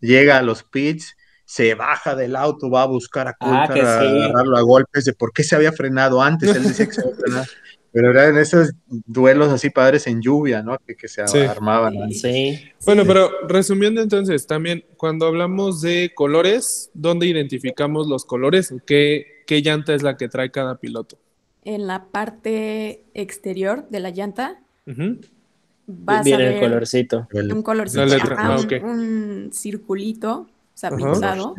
llega 0.00 0.38
a 0.38 0.42
los 0.42 0.62
pits, 0.62 1.16
se 1.44 1.74
baja 1.74 2.14
del 2.14 2.36
auto, 2.36 2.70
va 2.70 2.82
a 2.82 2.86
buscar 2.86 3.26
a 3.26 3.30
ah, 3.40 3.66
Coulthard, 3.66 3.86
a 3.86 4.00
agarrarlo 4.00 4.56
a 4.56 4.60
golpes 4.62 5.04
de 5.04 5.14
por 5.14 5.32
qué 5.32 5.42
se 5.42 5.56
había 5.56 5.72
frenado 5.72 6.22
antes, 6.22 6.54
él 6.54 6.62
dice. 6.62 6.88
Pero 7.92 8.10
eran 8.10 8.36
esos 8.36 8.72
duelos 8.86 9.50
así 9.50 9.70
padres 9.70 10.06
en 10.06 10.20
lluvia, 10.20 10.62
¿no? 10.62 10.76
Que, 10.78 11.08
se 11.08 11.22
armaban. 11.46 12.12
Sí. 12.12 12.60
Bueno, 12.84 13.04
pero 13.06 13.30
resumiendo 13.48 14.02
entonces, 14.02 14.46
también 14.46 14.84
cuando 14.96 15.26
hablamos 15.26 15.80
de 15.80 16.12
colores, 16.14 16.90
¿dónde 16.94 17.26
identificamos 17.26 18.06
los 18.06 18.24
colores? 18.24 18.74
¿Qué, 18.86 19.42
qué 19.46 19.62
llanta 19.62 19.94
es 19.94 20.02
la 20.02 20.16
que 20.16 20.28
trae 20.28 20.50
cada 20.50 20.76
piloto? 20.76 21.18
En 21.64 21.86
la 21.86 22.04
parte 22.06 23.04
exterior 23.14 23.88
de 23.88 24.00
la 24.00 24.10
llanta 24.10 24.60
Viene 25.88 26.54
el 26.54 26.60
colorcito. 26.60 27.28
Un 27.32 27.62
colorcito, 27.62 28.02
ah, 28.36 28.58
un, 28.82 29.48
circulito, 29.54 30.40
o 30.40 30.46
sea, 30.74 30.90
pintado 30.90 31.54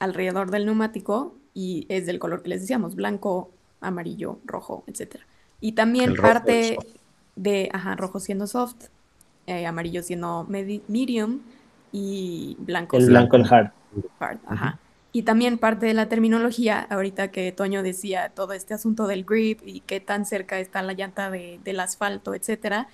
alrededor 0.00 0.50
del 0.50 0.66
neumático 0.66 1.36
y 1.54 1.86
es 1.88 2.06
del 2.06 2.18
color 2.18 2.42
que 2.42 2.48
les 2.48 2.62
decíamos, 2.62 2.96
blanco, 2.96 3.52
amarillo, 3.80 4.38
rojo, 4.44 4.84
etcétera. 4.86 5.24
Y 5.60 5.72
también 5.72 6.14
parte 6.14 6.78
de, 7.36 7.68
ajá, 7.72 7.96
rojo 7.96 8.20
siendo 8.20 8.46
soft, 8.46 8.86
eh, 9.46 9.66
amarillo 9.66 10.02
siendo 10.02 10.46
medium 10.48 11.40
y 11.92 12.56
blanco. 12.60 12.96
El 12.96 13.06
blanco 13.06 13.36
el 13.36 13.46
hard. 13.46 13.70
ajá. 14.46 14.78
Y 15.10 15.22
también 15.22 15.58
parte 15.58 15.86
de 15.86 15.94
la 15.94 16.08
terminología, 16.08 16.86
ahorita 16.90 17.30
que 17.30 17.50
Toño 17.50 17.82
decía 17.82 18.28
todo 18.28 18.52
este 18.52 18.74
asunto 18.74 19.06
del 19.06 19.24
grip 19.24 19.60
y 19.64 19.80
qué 19.80 20.00
tan 20.00 20.26
cerca 20.26 20.60
está 20.60 20.82
la 20.82 20.92
llanta 20.92 21.30
de, 21.30 21.58
del 21.64 21.80
asfalto, 21.80 22.34
etcétera, 22.34 22.88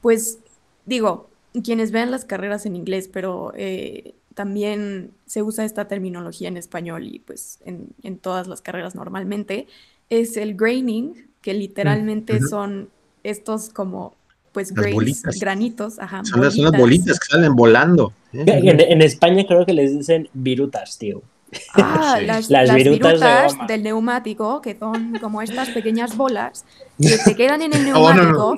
pues 0.00 0.40
digo, 0.84 1.30
quienes 1.64 1.92
vean 1.92 2.10
las 2.10 2.24
carreras 2.24 2.66
en 2.66 2.76
inglés, 2.76 3.08
pero 3.12 3.52
eh, 3.56 4.14
también 4.34 5.12
se 5.26 5.42
usa 5.42 5.64
esta 5.64 5.88
terminología 5.88 6.48
en 6.48 6.56
español 6.56 7.06
y 7.06 7.18
pues 7.18 7.60
en, 7.64 8.18
todas 8.18 8.46
las 8.46 8.62
carreras 8.62 8.94
normalmente, 8.94 9.66
es 10.10 10.36
el 10.36 10.54
graining, 10.54 11.30
que 11.40 11.54
literalmente 11.54 12.40
son 12.40 12.90
estos 13.22 13.70
como 13.70 14.14
pues 14.52 14.72
granitos, 14.72 15.98
ajá. 16.00 16.24
Son, 16.24 16.40
las, 16.40 16.56
bolitas 16.56 17.20
que 17.20 17.26
salen 17.26 17.54
volando. 17.54 18.12
En, 18.32 19.02
España 19.02 19.44
creo 19.46 19.64
que 19.64 19.72
les 19.72 19.96
dicen 19.96 20.28
virutas, 20.32 20.98
tío. 20.98 21.22
Ah, 21.74 22.18
las, 22.48 22.48
virutas, 22.74 23.56
del 23.68 23.82
neumático, 23.84 24.60
que 24.60 24.76
son 24.78 25.18
como 25.20 25.40
estas 25.40 25.70
pequeñas 25.70 26.16
bolas 26.16 26.64
que 27.00 27.08
se 27.08 27.36
quedan 27.36 27.62
en 27.62 27.72
el 27.72 27.94
oh, 27.94 28.12
neumático. 28.12 28.56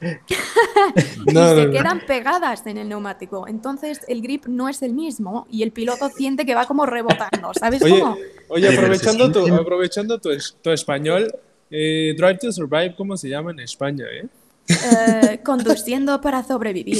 y 1.26 1.32
se 1.32 1.70
quedan 1.70 2.00
pegadas 2.06 2.66
en 2.66 2.76
el 2.76 2.88
neumático. 2.90 3.48
Entonces 3.48 4.02
el 4.06 4.20
grip 4.20 4.46
no 4.46 4.68
es 4.68 4.82
el 4.82 4.92
mismo 4.92 5.46
y 5.50 5.62
el 5.62 5.72
piloto 5.72 6.10
siente 6.10 6.44
que 6.44 6.54
va 6.54 6.66
como 6.66 6.84
rebotando, 6.84 7.52
¿sabes 7.54 7.82
oye, 7.82 8.00
cómo? 8.00 8.18
Oye, 8.48 8.68
aprovechando 8.68 9.30
tu, 9.32 9.54
aprovechando 9.54 10.18
tu, 10.18 10.30
tu 10.62 10.70
español, 10.70 11.32
eh, 11.70 12.14
Drive 12.16 12.38
to 12.38 12.52
Survive, 12.52 12.94
¿cómo 12.96 13.16
se 13.16 13.28
llama 13.28 13.50
en 13.50 13.60
España? 13.60 14.04
Eh? 14.12 14.26
eh 14.68 15.40
conduciendo 15.44 16.20
para 16.20 16.42
sobrevivir. 16.42 16.98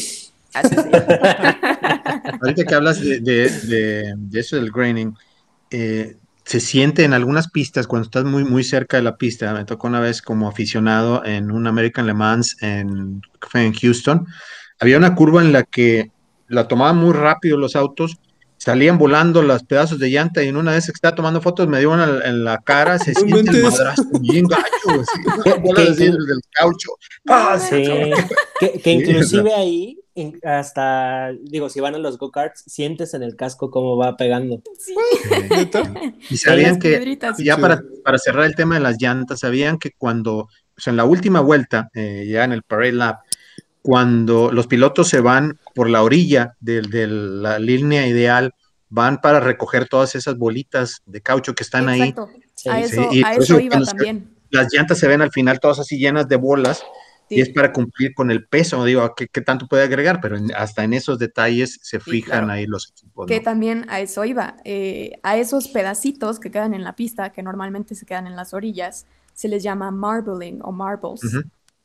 Ahorita 2.41 2.65
que 2.65 2.75
hablas 2.75 3.01
de, 3.01 3.21
de, 3.21 4.15
de, 4.17 4.41
eso 4.41 4.57
del 4.57 4.71
graining, 4.71 5.17
eh, 5.71 6.17
se 6.45 6.61
siente 6.61 7.05
en 7.05 7.13
algunas 7.13 7.51
pistas 7.51 7.87
cuando 7.87 8.07
estás 8.07 8.25
muy, 8.25 8.45
muy 8.45 8.63
cerca 8.63 8.97
de 8.97 9.03
la 9.03 9.17
pista. 9.17 9.53
Me 9.53 9.65
tocó 9.65 9.89
una 9.89 10.01
vez 10.01 10.23
como 10.23 10.49
aficionado 10.49 11.25
en 11.25 11.51
un 11.51 11.67
American 11.67 12.07
Le 12.07 12.15
Mans 12.15 12.57
en, 12.63 13.23
en 13.55 13.73
Houston. 13.73 14.27
Había 14.79 14.99
una 14.99 15.15
curva 15.15 15.43
en 15.43 15.53
la 15.53 15.65
que 15.65 16.11
la 16.49 16.69
tomaban 16.69 16.99
muy 16.99 17.13
rápido 17.13 17.57
los 17.57 17.75
autos, 17.75 18.19
salían 18.57 18.99
volando 18.99 19.43
los 19.43 19.63
pedazos 19.65 19.99
de 19.99 20.11
llanta 20.11 20.43
y 20.43 20.49
en 20.49 20.57
una 20.57 20.73
vez 20.73 20.87
que 20.87 20.93
estaba 20.93 21.15
tomando 21.15 21.41
fotos 21.41 21.69
me 21.69 21.81
dio 21.81 21.93
una 21.93 22.21
en 22.25 22.45
la 22.45 22.59
cara, 22.59 22.99
se 22.99 23.15
siente 23.15 23.51
el 23.51 23.63
madrazo 23.63 24.05
bien 24.21 24.47
gacho, 24.47 25.05
del 25.63 26.41
caucho. 26.51 26.91
Sí, 27.59 27.85
que, 28.61 28.81
que 28.81 28.91
inclusive 28.91 29.53
ahí 29.55 29.99
hasta, 30.45 31.33
digo, 31.43 31.69
si 31.69 31.81
van 31.81 31.97
a 31.97 31.99
los 31.99 32.19
go-karts, 32.19 32.63
sientes 32.67 33.15
en 33.15 33.23
el 33.23 33.35
casco 33.35 33.71
cómo 33.71 33.97
va 33.97 34.17
pegando. 34.17 34.63
Sí. 34.79 34.95
y 36.31 36.37
sabían 36.37 36.79
que, 36.79 37.19
ya 37.39 37.57
para, 37.57 37.83
para, 38.05 38.19
cerrar 38.19 38.45
el 38.45 38.55
tema 38.55 38.77
de 38.77 38.81
las 38.81 39.01
llantas, 39.01 39.41
sabían 39.41 39.79
que 39.79 39.91
cuando, 39.99 40.37
o 40.37 40.49
sea, 40.77 40.93
en 40.93 40.99
la 40.99 41.05
última 41.05 41.41
vuelta, 41.41 41.89
eh, 41.95 42.27
ya 42.29 42.45
en 42.45 42.53
el 42.53 42.63
parade 42.63 42.93
lap, 42.93 43.21
cuando 43.85 44.51
los 44.51 44.67
pilotos 44.67 45.11
se 45.11 45.21
van 45.21 45.59
por 45.75 45.91
la 45.91 46.03
orilla 46.03 46.57
de, 46.61 46.81
de, 46.81 47.07
la 47.07 47.59
línea 47.59 48.07
ideal, 48.07 48.55
van 48.89 49.21
para 49.21 49.41
recoger 49.41 49.87
todas 49.91 50.15
esas 50.15 50.39
bolitas 50.39 51.03
de 51.05 51.21
caucho 51.21 51.55
que 51.55 51.65
están 51.65 51.91
ahí. 51.91 52.15
A 52.65 52.81
eso, 52.81 53.13
y 53.13 53.23
a 53.23 53.35
eso 53.35 53.61
iba 53.61 53.79
también. 53.83 54.31
Las 54.49 54.73
llantas 54.73 54.99
se 54.99 55.07
ven 55.07 55.21
al 55.21 55.31
final 55.33 55.61
todas 55.61 55.81
así 55.81 55.99
llenas 55.99 56.27
de 56.29 56.37
bolas 56.37 56.83
y 57.29 57.43
es 57.43 57.51
para 57.51 57.75
cumplir 57.75 58.15
con 58.15 58.31
el 58.31 58.47
peso, 58.47 58.83
digo, 58.87 59.15
¿qué, 59.15 59.29
qué 59.29 59.43
tanto 59.43 59.67
puede 59.67 59.83
agregar? 59.83 60.19
Pero 60.23 60.39
hasta 60.57 60.83
en 60.83 60.95
esos 60.95 61.19
detalles 61.19 61.79
se 61.83 62.01
fijan 62.01 62.49
ahí 62.49 62.65
los 62.65 62.89
equipos. 62.89 63.27
Que 63.27 63.41
también 63.41 63.85
a 63.91 64.01
eso 64.01 64.25
iba, 64.25 64.57
eh, 64.65 65.19
a 65.23 65.37
esos 65.37 65.69
pedacitos 65.69 66.41
que 66.41 66.51
quedan 66.51 66.73
en 66.73 66.85
la 66.85 66.97
pista, 66.97 67.33
que 67.33 67.43
normalmente 67.43 67.95
se 67.95 68.07
quedan 68.07 68.27
en 68.27 68.35
las 68.35 68.55
orillas, 68.55 69.05
se 69.35 69.49
les 69.49 69.63
llama 69.63 69.91
marbling 69.91 70.61
o 70.63 70.73
marbles, 70.73 71.21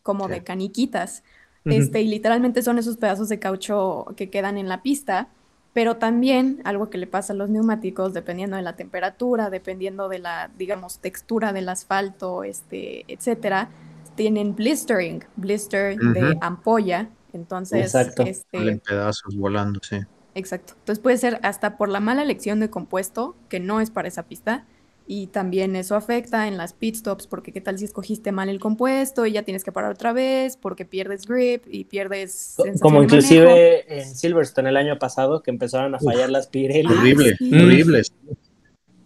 como 0.02 0.30
de 0.30 0.46
caniquitas. 0.46 1.24
Este, 1.72 2.02
y 2.02 2.08
literalmente 2.08 2.62
son 2.62 2.78
esos 2.78 2.98
pedazos 2.98 3.30
de 3.30 3.40
caucho 3.40 4.06
que 4.16 4.30
quedan 4.30 4.58
en 4.58 4.68
la 4.68 4.82
pista, 4.82 5.30
pero 5.74 5.98
también 5.98 6.62
algo 6.64 6.90
que 6.90 6.98
le 6.98 7.08
pasa 7.08 7.34
a 7.34 7.36
los 7.36 7.50
neumáticos, 7.50 8.14
dependiendo 8.14 8.58
de 8.58 8.64
la 8.64 8.76
temperatura, 8.76 9.50
dependiendo 9.50 10.10
de 10.10 10.20
la, 10.20 10.50
digamos, 10.58 11.00
textura 11.00 11.54
del 11.54 11.70
asfalto, 11.70 12.44
este, 12.44 13.06
etcétera, 13.08 13.70
tienen 14.16 14.56
blistering, 14.56 15.24
blister 15.36 15.98
de 15.98 16.38
ampolla. 16.42 17.10
Entonces, 17.34 17.82
Exacto. 17.82 18.24
Este, 18.24 18.78
pedazos 18.78 19.36
volando, 19.36 19.80
sí. 19.84 20.00
Exacto. 20.36 20.74
Entonces 20.80 21.02
puede 21.02 21.18
ser 21.18 21.40
hasta 21.44 21.78
por 21.78 21.90
la 21.90 22.00
mala 22.00 22.24
elección 22.24 22.60
de 22.60 22.70
compuesto, 22.70 23.36
que 23.50 23.60
no 23.60 23.80
es 23.82 23.92
para 23.92 24.08
esa 24.08 24.24
pista, 24.24 24.66
y 25.12 25.26
también 25.26 25.76
eso 25.76 25.96
afecta 25.96 26.48
en 26.48 26.56
las 26.56 26.74
pit 26.74 26.94
stops, 26.94 27.26
porque 27.26 27.52
qué 27.52 27.62
tal 27.62 27.80
si 27.80 27.86
escogiste 27.86 28.32
mal 28.32 28.48
el 28.48 28.60
compuesto 28.60 29.26
y 29.26 29.32
ya 29.32 29.42
tienes 29.42 29.64
que 29.64 29.72
parar 29.72 29.94
otra 29.94 30.14
vez, 30.14 30.56
porque 30.56 30.86
pierdes 30.86 31.26
grip 31.26 31.64
y 31.68 31.86
pierdes... 31.86 32.56
Como 32.80 33.02
inclusive 33.02 34.02
en 34.02 34.16
Silverstone 34.16 34.70
el 34.70 34.78
año 34.78 35.00
pasado, 35.00 35.42
que 35.42 35.50
empezaron 35.50 35.96
a 35.96 36.00
fallar 36.00 36.30
las 36.30 36.46
Pirelli. 36.46 36.94
Horrible, 36.94 37.36
horrible. 37.42 38.04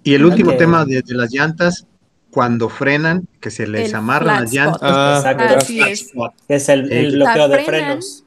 Y 0.03 0.13
el 0.13 0.25
último 0.25 0.57
tema 0.57 0.83
de, 0.83 1.01
las 1.07 1.31
llantas, 1.31 1.87
cuando 2.31 2.67
frenan, 2.67 3.25
que 3.39 3.49
se 3.49 3.65
les 3.65 3.93
amarran 3.93 4.41
las 4.41 4.51
llantas. 4.51 4.81
Ah, 4.81 5.21
Exacto. 5.25 5.73
es. 6.49 6.67
el, 6.67 7.13
bloqueo 7.13 7.47
de 7.47 7.59
frenos. 7.59 8.22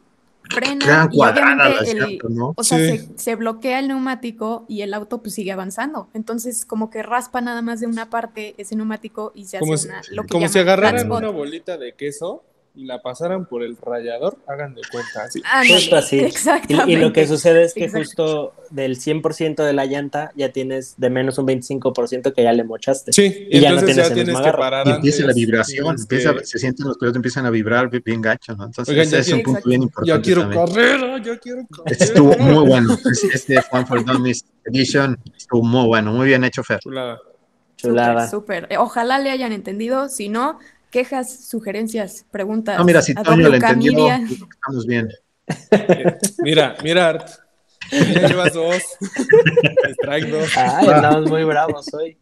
Frenan 0.51 1.09
y 1.13 1.21
obviamente 1.21 1.91
el, 1.91 2.19
¿no? 2.31 2.55
o 2.57 2.65
sea, 2.65 2.79
se, 3.17 3.35
bloquea 3.37 3.79
el 3.79 3.89
neumático 3.89 4.65
y 4.69 4.83
el 4.83 4.95
auto 4.95 5.23
pues 5.23 5.35
sigue 5.35 5.53
avanzando. 5.53 6.09
Entonces, 6.15 6.65
como 6.65 6.91
que 6.91 7.03
raspa 7.03 7.41
nada 7.41 7.63
más 7.63 7.81
de 7.81 7.87
una 7.87 8.11
parte 8.11 8.55
ese 8.59 8.77
neumático 8.77 9.33
y 9.35 9.47
se 9.47 9.59
hace 9.59 9.67
como 9.67 9.73
una, 9.73 10.03
si, 10.03 10.17
Como 10.31 10.49
si 10.49 10.59
agarraran 10.59 11.11
una 11.11 11.31
bolita 11.31 11.77
de 11.77 11.95
queso 11.95 12.45
y 12.77 12.85
la 12.85 13.01
pasaran 13.01 13.47
por 13.47 13.63
el 13.63 13.77
rayador, 13.77 14.37
hagan 14.47 14.75
de 14.75 14.83
cuenta 14.93 15.23
así. 15.25 15.43
Justo 15.73 15.97
así. 15.97 16.17
Y, 16.17 16.21
Exactamente. 16.25 16.93
y 16.93 16.97
lo 16.97 17.13
que 17.13 17.27
sucede 17.27 17.65
es 17.65 17.73
que 17.73 17.89
justo 17.89 18.53
del 18.71 18.97
100% 18.97 19.65
de 19.65 19.73
la 19.73 19.87
llanta 19.87 20.31
ya 20.37 20.53
tienes 20.53 20.95
de 20.99 21.09
menos 21.09 21.39
un 21.39 21.47
25% 21.47 22.35
que 22.35 22.43
ya 22.43 22.53
le 22.53 22.65
mochaste. 22.65 23.13
Sí, 23.13 23.49
Y 23.51 23.61
ya 23.61 23.71
no 23.73 23.79
entonces 23.81 23.87
tienes 23.87 23.97
ya 23.97 24.03
el 24.09 24.15
tienes 24.15 24.35
mismo 24.35 24.45
que 24.45 24.59
parar 24.59 24.87
Y 24.87 24.91
empieza 24.91 25.27
la 25.27 25.33
vibración, 25.33 25.97
empieza, 25.99 26.35
que- 26.35 26.45
se 26.47 26.59
sienten 26.59 26.87
los 26.87 26.99
pelos 26.99 27.17
empiezan 27.17 27.47
a 27.47 27.51
vibrar 27.51 27.89
bien, 27.89 28.21
gacho, 28.21 28.55
¿no? 28.55 28.67
Entonces, 28.67 28.93
Oigan, 28.93 29.07
ese 29.07 29.19
es 29.21 29.29
un 29.29 29.35
quiero- 29.37 29.53
punto 29.53 29.69
bien 29.69 29.83
importante. 29.83 30.19
Ya 30.19 30.23
quiero 30.23 30.41
también. 30.43 30.67
carrera, 30.67 31.19
ya 31.25 31.39
quiero 31.39 31.67
carrera. 31.69 31.85
Este 31.93 32.05
estuvo 32.05 32.37
muy 32.39 32.67
bueno. 32.69 32.97
Este- 33.33 33.61
Juan 33.63 33.87
for 33.87 34.05
Dummies 34.05 34.45
Edition 34.67 35.19
estuvo 35.35 35.63
muy 35.63 35.87
bueno, 35.87 36.13
muy 36.13 36.27
bien 36.27 36.45
hecho, 36.45 36.63
Fer. 36.63 36.81
Chulada. 36.81 37.19
Chulada. 37.77 38.29
Súper, 38.29 38.63
súper. 38.65 38.79
Ojalá 38.79 39.19
le 39.19 39.31
hayan 39.31 39.53
entendido. 39.53 40.09
Si 40.09 40.29
no, 40.29 40.59
quejas, 40.91 41.47
sugerencias, 41.49 42.25
preguntas. 42.31 42.79
No, 42.79 42.85
mira, 42.85 43.03
si 43.03 43.15
Toño 43.15 43.49
le 43.49 43.57
entendió, 43.57 44.09
estamos 44.09 44.87
bien. 44.87 45.09
Mira, 46.39 46.75
mira, 46.83 47.09
Art. 47.11 47.29
Ya 47.93 48.27
llevas 48.29 48.53
dos. 48.53 48.83
Strike 49.93 50.29
dos. 50.29 50.57
Ay, 50.57 50.89
andamos 50.89 51.31
muy 51.31 51.45
bravos 51.45 51.87
hoy. 51.95 52.19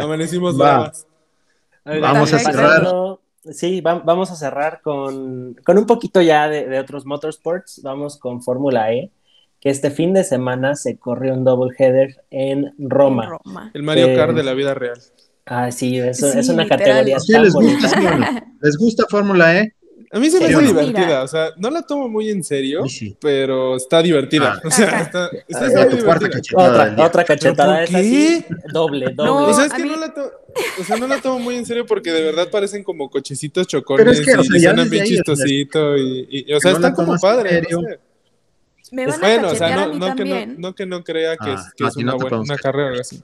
Amanecimos 0.00 0.54
Va. 0.58 0.78
bravas. 0.78 1.06
Vamos 1.84 2.32
a 2.32 2.36
pasando- 2.38 3.20
Sí, 3.52 3.82
va- 3.82 3.98
vamos 3.98 4.30
a 4.30 4.36
cerrar 4.36 4.80
con, 4.80 5.54
con 5.66 5.76
un 5.76 5.84
poquito 5.84 6.22
ya 6.22 6.48
de, 6.48 6.66
de 6.66 6.78
otros 6.78 7.04
motorsports. 7.04 7.82
Vamos 7.82 8.16
con 8.16 8.42
Fórmula 8.42 8.90
E, 8.94 9.10
que 9.60 9.68
este 9.68 9.90
fin 9.90 10.14
de 10.14 10.24
semana 10.24 10.74
se 10.76 10.96
corrió 10.96 11.34
un 11.34 11.44
doubleheader 11.44 12.24
en 12.30 12.72
Roma. 12.78 13.26
Roma. 13.44 13.70
El 13.74 13.82
Mario 13.82 14.06
Eh, 14.06 14.16
Kart 14.16 14.32
de 14.34 14.42
la 14.44 14.54
vida 14.54 14.72
real. 14.72 14.98
Ah, 15.46 15.70
sí, 15.70 15.98
eso, 15.98 16.30
Sí, 16.32 16.38
es 16.38 16.48
una 16.48 16.62
literal. 16.62 16.84
categoría 16.86 17.20
¿Sí 17.20 17.32
les 17.32 17.52
gusta, 17.52 18.00
no? 18.00 18.40
¿Les 18.62 18.76
gusta 18.78 19.04
Fórmula 19.10 19.58
E? 19.60 19.74
A 20.10 20.18
mí 20.20 20.30
se 20.30 20.38
me 20.38 20.46
hace 20.46 20.62
divertida, 20.62 21.06
Mira. 21.06 21.22
o 21.24 21.28
sea, 21.28 21.48
no 21.56 21.70
la 21.70 21.82
tomo 21.82 22.08
muy 22.08 22.30
en 22.30 22.44
serio, 22.44 22.84
Sí, 22.86 23.08
sí. 23.08 23.16
pero 23.20 23.74
está 23.76 24.00
divertida. 24.00 24.60
Ah. 24.62 24.66
O 24.68 24.70
sea, 24.70 25.00
está, 25.00 25.26
está, 25.48 25.58
Ah, 25.60 25.66
está 25.66 25.86
muy 25.86 25.96
divertida. 25.96 26.30
cachetada 26.30 26.92
Otra, 26.92 27.06
otra 27.06 27.24
cachetada. 27.24 27.84
Doble, 27.84 28.44
doble. 28.72 29.14
No, 29.16 29.48
O 29.48 29.52
sea, 29.52 29.66
es 29.66 29.72
que 29.72 29.82
mí- 29.82 29.88
no 29.90 29.96
la, 29.96 30.14
to- 30.14 30.30
o 30.80 30.84
sea, 30.84 30.96
no 30.98 31.08
la 31.08 31.20
tomo 31.20 31.40
muy 31.40 31.56
en 31.56 31.66
serio 31.66 31.84
porque 31.84 32.12
de 32.12 32.22
verdad 32.22 32.48
parecen 32.48 32.84
como 32.84 33.10
cochecitos 33.10 33.66
chocones 33.66 34.04
Pero 34.04 34.12
es 34.12 34.20
que, 34.24 34.36
o 34.36 34.40
y 34.42 34.46
sea, 34.46 34.56
ya 34.60 34.68
suenan 34.70 34.88
bien 34.88 35.04
chistosito 35.04 35.96
y, 35.98 36.28
y- 36.30 36.44
y, 36.48 36.52
o 36.54 36.60
sea, 36.60 36.70
no 36.70 36.76
están 36.76 36.94
como 36.94 37.18
padres. 37.18 37.66
no 37.72 37.80
sé. 37.82 37.98
Me 38.92 39.06
van 39.06 39.14
a 39.16 39.18
Bueno, 39.18 39.48
o 39.48 39.54
sea, 39.56 39.66
a 39.82 39.86
no, 39.88 39.92
mí 39.94 39.98
no, 39.98 40.14
que 40.14 40.24
no, 40.24 40.46
no 40.58 40.74
que 40.76 40.86
no 40.86 41.02
crea 41.02 41.36
que 41.36 41.50
Ah, 41.50 41.54
es, 41.54 41.74
que 41.74 41.82
no, 41.82 41.88
es 41.88 41.94
a 41.94 41.96
ti 41.98 42.02
una, 42.04 42.14
buena, 42.14 42.38
una 42.40 42.56
carrera 42.56 43.00
así. 43.00 43.20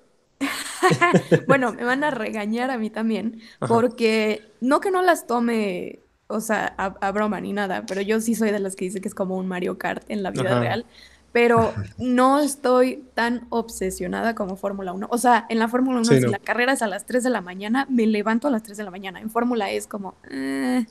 Bueno, 1.47 1.73
me 1.73 1.85
van 1.85 2.05
a 2.05 2.11
regañar 2.11 2.71
a 2.71 2.79
mí 2.79 2.91
también, 2.91 3.41
Ajá. 3.61 3.73
porque 3.75 4.43
no 4.61 4.81
que 4.81 4.91
no 4.91 5.03
las 5.03 5.27
tome, 5.27 6.01
o 6.29 6.41
sea, 6.41 6.75
a, 6.79 6.95
a 7.01 7.13
broma 7.13 7.41
ni 7.41 7.53
nada, 7.53 7.85
pero 7.87 8.01
yo 8.01 8.21
sí 8.21 8.35
soy 8.35 8.51
de 8.51 8.59
las 8.61 8.77
que 8.77 8.85
dice 8.87 9.01
que 9.01 9.09
es 9.09 9.15
como 9.15 9.37
un 9.37 9.47
Mario 9.49 9.79
Kart 9.79 10.05
en 10.09 10.23
la 10.23 10.31
vida 10.31 10.51
Ajá. 10.53 10.61
real, 10.61 10.87
pero 11.33 11.73
no 11.99 12.41
estoy 12.41 13.05
tan 13.15 13.47
obsesionada 13.51 14.35
como 14.35 14.57
Fórmula 14.57 14.93
1. 14.93 15.07
O 15.11 15.19
sea, 15.19 15.47
en 15.49 15.59
la 15.59 15.69
Fórmula 15.69 15.99
1, 16.01 16.05
Sí, 16.07 16.17
si 16.17 16.21
no. 16.25 16.31
la 16.31 16.39
carrera 16.39 16.73
es 16.73 16.83
a 16.83 16.87
las 16.89 17.07
3 17.07 17.23
de 17.23 17.31
la 17.31 17.41
mañana, 17.41 17.87
me 17.89 18.07
levanto 18.07 18.49
a 18.49 18.51
las 18.51 18.63
3 18.63 18.77
de 18.79 18.85
la 18.85 18.91
mañana. 18.91 19.21
En 19.21 19.31
Fórmula 19.31 19.71
E 19.71 19.77
es 19.77 19.87
como, 19.87 20.15
eh, 20.31 20.87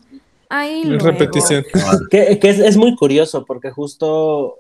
ahí 0.50 0.82
Es 0.82 0.88
luego. 0.88 1.06
repetición. 1.06 1.66
Que, 2.10 2.40
que 2.40 2.50
es, 2.50 2.60
es 2.60 2.78
muy 2.78 2.96
curioso 2.96 3.46
porque 3.46 3.70
justo, 3.72 4.60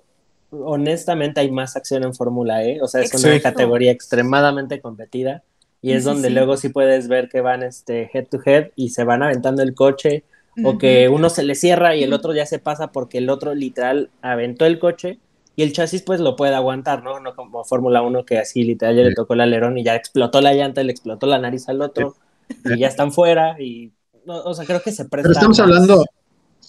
honestamente, 0.52 1.40
hay 1.42 1.52
más 1.52 1.76
acción 1.76 2.04
en 2.04 2.14
Fórmula 2.14 2.64
E. 2.64 2.82
O 2.82 2.88
sea, 2.88 3.02
es 3.02 3.14
una 3.14 3.36
Exacto. 3.36 3.44
categoría 3.44 3.92
extremadamente 3.92 4.82
competida. 4.82 5.44
Y 5.82 5.94
es 5.94 6.04
Sí, 6.04 6.10
donde 6.10 6.28
sí. 6.30 6.34
luego 6.34 6.58
sí 6.58 6.70
puedes 6.70 7.08
ver 7.08 7.30
que 7.30 7.42
van 7.42 7.64
este 7.64 8.10
head 8.14 8.28
to 8.28 8.40
head 8.46 8.68
y 8.76 8.90
se 8.90 9.04
van 9.06 9.24
aventando 9.24 9.64
el 9.64 9.74
coche. 9.76 10.24
O 10.64 10.78
que 10.78 11.08
uno 11.08 11.30
se 11.30 11.44
le 11.44 11.56
cierra 11.56 11.96
y 11.96 12.04
el 12.04 12.12
otro 12.12 12.34
ya 12.34 12.46
se 12.46 12.60
pasa 12.60 12.92
porque 12.92 13.20
el 13.20 13.30
otro 13.30 13.56
literal 13.56 14.10
aventó 14.22 14.66
el 14.66 14.78
coche 14.80 15.20
y 15.56 15.64
el 15.64 15.72
chasis 15.72 16.02
pues 16.02 16.20
lo 16.20 16.36
puede 16.36 16.54
aguantar, 16.56 17.02
¿no? 17.04 17.20
No 17.22 17.34
como 17.36 17.64
Fórmula 17.64 18.02
1 18.02 18.26
que 18.26 18.40
así 18.40 18.64
literal 18.64 18.98
ya 18.98 19.04
le 19.04 19.14
tocó 19.14 19.36
el 19.36 19.42
alerón 19.42 19.78
y 19.78 19.84
ya 19.86 19.96
explotó 19.96 20.42
la 20.42 20.54
llanta, 20.54 20.82
y 20.82 20.86
le 20.86 20.92
explotó 20.92 21.28
la 21.28 21.40
nariz 21.40 21.70
al 21.70 21.82
otro 21.82 22.16
y 22.66 22.78
ya 22.80 22.88
están 22.88 23.12
fuera 23.14 23.56
y 23.62 23.94
no, 24.26 24.38
o 24.44 24.54
sea, 24.54 24.66
creo 24.66 24.82
que 24.82 24.92
se 24.92 25.06
presta 25.06 25.30
Pero 25.30 25.34
estamos 25.34 25.60
más. 25.60 25.68
hablando, 25.68 26.06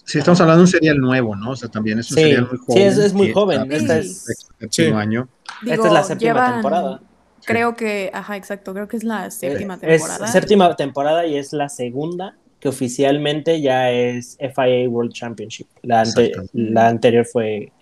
si 0.05 0.19
estamos 0.19 0.41
hablando 0.41 0.59
de 0.59 0.65
un 0.65 0.69
serial 0.69 0.99
nuevo, 0.99 1.37
¿no? 1.37 1.51
O 1.51 1.57
sea, 1.57 1.69
también 1.69 1.99
es 1.99 2.11
un 2.11 2.17
Sí, 2.17 2.23
serial 2.23 2.49
muy 2.49 2.59
sí, 2.59 2.65
joven. 2.67 2.83
es- 2.87 2.99
es 2.99 3.13
muy 3.15 3.33
joven, 3.33 3.73
esta 3.73 3.99
es- 3.99 4.25
Sí. 4.71 4.87
año. 4.87 5.29
Esta 5.67 5.87
es 5.87 5.93
la 5.93 6.03
séptima 6.05 6.33
llevan- 6.33 6.53
temporada. 6.55 7.01
Creo 7.45 7.75
que, 7.75 8.11
ajá, 8.13 8.37
exacto, 8.37 8.73
creo 8.75 8.87
que 8.87 8.97
es 8.99 9.05
la 9.05 9.31
séptima 9.31 9.75
Eh, 9.75 9.79
es 9.95 10.03
temporada. 10.03 10.27
séptima 10.27 10.77
temporada 10.77 11.27
y 11.27 11.37
es 11.37 11.53
la 11.53 11.69
segunda 11.69 12.37
que 12.61 12.69
oficialmente 12.69 13.61
ya 13.63 13.91
es 13.91 14.37
FIA 14.39 14.89
World 14.89 15.13
Championship. 15.13 15.67
La, 15.83 16.03
ante- 16.03 16.33
la 16.53 16.89
anterior 16.89 17.25
fue 17.25 17.73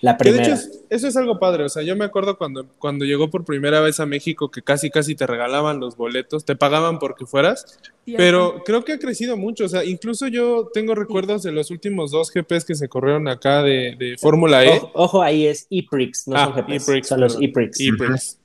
la 0.00 0.16
Que 0.16 0.30
de 0.30 0.36
primera. 0.36 0.54
hecho, 0.54 0.62
es- 0.68 0.84
eso 0.90 1.08
es 1.08 1.16
algo 1.16 1.38
padre. 1.38 1.64
O 1.64 1.68
sea, 1.68 1.82
yo 1.82 1.96
me 1.96 2.04
acuerdo 2.04 2.38
cuando, 2.38 2.66
cuando 2.78 3.04
llegó 3.04 3.30
por 3.30 3.44
primera 3.44 3.80
vez 3.80 4.00
a 4.00 4.06
México 4.06 4.50
que 4.50 4.62
casi 4.62 4.90
casi 4.90 5.14
te 5.14 5.26
regalaban 5.26 5.80
los 5.80 5.96
boletos, 5.96 6.44
te 6.44 6.54
pagaban 6.56 6.98
porque 6.98 7.26
fueras, 7.26 7.78
pero 8.16 8.62
creo 8.64 8.84
que 8.84 8.92
ha 8.92 8.98
crecido 8.98 9.36
mucho. 9.36 9.64
O 9.64 9.68
sea, 9.68 9.84
incluso 9.84 10.28
yo 10.28 10.70
tengo 10.72 10.94
recuerdos 10.94 11.42
de 11.42 11.52
los 11.52 11.70
últimos 11.70 12.10
dos 12.10 12.30
GPs 12.32 12.64
que 12.64 12.74
se 12.74 12.88
corrieron 12.88 13.28
acá 13.28 13.62
de, 13.62 13.96
de 13.98 14.16
Fórmula 14.18 14.64
E. 14.64 14.76
Ojo, 14.78 14.90
ojo, 14.94 15.22
ahí 15.22 15.46
es 15.46 15.66
E-Prix, 15.70 16.28
no 16.28 16.36
Ah, 16.36 16.44
son 16.46 16.54
GPs, 16.66 16.88
E-Prix, 16.88 17.08
son 17.08 17.20
los. 17.20 17.36
E-Prix. 17.40 17.80
E-Prix. 17.80 18.38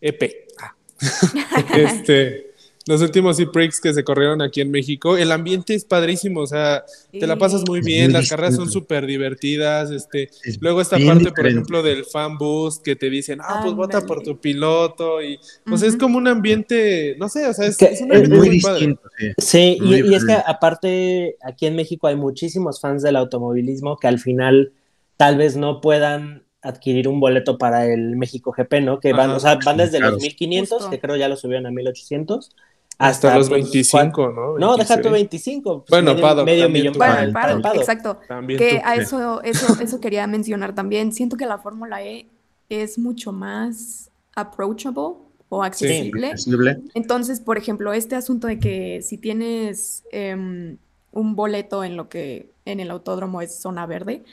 EP. 0.00 0.32
Ah. 0.60 0.74
este, 1.76 2.52
los 2.86 3.02
últimos 3.02 3.38
E-Prix 3.40 3.80
que 3.80 3.92
se 3.92 4.04
corrieron 4.04 4.40
aquí 4.40 4.60
en 4.60 4.70
México. 4.70 5.16
El 5.16 5.32
ambiente 5.32 5.74
es 5.74 5.84
padrísimo, 5.84 6.40
o 6.40 6.46
sea, 6.46 6.84
te 7.10 7.26
la 7.26 7.36
pasas 7.36 7.64
muy 7.66 7.80
bien, 7.80 8.04
muy 8.06 8.12
las 8.14 8.28
carreras 8.28 8.54
son 8.54 8.70
súper 8.70 9.06
divertidas. 9.06 9.90
Este, 9.90 10.30
Es 10.44 10.60
luego 10.60 10.80
esta 10.80 10.96
parte, 10.98 11.32
por 11.32 11.46
ejemplo, 11.46 11.82
del 11.82 12.04
fan 12.04 12.38
boost 12.38 12.84
que 12.84 12.94
te 12.94 13.10
dicen, 13.10 13.40
ah, 13.42 13.60
pues 13.62 13.74
vota 13.74 14.00
por 14.02 14.22
tu 14.22 14.38
piloto. 14.40 15.20
Y, 15.20 15.38
sea, 15.76 15.88
es 15.88 15.96
como 15.96 16.16
un 16.18 16.28
ambiente, 16.28 17.16
no 17.18 17.28
sé, 17.28 17.46
o 17.48 17.52
sea, 17.52 17.66
es, 17.66 17.76
Que 17.76 17.86
es 17.86 18.00
un 18.02 18.12
Es 18.12 18.22
ambiente 18.22 18.46
muy 18.48 18.60
padre. 18.60 18.96
sí. 19.18 19.32
Sí, 19.38 19.78
Muy 19.82 19.96
y, 20.02 20.12
y 20.12 20.14
es 20.14 20.24
que 20.24 20.34
aparte 20.34 21.36
aquí 21.42 21.66
en 21.66 21.74
México 21.76 22.06
hay 22.06 22.16
muchísimos 22.16 22.80
fans 22.80 23.02
del 23.02 23.16
automovilismo 23.16 23.96
que 23.96 24.06
al 24.06 24.18
final 24.20 24.72
tal 25.16 25.38
vez 25.38 25.56
no 25.56 25.80
puedan 25.80 26.44
adquirir 26.62 27.08
un 27.08 27.20
boleto 27.20 27.58
para 27.58 27.86
el 27.86 28.16
México 28.16 28.52
GP, 28.56 28.80
¿no? 28.82 29.00
Que 29.00 29.12
van, 29.12 29.30
Ajá. 29.30 29.36
o 29.36 29.40
sea, 29.40 29.58
van 29.64 29.76
desde 29.76 29.98
los 30.00 30.10
Claro. 30.10 30.16
1500, 30.22 30.68
Justo. 30.78 30.90
que 30.90 31.00
creo 31.00 31.16
ya 31.16 31.28
lo 31.28 31.36
subieron 31.36 31.66
a 31.66 31.70
1800, 31.70 32.50
Hasta, 32.98 33.36
los 33.36 33.48
pues, 33.50 33.64
25, 33.64 34.32
¿no? 34.32 34.58
No, 34.58 34.76
deja 34.76 35.00
tu 35.00 35.10
26. 35.10 35.62
25. 35.62 35.84
pues, 35.84 35.90
Bueno, 35.90 36.12
medio, 36.12 36.22
paddock 36.26 36.46
medio 36.46 36.68
millón 36.70 36.92
tú. 36.94 36.98
Bueno, 36.98 37.18
el 37.18 37.78
exacto. 37.78 38.18
También 38.26 38.58
Que 38.58 38.76
tú. 38.76 38.82
a 38.84 38.94
eso, 38.94 39.42
eso, 39.42 39.76
eso 39.82 40.00
quería 40.00 40.26
mencionar 40.26 40.74
también. 40.74 41.12
Siento 41.12 41.36
que 41.36 41.44
la 41.44 41.58
Fórmula 41.58 42.02
E 42.02 42.26
es 42.68 42.98
mucho 42.98 43.32
más 43.32 44.10
approachable 44.34 45.16
o 45.48 45.62
accesible. 45.62 46.28
Accesible. 46.28 46.80
Entonces, 46.94 47.40
por 47.40 47.58
ejemplo, 47.58 47.92
este 47.92 48.16
asunto 48.16 48.46
de 48.46 48.58
que 48.58 49.02
si 49.02 49.18
tienes 49.18 50.04
em, 50.10 50.78
un 51.12 51.36
boleto 51.36 51.84
en 51.84 51.96
lo 51.96 52.08
que 52.08 52.50
en 52.64 52.80
el 52.80 52.90
autódromo 52.90 53.42
es 53.42 53.58
zona 53.58 53.86
verde, 53.86 54.24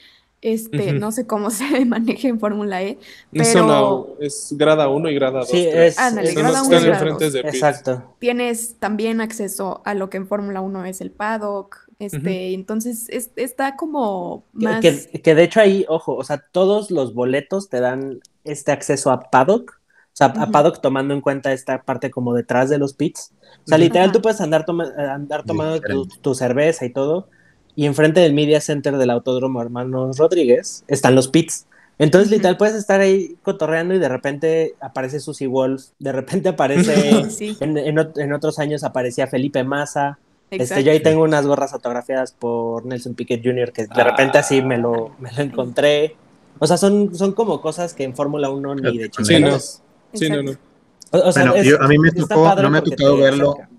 este, 0.44 0.92
no 0.92 1.10
sé 1.10 1.26
cómo 1.26 1.50
se 1.50 1.84
maneja 1.86 2.28
en 2.28 2.38
Fórmula 2.38 2.82
E, 2.82 2.90
Es, 2.90 2.98
pero 3.32 3.44
zona- 3.44 4.14
es 4.20 4.54
grada 4.56 4.88
1 4.88 5.10
y 5.10 5.14
grada 5.14 5.40
2. 5.40 5.48
Sí, 5.48 5.66
es, 5.66 5.98
Ándale, 5.98 6.28
es- 6.28 6.34
grada 6.36 6.58
los 6.60 6.68
uno 6.68 6.70
que 6.70 6.74
y 6.86 6.90
están 6.90 7.08
grada 7.16 7.30
de. 7.30 7.40
Exacto. 7.40 8.14
tienes 8.18 8.76
también 8.78 9.20
acceso 9.20 9.80
a 9.84 9.94
lo 9.94 10.10
que 10.10 10.18
en 10.18 10.26
Fórmula 10.28 10.60
1 10.60 10.84
es 10.84 11.00
el 11.00 11.10
paddock. 11.10 11.78
Este, 11.98 12.52
entonces 12.54 13.08
es- 13.08 13.30
está 13.36 13.76
como 13.76 14.44
más 14.52 14.80
Que, 14.80 15.20
que 15.22 15.34
de 15.34 15.44
hecho 15.44 15.60
ahí, 15.60 15.86
ojo, 15.88 16.14
o 16.16 16.24
sea, 16.24 16.44
todos 16.52 16.90
los 16.90 17.14
boletos 17.14 17.68
te 17.70 17.80
dan 17.80 18.20
este 18.42 18.72
acceso 18.72 19.10
a 19.12 19.20
paddock, 19.30 19.70
o 19.78 20.16
sea, 20.16 20.26
a 20.26 20.50
paddock 20.50 20.80
tomando 20.80 21.14
en 21.14 21.20
cuenta 21.20 21.52
esta 21.52 21.82
parte 21.82 22.10
como 22.10 22.34
detrás 22.34 22.68
de 22.68 22.78
los 22.78 22.94
pits. 22.94 23.32
O 23.64 23.68
sea, 23.68 23.78
literal, 23.78 24.12
tú 24.12 24.20
puedes 24.20 24.40
andar, 24.40 24.66
toma- 24.66 24.92
andar 25.12 25.44
tomando 25.44 25.80
tu 26.20 26.34
cerveza 26.34 26.84
y 26.84 26.90
todo, 26.92 27.28
y 27.76 27.86
enfrente 27.86 28.20
del 28.20 28.32
Media 28.32 28.60
Center 28.60 28.96
del 28.96 29.10
Autódromo 29.10 29.60
Hermanos 29.62 30.18
Rodríguez 30.18 30.84
están 30.88 31.14
los 31.14 31.28
pits. 31.28 31.66
Entonces, 31.98 32.30
literal, 32.30 32.56
puedes 32.56 32.74
estar 32.74 33.00
ahí 33.00 33.36
cotorreando 33.42 33.94
y 33.94 33.98
de 34.00 34.08
repente 34.08 34.74
aparece 34.80 35.20
Susie 35.20 35.46
Wolf, 35.46 35.84
de 36.00 36.10
repente 36.12 36.48
aparece, 36.48 37.24
Sí, 37.30 37.56
en, 37.60 37.76
en 37.78 37.96
ot- 37.96 38.18
en 38.20 38.32
otros 38.32 38.58
años 38.58 38.82
aparecía 38.84 39.26
Felipe 39.28 39.62
Massa, 39.64 40.18
este, 40.50 40.84
yo 40.84 40.92
ahí 40.92 41.00
tengo 41.00 41.22
unas 41.22 41.46
gorras 41.46 41.72
autografiadas 41.72 42.32
por 42.32 42.84
Nelson 42.86 43.14
Piquet 43.14 43.40
Jr. 43.44 43.72
que 43.72 43.86
de 43.86 44.04
repente 44.04 44.38
así 44.38 44.60
me 44.62 44.78
lo, 44.78 45.10
me 45.18 45.32
lo 45.32 45.42
encontré. 45.42 46.14
O 46.60 46.66
sea, 46.68 46.76
son, 46.76 47.12
son 47.14 47.32
como 47.32 47.60
cosas 47.60 47.94
que 47.94 48.04
en 48.04 48.14
Fórmula 48.14 48.50
1 48.50 48.74
ni 48.76 48.98
de 48.98 49.04
Sí, 49.06 49.10
Sí, 49.10 49.32
no. 49.32 49.38
chingados. 49.38 49.82
Sí, 50.12 50.28
no, 50.30 50.42
no. 50.42 50.50
Exacto. 50.52 50.68
O, 51.10 51.28
o 51.28 51.32
sea, 51.32 51.42
Bueno, 51.44 51.56
es- 51.56 51.66
yo- 51.66 51.82
a 51.82 51.88
mí 51.88 51.98
me 51.98 52.10
tocó- 52.12 52.54
no 52.62 52.70
me 52.70 52.78
ha 52.78 52.82
tocado 52.82 53.16
verlo. 53.16 53.52
acerca. 53.54 53.70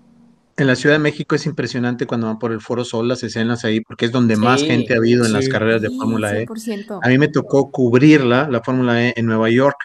En 0.58 0.66
la 0.66 0.74
Ciudad 0.74 0.94
de 0.94 1.00
México 1.00 1.34
es 1.34 1.44
impresionante 1.44 2.06
cuando 2.06 2.28
van 2.28 2.38
por 2.38 2.50
el 2.50 2.62
Foro 2.62 2.84
Sol 2.84 3.08
las 3.08 3.22
escenas 3.22 3.64
ahí, 3.64 3.80
porque 3.80 4.06
es 4.06 4.12
donde 4.12 4.36
más 4.36 4.62
gente 4.62 4.94
ha 4.94 4.96
habido 4.96 5.26
en 5.26 5.34
las 5.34 5.48
carreras 5.48 5.82
de 5.82 5.90
Fórmula 5.90 6.38
E. 6.38 6.46
100%. 6.46 7.00
A 7.02 7.08
mí 7.08 7.18
me 7.18 7.28
tocó 7.28 7.70
cubrirla, 7.70 8.48
la 8.48 8.62
Fórmula 8.62 9.04
E, 9.04 9.12
en 9.16 9.26
Nueva 9.26 9.50
York 9.50 9.76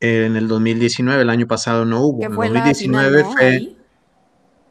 eh, 0.00 0.26
en 0.26 0.36
el 0.36 0.48
2019, 0.48 1.22
el 1.22 1.30
año 1.30 1.46
pasado 1.46 1.84
no 1.84 2.00
hubo. 2.02 2.22
En 2.24 2.30
el 2.30 2.34
fue 2.34 2.48
la 2.48 2.60
2019 2.66 3.08
final, 3.08 3.24
¿no? 3.24 3.32
fue, 3.32 3.76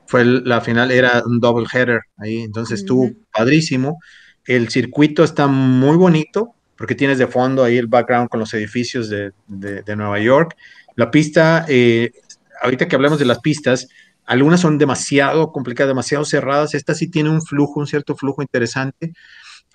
fue 0.08 0.26
la 0.26 0.62
final, 0.62 0.91
era 0.91 1.24
un 1.26 1.39
double 1.39 1.66
header 1.74 2.01
ahí, 2.18 2.41
entonces 2.41 2.82
estuvo 2.82 3.12
padrísimo. 3.32 3.99
El 4.45 4.70
circuito 4.70 5.24
está 5.24 5.47
muy 5.47 5.95
bonito 5.95 6.53
porque 6.78 6.95
tienes 6.95 7.18
de 7.18 7.28
fondo 7.28 7.64
ahí 7.64 7.78
el 7.78 7.88
background 7.88 8.30
con 8.30 8.39
los 8.39 8.53
edificios 8.53 9.10
de, 9.10 9.32
de, 9.47 9.95
Nueva 9.95 10.20
York. 10.20 10.56
La 10.95 11.10
pista, 11.10 11.66
eh, 11.68 12.12
ahorita 12.62 12.88
que 12.88 12.95
hablamos 12.95 13.18
de 13.18 13.26
las 13.26 13.39
pistas, 13.39 13.88
algunas 14.26 14.59
son 14.59 14.78
demasiado 14.78 15.51
complicadas, 15.51 15.89
demasiado 15.89 16.26
cerradas. 16.26 16.73
Esta 16.73 16.93
sí 16.95 17.09
tiene 17.09 17.30
un 17.30 17.41
flujo, 17.41 17.80
un 17.80 17.88
cierto 17.88 18.15
flujo 18.15 18.41
interesante. 18.41 19.13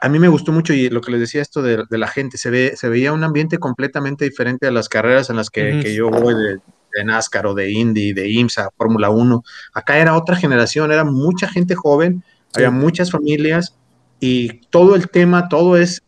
A 0.01 0.09
mí 0.09 0.18
me 0.18 0.28
gustó 0.28 0.53
mucho 0.53 0.72
y 0.72 0.88
lo 0.88 1.01
que 1.01 1.12
les 1.12 1.20
decía 1.20 1.42
esto 1.42 1.62
de, 1.62 1.84
la 1.90 2.09
gente, 2.09 2.38
se, 2.38 2.51
ve, 2.51 2.72
se 2.76 2.88
veía 2.88 3.12
un 3.12 3.22
ambiente 3.22 3.59
completamente 3.59 4.24
diferente 4.24 4.66
a 4.66 4.70
las 4.70 4.88
carreras 4.88 5.30
en 5.30 5.36
las 5.36 5.51
que, 5.51 5.80
que 5.82 5.94
yo 5.94 6.11
voy 6.11 6.34
de, 6.34 6.59
de 6.94 7.05
NASCAR 7.05 7.46
o 7.46 7.55
de 7.55 7.70
Indy, 7.70 8.12
de 8.12 8.28
IMSA, 8.28 8.70
Fórmula 8.76 9.11
1. 9.11 9.42
Acá 9.74 9.98
era 9.98 10.16
otra 10.16 10.36
generación, 10.36 10.90
era 10.90 11.05
mucha 11.05 11.48
gente 11.48 11.74
joven, 11.74 12.24
había 12.55 12.70
muchas 12.70 13.11
familias 13.11 13.76
y 14.18 14.61
todo 14.68 14.94
el 14.96 15.09
tema, 15.09 15.48
todo 15.48 15.76
es 15.76 16.03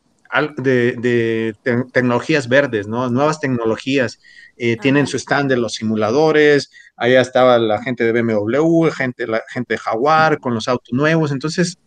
de, 0.56 1.54
tecnologías 1.92 2.48
verdes, 2.48 2.86
¿no? 2.86 3.08
Nuevas 3.10 3.40
tecnologías. 3.40 4.20
Eh, 4.56 4.76
tienen 4.76 5.06
su 5.06 5.16
stand 5.16 5.50
de 5.50 5.56
los 5.56 5.74
simuladores, 5.74 6.70
allá 6.96 7.20
estaba 7.20 7.58
la 7.58 7.82
gente 7.82 8.04
de 8.04 8.22
BMW, 8.22 8.88
gente, 8.90 9.26
la 9.26 9.42
gente 9.48 9.74
de 9.74 9.78
Jaguar 9.78 10.38
con 10.38 10.54
los 10.54 10.68
autos 10.68 10.92
nuevos, 10.92 11.32
entonces 11.32 11.78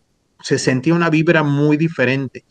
se 0.42 0.58
sentía 0.58 0.94
una 0.94 1.10
vibra 1.10 1.42
muy 1.42 1.76
diferente. 1.76 2.44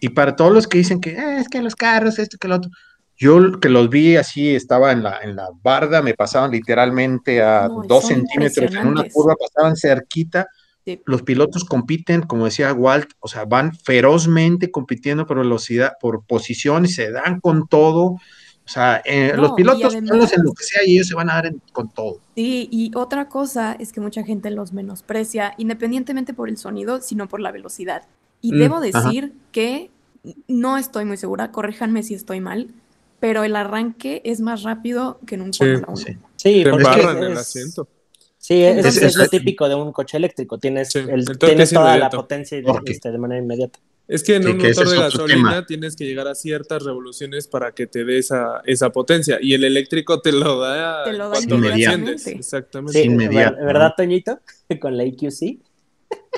Y 0.00 0.10
para 0.10 0.36
todos 0.36 0.52
los 0.52 0.66
que 0.66 0.78
dicen 0.78 1.00
que 1.00 1.10
eh, 1.10 1.38
es 1.38 1.48
que 1.48 1.62
los 1.62 1.76
carros, 1.76 2.18
esto, 2.18 2.38
que 2.38 2.48
lo 2.48 2.56
otro, 2.56 2.70
yo 3.16 3.58
que 3.58 3.68
los 3.68 3.90
vi 3.90 4.16
así, 4.16 4.54
estaba 4.54 4.92
en 4.92 5.02
la, 5.02 5.18
en 5.22 5.34
la 5.34 5.48
barda, 5.62 6.02
me 6.02 6.14
pasaban 6.14 6.52
literalmente 6.52 7.42
a 7.42 7.68
dos 7.68 8.06
centímetros 8.06 8.74
en 8.74 8.86
una 8.86 9.04
curva, 9.04 9.34
pasaban 9.34 9.76
cerquita. 9.76 10.46
Los 11.04 11.22
pilotos 11.22 11.64
compiten, 11.64 12.22
como 12.22 12.46
decía 12.46 12.72
Walt, 12.72 13.10
o 13.18 13.28
sea, 13.28 13.44
van 13.44 13.74
ferozmente 13.74 14.70
compitiendo 14.70 15.26
por 15.26 15.38
velocidad, 15.38 15.94
por 16.00 16.24
posición 16.24 16.86
y 16.86 16.88
se 16.88 17.10
dan 17.10 17.40
con 17.40 17.68
todo. 17.68 18.16
O 18.68 18.70
sea, 18.70 19.00
eh, 19.06 19.32
los 19.34 19.52
pilotos, 19.52 19.94
además, 19.94 20.30
en 20.34 20.44
lo 20.44 20.52
que 20.52 20.62
sea, 20.62 20.84
y 20.84 20.96
ellos 20.96 21.08
se 21.08 21.14
van 21.14 21.30
a 21.30 21.36
dar 21.36 21.54
con 21.72 21.88
todo. 21.88 22.20
Sí, 22.34 22.68
y 22.70 22.90
otra 22.94 23.26
cosa 23.30 23.72
es 23.72 23.94
que 23.94 24.00
mucha 24.02 24.22
gente 24.24 24.50
los 24.50 24.74
menosprecia, 24.74 25.54
independientemente 25.56 26.34
por 26.34 26.50
el 26.50 26.58
sonido, 26.58 27.00
sino 27.00 27.30
por 27.30 27.40
la 27.40 27.50
velocidad. 27.50 28.02
Y 28.42 28.52
mm, 28.52 28.58
debo 28.58 28.80
decir 28.80 29.32
que 29.52 29.90
no 30.48 30.76
estoy 30.76 31.06
muy 31.06 31.16
segura, 31.16 31.50
corríjanme 31.50 32.02
si 32.02 32.12
estoy 32.12 32.40
mal, 32.40 32.68
pero 33.20 33.42
el 33.42 33.56
arranque 33.56 34.20
es 34.22 34.42
más 34.42 34.64
rápido 34.64 35.18
que 35.26 35.36
en 35.36 35.40
un 35.40 35.54
Fórmula 35.54 35.86
1. 35.88 35.96
Sí, 35.96 36.16
sí 36.36 36.64
porque 36.70 37.00
es, 37.00 37.06
el 37.06 37.38
asiento. 37.38 37.88
Sí, 38.36 38.62
es, 38.62 39.16
lo 39.16 39.28
típico 39.28 39.66
de 39.66 39.76
un 39.76 39.92
coche 39.92 40.18
eléctrico. 40.18 40.58
Tienes, 40.58 40.94
el, 40.94 41.24
tienes 41.38 41.72
toda 41.72 41.96
la 41.96 42.10
potencia 42.10 42.60
este, 42.84 43.10
de 43.10 43.18
manera 43.18 43.40
inmediata. 43.40 43.78
Es 44.08 44.24
que 44.24 44.36
en 44.36 44.48
un 44.48 44.56
motor 44.56 44.88
de 44.88 44.96
gasolina 44.96 45.66
tienes 45.66 45.94
que 45.94 46.06
llegar 46.06 46.26
a 46.28 46.34
ciertas 46.34 46.82
revoluciones 46.82 47.46
para 47.46 47.72
que 47.72 47.86
te 47.86 48.04
dé 48.04 48.18
esa, 48.18 48.62
esa 48.64 48.90
potencia. 48.90 49.38
Y 49.40 49.52
el 49.52 49.64
eléctrico 49.64 50.20
te 50.20 50.32
lo 50.32 50.60
da, 50.60 51.04
te 51.04 51.12
lo 51.12 51.28
da 51.28 51.38
inmediatamente. 51.40 52.32
Exactamente. 52.32 53.02
Sí, 53.02 53.08
¿Verdad, 53.08 53.92
Toñito? 53.96 54.40
Con 54.80 54.96
la 54.96 55.04
EQC. 55.04 55.58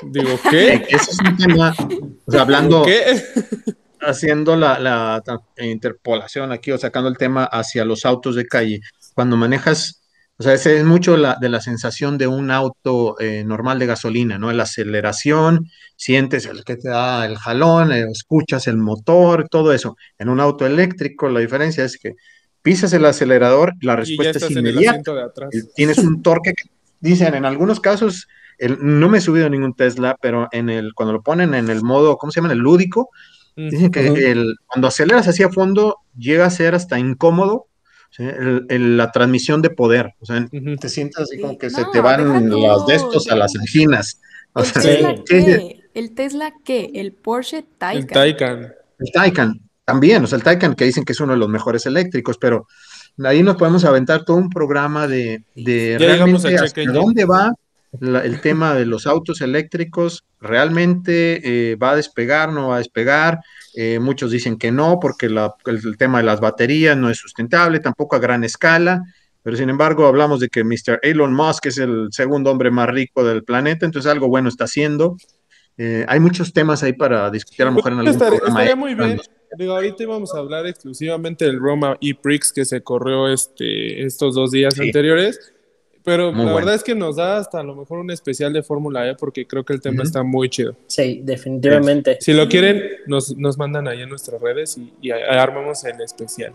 Digo, 0.03 0.39
¿qué? 0.49 0.85
Eso 0.89 1.11
es 1.11 1.17
un 1.19 1.37
tema. 1.37 1.73
O 2.25 2.31
sea, 2.31 2.41
hablando. 2.41 2.83
¿Qué? 2.83 3.23
haciendo 4.01 4.55
la, 4.55 5.23
interpolación 5.57 6.51
aquí 6.51 6.71
o 6.71 6.77
sacando 6.77 7.09
el 7.09 7.17
tema 7.17 7.45
hacia 7.45 7.85
los 7.85 8.05
autos 8.05 8.35
de 8.35 8.47
calle, 8.47 8.81
cuando 9.13 9.37
manejas, 9.37 10.00
o 10.41 10.43
sea, 10.43 10.55
ese 10.55 10.79
es 10.79 10.83
mucho 10.83 11.17
la, 11.17 11.37
de 11.39 11.49
la 11.49 11.61
sensación 11.61 12.17
de 12.17 12.25
un 12.25 12.49
auto 12.49 13.15
eh, 13.19 13.43
normal 13.45 13.77
de 13.77 13.85
gasolina, 13.85 14.39
¿no? 14.39 14.51
La 14.51 14.63
aceleración, 14.63 15.67
sientes 15.95 16.47
el 16.47 16.63
que 16.63 16.77
te 16.77 16.89
da 16.89 17.27
el 17.27 17.37
jalón, 17.37 17.91
eh, 17.91 18.07
escuchas 18.11 18.65
el 18.65 18.77
motor, 18.77 19.47
todo 19.51 19.71
eso. 19.71 19.97
En 20.17 20.29
un 20.29 20.39
auto 20.39 20.65
eléctrico, 20.65 21.29
la 21.29 21.41
diferencia 21.41 21.85
es 21.85 21.99
que 21.99 22.15
pisas 22.63 22.91
el 22.93 23.05
acelerador, 23.05 23.73
la 23.81 23.95
respuesta 23.95 24.39
es 24.39 24.49
inmediata. 24.49 25.29
Tienes 25.75 25.99
un 25.99 26.23
torque 26.23 26.53
que 26.53 26.71
dicen 26.99 27.35
en 27.35 27.45
algunos 27.45 27.79
casos. 27.79 28.27
no 28.79 29.09
me 29.09 29.19
he 29.19 29.21
subido 29.21 29.45
a 29.45 29.49
ningún 29.49 29.75
Tesla, 29.75 30.17
pero 30.19 30.47
en 30.51 30.71
el, 30.71 30.95
cuando 30.95 31.13
lo 31.13 31.21
ponen 31.21 31.53
en 31.53 31.69
el 31.69 31.83
modo, 31.83 32.17
¿cómo 32.17 32.31
se 32.31 32.41
llama? 32.41 32.51
El 32.51 32.59
lúdico, 32.59 33.11
Dicen 33.55 33.91
que 33.91 34.31
el, 34.31 34.55
cuando 34.65 34.87
aceleras 34.87 35.27
hacia 35.27 35.49
fondo 35.49 35.97
llega 36.17 36.45
a 36.45 36.49
ser 36.49 36.73
hasta 36.73 36.97
incómodo 36.97 37.67
la 38.69 39.11
transmisión 39.11 39.61
de 39.61 39.69
poder. 39.69 40.13
O 40.19 40.25
sea, 40.25 40.47
te 40.79 40.89
sientas 40.89 41.23
así 41.23 41.39
como 41.39 41.57
que 41.57 41.69
se 41.69 41.83
te 41.91 42.01
van 42.01 42.49
los 42.49 42.87
de 42.87 42.95
estos 42.95 43.29
a 43.29 43.35
las 43.35 43.55
anginas. 43.55 44.19
¿El, 44.55 44.73
Tesla 44.73 45.15
qué? 45.25 45.81
¿El 45.93 46.13
Tesla 46.13 46.53
qué? 46.63 46.91
¿El 46.93 47.13
Porsche 47.13 47.63
Taycan? 47.77 48.01
El 48.01 48.07
Taycan. 48.07 48.73
El 48.99 49.11
Taycan, 49.11 49.61
también. 49.85 50.23
O 50.23 50.27
sea, 50.27 50.37
el 50.37 50.43
Taycan 50.43 50.75
que 50.75 50.85
dicen 50.85 51.05
que 51.05 51.13
es 51.13 51.19
uno 51.19 51.33
de 51.33 51.39
los 51.39 51.49
mejores 51.49 51.85
eléctricos, 51.85 52.37
pero 52.37 52.67
ahí 53.23 53.43
nos 53.43 53.55
podemos 53.55 53.85
aventar 53.85 54.25
todo 54.25 54.37
un 54.37 54.49
programa 54.49 55.07
de, 55.07 55.43
de 55.55 55.97
realmente 55.99 56.55
hasta 56.55 56.83
dónde 56.85 57.25
va 57.25 57.53
el 57.99 58.39
tema 58.39 58.73
de 58.73 58.85
los 58.85 59.05
autos 59.05 59.41
eléctricos 59.41 60.23
realmente 60.39 61.71
eh, 61.71 61.75
va 61.75 61.91
a 61.91 61.95
despegar, 61.95 62.51
no 62.51 62.69
va 62.69 62.75
a 62.75 62.79
despegar. 62.79 63.39
Eh, 63.75 63.99
muchos 63.99 64.31
dicen 64.31 64.57
que 64.57 64.71
no, 64.71 64.97
porque 64.99 65.25
el, 65.25 65.97
tema 65.97 66.19
de 66.19 66.23
las 66.23 66.39
baterías 66.39 66.95
no 66.95 67.09
es 67.09 67.17
sustentable, 67.17 67.79
tampoco 67.79 68.15
a 68.15 68.19
gran 68.19 68.43
escala. 68.43 69.03
Pero 69.43 69.57
sin 69.57 69.69
embargo, 69.69 70.05
hablamos 70.05 70.39
de 70.39 70.47
que 70.47 70.63
Mr. 70.63 70.99
Elon 71.01 71.33
Musk 71.33 71.65
es 71.65 71.79
el 71.79 72.07
segundo 72.11 72.51
hombre 72.51 72.71
más 72.71 72.89
rico 72.89 73.23
del 73.23 73.43
planeta, 73.43 73.85
entonces 73.85 74.09
algo 74.09 74.27
bueno 74.27 74.49
está 74.49 74.65
haciendo. 74.65 75.17
Eh, 75.77 76.05
hay 76.07 76.19
muchos 76.19 76.53
temas 76.53 76.83
ahí 76.83 76.93
para 76.93 77.29
discutir 77.29 77.63
a 77.63 77.65
lo 77.65 77.71
mejor 77.75 77.93
en 77.93 77.99
algún 77.99 78.13
estaría, 78.13 78.39
estaría 78.45 78.75
muy 78.75 78.93
bien. 78.93 79.19
Digo, 79.57 79.73
ahorita 79.73 80.03
íbamos 80.03 80.33
a 80.33 80.37
hablar 80.37 80.65
exclusivamente 80.65 81.45
del 81.45 81.59
Roma 81.59 81.97
e-Prix 81.99 82.53
que 82.53 82.63
se 82.63 82.81
corrió 82.81 83.27
este, 83.27 84.05
estos 84.05 84.35
dos 84.35 84.51
días 84.51 84.79
anteriores 84.79 85.53
pero 86.03 86.31
la 86.31 86.53
verdad 86.53 86.75
es 86.75 86.83
que 86.83 86.95
nos 86.95 87.15
da 87.15 87.37
hasta 87.37 87.59
a 87.59 87.63
lo 87.63 87.75
mejor 87.75 87.99
un 87.99 88.11
especial 88.11 88.53
de 88.53 88.63
Fórmula 88.63 89.07
E 89.09 89.15
porque 89.15 89.45
creo 89.45 89.63
que 89.63 89.73
el 89.73 89.81
tema 89.81 90.03
está 90.03 90.23
muy 90.23 90.49
chido. 90.49 90.75
Sí, 90.87 91.21
definitivamente. 91.23 92.17
Si 92.19 92.33
lo 92.33 92.47
quieren, 92.47 92.81
nos, 93.07 93.35
nos 93.37 93.57
mandan 93.57 93.87
ahí 93.87 94.01
en 94.01 94.09
nuestras 94.09 94.41
redes 94.41 94.77
y, 94.77 94.93
y 95.01 95.11
armamos 95.11 95.83
el 95.85 96.01
especial. 96.01 96.53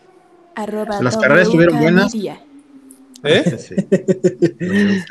Las 1.01 1.16
carreras 1.16 1.47
estuvieron 1.47 1.78
buenas. 1.78 2.14
¿Eh? 3.24 3.44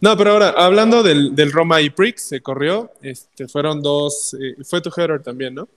no, 0.00 0.16
pero 0.16 0.30
ahora, 0.32 0.50
hablando 0.50 1.02
del, 1.02 1.34
del 1.34 1.52
Roma 1.52 1.80
y 1.80 1.90
Prix, 1.90 2.22
se 2.22 2.40
corrió, 2.40 2.92
este, 3.02 3.48
fueron 3.48 3.82
dos, 3.82 4.34
eh, 4.40 4.56
fue 4.64 4.80
tu 4.80 4.90
header 4.96 5.22
también, 5.22 5.54
¿no? 5.54 5.68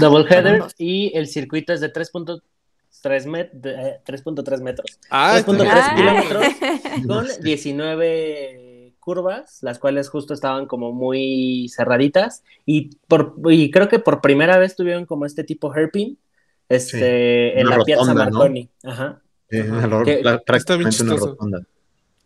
Double 0.00 0.24
header 0.28 0.64
y 0.78 1.12
el 1.14 1.28
circuito 1.28 1.72
es 1.72 1.80
de 1.80 1.92
3.3 1.92 2.40
3.3 3.02 4.62
metros. 4.62 4.98
3.3 5.10 5.68
ah, 5.70 5.94
kilómetros 5.96 6.46
con 7.06 7.26
19 7.42 8.94
curvas, 8.98 9.58
las 9.62 9.78
cuales 9.78 10.08
justo 10.08 10.34
estaban 10.34 10.66
como 10.66 10.92
muy 10.92 11.70
cerraditas 11.74 12.42
y, 12.66 12.90
por, 13.08 13.36
y 13.48 13.70
creo 13.70 13.88
que 13.88 13.98
por 13.98 14.20
primera 14.20 14.58
vez 14.58 14.76
tuvieron 14.76 15.06
como 15.06 15.24
este 15.24 15.44
tipo 15.44 15.72
hairpin 15.72 16.18
este, 16.68 17.58
en 17.58 17.68
la 17.68 17.78
Piazza 17.84 18.12
Marconi. 18.14 18.68
Ajá. 18.82 19.22
prácticamente 20.44 21.02
una 21.02 21.16
rotonda. 21.16 21.62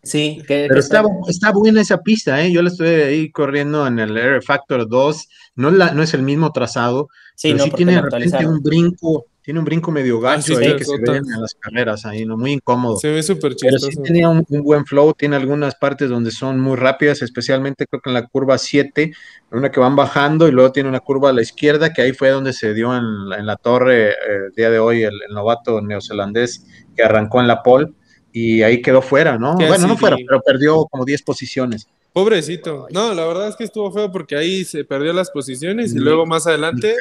Sí, 0.03 0.43
pero 0.45 0.77
está, 0.77 1.01
está, 1.29 1.53
buena 1.53 1.79
esa 1.79 2.01
pista, 2.01 2.43
¿eh? 2.43 2.51
Yo 2.51 2.61
la 2.61 2.67
estoy 2.67 2.89
ahí 2.89 3.31
corriendo 3.31 3.87
en 3.87 3.99
el 3.99 4.17
Air 4.17 4.43
Factor 4.43 4.89
2, 4.89 5.29
no, 5.55 5.71
la, 5.71 5.93
no 5.93 6.03
es 6.03 6.13
el 6.13 6.23
mismo 6.23 6.51
trazado, 6.51 7.07
sí, 7.35 7.53
pero 7.53 7.63
sí 7.63 7.71
tiene 7.71 7.93
de 7.93 8.01
repente 8.01 8.45
un 8.45 8.61
brinco 8.61 9.27
tiene 9.43 9.59
un 9.59 9.65
brinco 9.65 9.91
medio 9.91 10.17
ah, 10.19 10.35
gacho 10.35 10.57
ahí 10.57 10.75
que 10.77 10.85
se 10.85 10.97
ve 10.97 11.17
en 11.17 11.41
las 11.41 11.53
carreras 11.55 12.05
ahí, 12.05 12.25
¿no? 12.25 12.37
Muy 12.37 12.53
incómodo. 12.53 12.97
Se 12.97 13.11
ve 13.11 13.21
súper 13.21 13.55
chido. 13.55 13.75
Pero 13.77 13.91
sí 13.91 14.01
tenía 14.01 14.29
un, 14.29 14.45
buen 14.47 14.85
flow, 14.85 15.13
tiene 15.13 15.35
algunas 15.35 15.75
partes 15.75 16.09
donde 16.09 16.31
son 16.31 16.61
muy 16.61 16.77
rápidas, 16.77 17.21
especialmente 17.21 17.85
creo 17.85 18.01
que 18.01 18.09
en 18.09 18.13
la 18.13 18.25
curva 18.25 18.57
7, 18.57 19.11
una 19.51 19.69
que 19.69 19.81
van 19.81 19.97
bajando 19.97 20.47
y 20.47 20.51
luego 20.51 20.71
tiene 20.71 20.87
una 20.87 21.01
curva 21.01 21.29
a 21.29 21.33
la 21.33 21.41
izquierda, 21.41 21.91
que 21.91 22.01
ahí 22.01 22.13
fue 22.13 22.29
donde 22.29 22.53
se 22.53 22.73
dio 22.73 22.95
en, 22.95 23.45
la 23.45 23.57
torre 23.57 24.11
eh, 24.11 24.15
el 24.47 24.53
día 24.55 24.69
de 24.69 24.79
hoy 24.79 25.03
el, 25.03 25.13
novato 25.29 25.81
neozelandés 25.81 26.65
que 26.95 27.03
arrancó 27.03 27.41
en 27.41 27.47
la 27.47 27.63
pole 27.63 27.91
y 28.31 28.61
ahí 28.61 28.81
quedó 28.81 29.01
fuera, 29.01 29.37
¿no? 29.37 29.55
Bueno, 29.55 29.87
no 29.87 29.97
fuera, 29.97 30.15
pero 30.25 30.41
perdió 30.41 30.85
como 30.85 31.03
10 31.03 31.21
posiciones. 31.21 31.87
Pobrecito. 32.13 32.87
No, 32.91 33.13
la 33.13 33.25
verdad 33.25 33.49
es 33.49 33.55
que 33.57 33.65
estuvo 33.65 33.91
feo 33.91 34.09
porque 34.11 34.37
ahí 34.37 34.63
se 34.63 34.85
perdió 34.85 35.11
las 35.11 35.31
posiciones 35.31 35.93
y 35.93 35.99
luego 35.99 36.25
más 36.25 36.47
adelante 36.47 36.95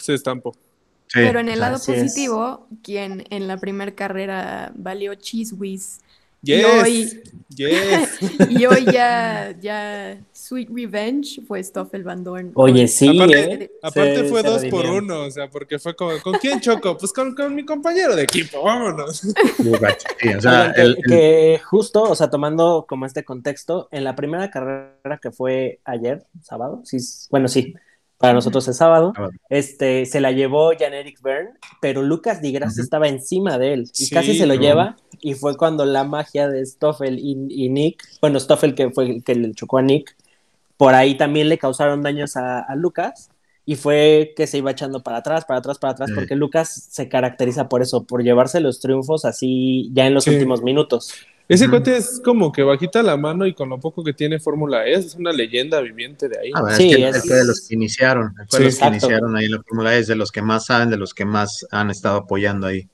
se 0.00 0.14
estampó. 0.14 0.54
Pero 1.12 1.40
en 1.40 1.48
el 1.48 1.60
lado 1.60 1.78
positivo, 1.78 2.66
quien 2.82 3.24
en 3.30 3.48
la 3.48 3.56
primera 3.58 3.92
carrera 3.94 4.72
valió 4.76 5.14
Cheese 5.14 5.54
Whiz 5.54 6.00
Y 6.42 6.62
hoy, 6.62 7.22
Yes. 7.56 8.18
Y 8.50 8.66
hoy 8.66 8.84
ya, 8.92 9.52
ya 9.60 10.16
Sweet 10.32 10.68
Revenge 10.72 11.40
fue 11.46 11.60
Stoffel 11.64 12.04
Van 12.04 12.22
Dorn. 12.22 12.52
Oye, 12.54 12.86
sí, 12.86 13.08
aparte, 13.08 13.52
¿eh? 13.64 13.70
aparte 13.82 14.16
Se- 14.16 14.24
fue 14.24 14.42
se 14.42 14.48
dos 14.48 14.64
por 14.66 14.86
uno, 14.86 15.22
o 15.24 15.30
sea, 15.30 15.48
porque 15.50 15.78
fue 15.80 15.96
como, 15.96 16.12
¿con 16.22 16.34
quién 16.34 16.60
choco? 16.60 16.96
Pues 16.96 17.12
con, 17.12 17.34
con 17.34 17.54
mi 17.54 17.64
compañero 17.64 18.14
de 18.14 18.22
equipo, 18.22 18.62
vámonos. 18.62 19.24
Muy 19.58 19.78
gacho, 19.78 20.06
sí, 20.20 20.28
o 20.28 20.40
sea, 20.40 20.52
Oigan, 20.52 20.74
que, 20.74 20.80
el- 20.82 20.88
el- 20.98 21.04
que 21.08 21.60
justo, 21.64 22.02
o 22.02 22.14
sea, 22.14 22.30
tomando 22.30 22.84
como 22.88 23.06
este 23.06 23.24
contexto, 23.24 23.88
en 23.90 24.04
la 24.04 24.14
primera 24.14 24.50
carrera 24.50 25.18
que 25.20 25.32
fue 25.32 25.80
ayer, 25.84 26.24
sábado, 26.42 26.82
sí, 26.84 26.98
bueno, 27.30 27.48
sí, 27.48 27.74
para 28.18 28.32
nosotros 28.34 28.66
es 28.68 28.76
sábado, 28.76 29.12
Sábado. 29.14 29.32
este, 29.48 30.04
se 30.06 30.20
la 30.20 30.32
llevó 30.32 30.72
Jan-Eric 30.78 31.20
Byrne, 31.22 31.50
pero 31.80 32.02
Lucas 32.02 32.42
Di 32.42 32.52
Grassi 32.52 32.80
estaba 32.80 33.08
encima 33.08 33.58
de 33.58 33.72
él 33.74 33.82
y 33.82 34.04
Sí, 34.06 34.10
casi 34.14 34.36
se 34.36 34.46
lo 34.46 34.54
no. 34.56 34.60
lleva 34.60 34.96
y 35.20 35.34
fue 35.34 35.56
cuando 35.56 35.84
la 35.84 36.04
magia 36.04 36.48
de 36.48 36.64
Stoffel 36.66 37.18
y, 37.18 37.36
y 37.48 37.68
Nick, 37.70 38.02
bueno, 38.20 38.38
Stoffel 38.40 38.74
que 38.74 38.90
fue 38.90 39.04
el 39.08 39.22
que 39.24 39.34
le 39.36 39.52
chocó 39.54 39.78
a 39.78 39.82
Nick, 39.82 40.16
por 40.76 40.94
ahí 40.94 41.16
también 41.16 41.48
le 41.48 41.58
causaron 41.58 42.02
daños 42.02 42.36
a, 42.36 42.60
a 42.60 42.74
Lucas 42.76 43.30
y 43.64 43.76
fue 43.76 44.32
que 44.36 44.46
se 44.46 44.58
iba 44.58 44.70
echando 44.70 45.02
para 45.02 45.18
atrás, 45.18 45.44
para 45.44 45.58
atrás, 45.58 45.78
para 45.78 45.92
atrás, 45.92 46.08
Sí. 46.08 46.14
porque 46.14 46.34
Lucas 46.36 46.88
se 46.90 47.08
caracteriza 47.08 47.68
por 47.68 47.82
eso, 47.82 48.04
por 48.04 48.22
llevarse 48.24 48.60
los 48.60 48.80
triunfos 48.80 49.24
así 49.24 49.90
ya 49.92 50.06
en 50.06 50.14
los 50.14 50.24
Sí. 50.24 50.30
últimos 50.30 50.62
minutos. 50.62 51.12
Ese 51.48 51.64
Ujú. 51.64 51.72
cuate 51.76 51.96
es 51.96 52.20
como 52.22 52.52
que 52.52 52.62
bajita 52.62 53.02
la 53.02 53.16
mano 53.16 53.46
y 53.46 53.54
con 53.54 53.70
lo 53.70 53.80
poco 53.80 54.04
que 54.04 54.12
tiene 54.12 54.38
Fórmula 54.38 54.86
E, 54.86 54.92
es 54.94 55.14
una 55.14 55.32
leyenda 55.32 55.80
viviente 55.80 56.28
de 56.28 56.38
ahí. 56.38 56.50
Ah, 56.54 56.74
Sí, 56.76 56.90
es 56.90 56.96
que 56.96 57.08
es- 57.08 57.24
fue 57.26 57.36
de 57.36 57.44
los 57.46 57.66
que 57.66 57.74
iniciaron, 57.74 58.34
fue 58.34 58.44
Sí, 58.50 58.58
de 58.58 58.64
los 58.64 58.78
que 58.78 58.86
iniciaron 58.86 59.36
ahí 59.36 59.48
la 59.48 59.62
Fórmula 59.62 59.96
E, 59.96 59.98
es 60.00 60.06
de 60.08 60.14
los 60.16 60.30
que 60.30 60.42
más 60.42 60.66
saben, 60.66 60.90
de 60.90 60.98
los 60.98 61.14
que 61.14 61.24
más 61.24 61.66
han 61.70 61.90
estado 61.90 62.18
apoyando 62.18 62.66
ahí. 62.66 62.86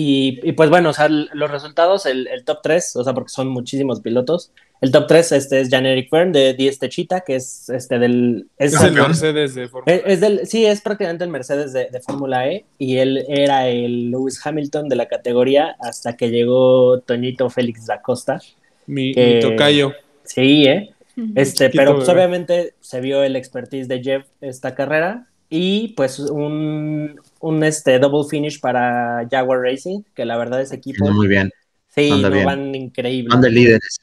Y, 0.00 0.38
y 0.44 0.52
pues 0.52 0.70
bueno, 0.70 0.90
o 0.90 0.92
sea, 0.92 1.08
los 1.08 1.50
resultados, 1.50 2.06
el, 2.06 2.28
el 2.28 2.44
top 2.44 2.58
3, 2.62 2.94
o 2.96 3.02
sea, 3.04 3.14
porque 3.14 3.30
son 3.30 3.48
muchísimos 3.48 4.00
pilotos. 4.00 4.52
El 4.80 4.92
top 4.92 5.06
3 5.08 5.32
este, 5.32 5.60
es 5.60 5.70
Jan-Eric 5.70 6.08
Byrne 6.08 6.30
de 6.38 6.54
Diez 6.54 6.78
Techita, 6.78 7.22
que 7.22 7.34
es 7.34 7.68
este 7.68 7.98
del... 7.98 8.46
Es, 8.58 8.74
Es 8.74 8.82
el. 8.82 8.92
Mercedes 8.92 9.56
de 9.56 9.66
Fórmula 9.66 9.96
es- 9.96 10.02
es 10.06 10.20
del, 10.20 10.46
sí, 10.46 10.64
es 10.66 10.82
prácticamente 10.82 11.24
el 11.24 11.30
Mercedes 11.30 11.72
de, 11.72 11.88
de 11.90 12.00
Fórmula 12.00 12.46
E 12.48 12.64
y 12.78 12.98
él 12.98 13.24
era 13.28 13.66
el 13.66 14.12
Lewis 14.12 14.40
Hamilton 14.46 14.88
de 14.88 14.94
la 14.94 15.06
categoría 15.08 15.74
hasta 15.80 16.16
que 16.16 16.30
llegó 16.30 17.00
Toñito 17.00 17.50
Félix 17.50 17.86
da 17.86 18.00
Costa. 18.00 18.40
Mi, 18.86 19.12
que- 19.14 19.34
mi 19.34 19.40
tocayo. 19.40 19.92
Sí, 20.22 20.64
¿eh? 20.66 20.90
Este, 21.34 21.64
Chiquito 21.66 21.82
pero 21.82 21.96
pues, 21.96 22.08
obviamente 22.08 22.74
se 22.80 23.00
vio 23.00 23.24
el 23.24 23.34
expertise 23.34 23.88
de 23.88 24.00
Jeff 24.00 24.26
esta 24.40 24.76
carrera 24.76 25.26
y 25.50 25.88
pues 25.96 26.20
un, 26.20 27.20
un 27.40 27.62
este, 27.64 27.98
double 27.98 28.28
finish 28.28 28.60
para 28.60 29.26
Jaguar 29.30 29.60
Racing, 29.60 30.02
que 30.14 30.24
la 30.24 30.36
verdad 30.36 30.60
ese 30.60 30.76
equipo 30.76 31.08
muy 31.10 31.28
bien, 31.28 31.50
sí, 31.88 32.10
no 32.22 32.30
bien. 32.30 32.46
van 32.46 32.74
increíble. 32.74 33.28
van 33.30 33.40
de 33.40 33.50
líderes. 33.50 33.98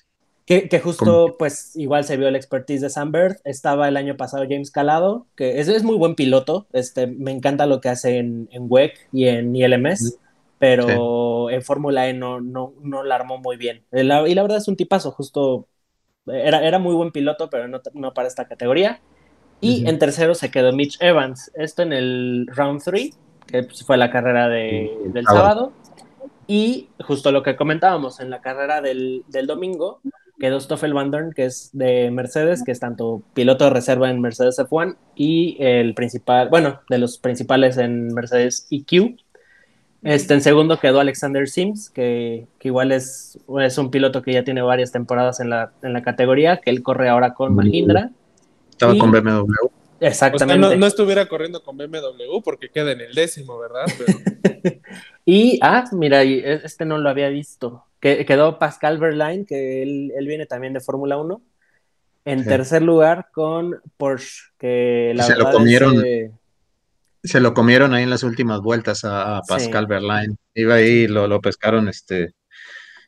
Que, 0.46 0.70
que 0.70 0.80
justo 0.80 1.38
pues 1.40 1.76
igual 1.76 2.04
se 2.04 2.18
vio 2.18 2.28
el 2.28 2.36
expertise 2.36 2.82
de 2.82 2.90
Sam 2.92 3.12
Bird, 3.12 3.38
estaba 3.46 3.88
el 3.88 3.98
año 3.98 4.16
pasado 4.16 4.44
James 4.48 4.70
Calado, 4.70 5.26
que 5.36 5.60
es, 5.60 5.68
es 5.68 5.84
muy 5.84 5.98
buen 5.98 6.14
piloto, 6.14 6.68
este, 6.72 7.08
me 7.08 7.32
encanta 7.32 7.66
lo 7.66 7.82
que 7.82 7.90
hace 7.90 8.20
en, 8.20 8.48
en 8.52 8.68
WEC 8.70 9.10
y 9.12 9.28
en 9.28 9.56
ILMS, 9.56 10.20
pero 10.60 11.50
en 11.50 11.64
Fórmula 11.64 12.08
E 12.10 12.14
no, 12.14 12.42
no, 12.42 12.74
no 12.84 13.04
la 13.04 13.16
armó 13.16 13.40
muy 13.40 13.58
bien. 13.58 13.86
Eh, 13.92 14.04
la- 14.04 14.28
y 14.28 14.36
la 14.36 14.44
verdad 14.44 14.60
es 14.60 14.68
un 14.68 14.76
tipazo, 14.76 15.10
justo 15.12 15.68
era, 16.28 16.64
era 16.66 16.80
muy 16.80 16.94
buen 16.96 17.12
piloto, 17.12 17.50
pero 17.50 17.68
no, 17.68 17.82
no 17.94 18.14
para 18.14 18.28
esta 18.28 18.48
categoría. 18.48 19.02
Y 19.62 19.88
en 19.90 19.98
tercero 20.00 20.36
se 20.36 20.52
quedó 20.52 20.74
Mitch 20.74 20.98
Evans, 21.02 21.52
esto 21.56 21.82
en 21.82 21.94
el 21.94 22.46
round 22.54 22.84
3, 22.84 23.18
que 23.48 23.64
pues, 23.64 23.84
fue 23.84 23.98
la 23.98 24.10
carrera 24.12 24.48
de- 24.50 24.92
El 25.06 25.14
del 25.14 25.26
sábado. 25.26 25.44
sábado. 25.46 25.72
Y 26.48 26.90
justo 27.00 27.32
lo 27.32 27.42
que 27.44 27.56
comentábamos 27.56 28.20
en 28.20 28.30
la 28.30 28.42
carrera 28.42 28.82
del, 28.82 29.24
del 29.30 29.48
domingo, 29.48 30.00
quedó 30.40 30.60
Stoffel 30.60 30.94
Van 30.94 31.10
Dorn, 31.12 31.32
que 31.34 31.46
es 31.46 31.70
de 31.74 32.12
Mercedes, 32.12 32.64
que 32.64 32.72
es 32.72 32.80
tanto 32.80 33.24
piloto 33.34 33.64
de 33.64 33.70
reserva 33.72 34.10
en 34.12 34.22
Mercedes 34.22 34.60
F1 34.60 34.96
y 35.16 35.58
el 35.60 35.94
principal, 35.96 36.50
bueno, 36.50 36.82
de 36.90 36.98
los 37.00 37.18
principales 37.18 37.78
en 37.78 38.14
Mercedes 38.14 38.68
EQ. 38.70 39.18
Este, 40.04 40.36
en 40.36 40.42
segundo 40.42 40.80
quedó 40.80 41.00
Alexander 41.00 41.48
Sims, 41.48 41.90
que, 41.90 42.46
que 42.60 42.68
igual 42.68 42.92
es, 42.92 43.40
es 43.60 43.78
un 43.80 43.90
piloto 43.90 44.22
que 44.22 44.34
ya 44.34 44.44
tiene 44.44 44.62
varias 44.62 44.92
temporadas 44.92 45.40
en 45.40 45.50
la, 45.50 45.72
en 45.82 45.94
la 45.94 46.04
categoría, 46.04 46.58
que 46.58 46.70
él 46.70 46.84
corre 46.84 47.10
ahora 47.10 47.34
con. 47.34 47.56
Mahindra. 47.56 48.12
Estaba 48.70 48.94
Y- 48.94 49.00
con 49.00 49.10
BMW. 49.12 49.48
O 49.96 50.00
sea, 50.00 50.08
Exactamente. 50.10 50.60
no, 50.60 50.76
no 50.76 50.86
estuviera 50.88 51.28
corriendo 51.28 51.64
con 51.64 51.78
BMW 51.78 52.42
porque 52.44 52.70
queda 52.70 52.92
en 52.92 53.02
el 53.02 53.14
décimo, 53.14 53.58
¿verdad? 53.58 53.86
Pero 53.98 54.20
Y, 55.26 55.58
ah, 55.62 55.86
mira, 55.94 56.24
y 56.24 56.40
este 56.46 56.86
no 56.86 56.98
lo 56.98 57.10
había 57.10 57.30
visto. 57.30 57.86
Que, 58.00 58.26
quedó 58.26 58.60
Pascal 58.60 58.98
Verlaine, 59.00 59.46
que 59.46 59.82
él, 59.82 60.12
él 60.16 60.28
viene 60.28 60.46
también 60.46 60.74
de 60.74 60.80
Fórmula 60.82 61.18
1. 61.18 61.42
En 62.26 62.40
Sí. 62.44 62.50
tercer 62.50 62.82
lugar 62.82 63.28
con 63.32 63.80
Porsche, 63.98 64.44
que 64.60 65.14
la 65.16 65.24
Se 65.24 65.34
lo 65.34 65.46
verdad 65.46 65.52
comieron. 65.54 65.96
ese- 65.98 66.32
Se 67.24 67.40
lo 67.40 67.54
comieron 67.56 67.94
ahí 67.96 68.04
en 68.04 68.10
las 68.12 68.22
últimas 68.24 68.62
vueltas 68.62 69.04
a, 69.06 69.38
a 69.38 69.42
Pascal 69.42 69.86
Sí. 69.86 69.90
Verlaine. 69.90 70.36
Iba 70.54 70.76
ahí 70.76 70.90
y 71.04 71.08
lo, 71.08 71.28
lo 71.28 71.42
pescaron, 71.42 71.88
este. 71.88 72.34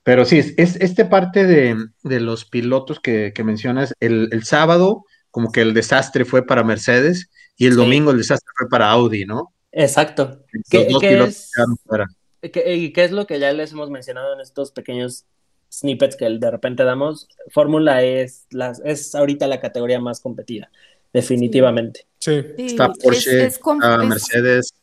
Pero 0.03 0.23
sí, 0.25 0.39
es, 0.39 0.53
es 0.57 0.75
este 0.77 1.05
parte 1.05 1.45
de, 1.45 1.75
de 2.03 2.19
los 2.19 2.45
pilotos 2.45 2.99
que, 2.99 3.31
que 3.35 3.43
mencionas. 3.43 3.93
El, 3.99 4.29
el 4.31 4.43
sábado, 4.43 5.03
como 5.31 5.51
que 5.51 5.61
el 5.61 5.73
desastre 5.73 6.25
fue 6.25 6.45
para 6.45 6.63
Mercedes, 6.63 7.29
y 7.57 7.65
el 7.65 7.73
Sí. 7.73 7.77
domingo 7.77 8.11
el 8.11 8.17
desastre 8.17 8.51
fue 8.57 8.69
para 8.69 8.89
Audi, 8.91 9.25
¿no? 9.25 9.53
Exacto. 9.71 10.43
¿Qué- 10.69 10.87
es? 10.87 11.51
quedaron 11.55 11.77
fuera. 11.85 12.05
¿Qué, 12.41 12.75
y 12.75 12.93
qué 12.93 13.03
es 13.03 13.11
lo 13.11 13.25
que 13.27 13.39
ya 13.39 13.51
les 13.51 13.71
hemos 13.71 13.89
mencionado 13.89 14.33
en 14.33 14.39
estos 14.41 14.71
pequeños 14.71 15.25
snippets 15.71 16.15
que 16.15 16.29
de 16.29 16.51
repente 16.51 16.83
damos? 16.83 17.27
Fórmula 17.49 18.03
es, 18.03 18.45
las, 18.51 18.79
es 18.85 19.13
ahorita 19.15 19.47
la 19.47 19.59
categoría 19.59 19.99
más 19.99 20.19
competida, 20.21 20.69
definitivamente. 21.13 22.05
sí. 22.19 22.41
Sí, 22.57 22.65
Está 22.67 22.85
es- 22.85 23.03
Porsche, 23.03 23.45
es 23.45 23.53
está 23.55 23.93
es- 24.01 24.07
Mercedes, 24.07 24.73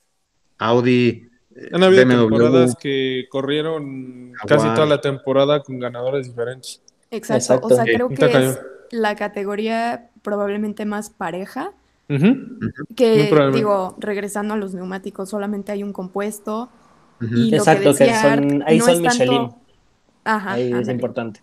Audi, 0.59 1.29
Han 1.73 1.83
habido 1.85 2.05
BMW. 2.05 2.29
temporadas 2.29 2.75
que 2.81 3.27
corrieron 3.31 4.33
casi 4.47 4.67
toda 4.75 4.87
la 4.87 5.01
temporada 5.01 5.63
con 5.63 5.79
ganadores 5.79 6.27
diferentes. 6.27 6.83
Exacto, 7.11 7.35
Exacto. 7.55 7.67
o 7.69 7.71
sea, 7.71 7.85
Sí, 7.85 7.93
creo 7.95 8.09
que 8.09 8.25
es 8.49 8.61
la 8.91 9.15
categoría 9.15 10.11
probablemente 10.25 10.85
más 10.87 11.11
pareja, 11.11 11.71
que 12.97 13.31
digo, 13.55 13.95
regresando 13.99 14.55
a 14.55 14.57
los 14.57 14.75
neumáticos, 14.75 15.29
solamente 15.31 15.71
hay 15.73 15.83
un 15.83 15.93
compuesto 15.93 16.69
y 17.21 17.51
lo 17.51 17.59
Exacto, 17.59 17.93
que 17.93 17.99
que 17.99 18.05
decía 18.05 18.23
son- 18.35 18.63
ahí 18.67 18.79
no 18.79 18.85
son 18.87 18.95
es 18.95 19.03
tanto- 19.03 19.25
Michelin. 19.25 19.51
Ajá, 20.25 20.53
Ahí 20.55 20.73
es 20.73 20.89
importante. 20.89 21.41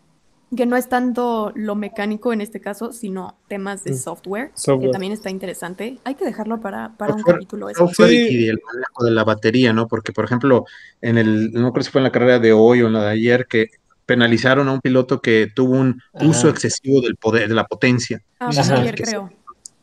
que 0.56 0.66
no 0.66 0.76
es 0.76 0.90
tanto 0.90 1.52
lo 1.56 1.76
mecánico 1.76 2.34
en 2.34 2.42
este 2.42 2.60
caso, 2.60 2.92
sino 2.92 3.36
temas 3.48 3.84
de 3.84 3.92
Mm. 3.92 3.96
software, 3.96 4.52
que 4.82 4.90
también 4.90 5.14
está 5.14 5.30
interesante. 5.30 6.00
Hay 6.04 6.16
que 6.16 6.26
dejarlo 6.26 6.60
para, 6.60 6.90
para 6.98 7.14
un 7.14 7.22
capítulo 7.24 7.70
eso. 7.70 7.88
software 7.88 8.10
Sí. 8.10 8.28
y 8.30 8.48
el 8.50 8.60
manejo 8.66 9.06
de 9.06 9.12
la 9.12 9.24
batería, 9.24 9.72
¿no? 9.72 9.88
Porque, 9.88 10.12
por 10.12 10.26
ejemplo, 10.26 10.66
en 11.02 11.18
el, 11.18 11.52
no 11.54 11.72
creo 11.72 11.84
si 11.84 11.92
fue 11.92 12.00
en 12.00 12.04
la 12.06 12.12
carrera 12.12 12.40
de 12.40 12.52
hoy 12.54 12.82
o 12.82 12.88
en 12.88 12.94
la 12.94 13.04
de 13.04 13.10
ayer, 13.12 13.46
que 13.48 13.70
penalizaron 14.06 14.68
a 14.68 14.74
un 14.74 14.82
piloto 14.82 15.22
que 15.22 15.48
tuvo 15.54 15.76
un 15.76 16.02
Ajá. 16.14 16.26
uso 16.28 16.50
excesivo 16.50 17.02
del 17.02 17.16
poder, 17.16 17.48
de 17.48 17.56
la 17.56 17.66
potencia. 17.66 18.22
Ah, 18.40 18.50
ayer 18.50 18.96
creo. 18.96 19.32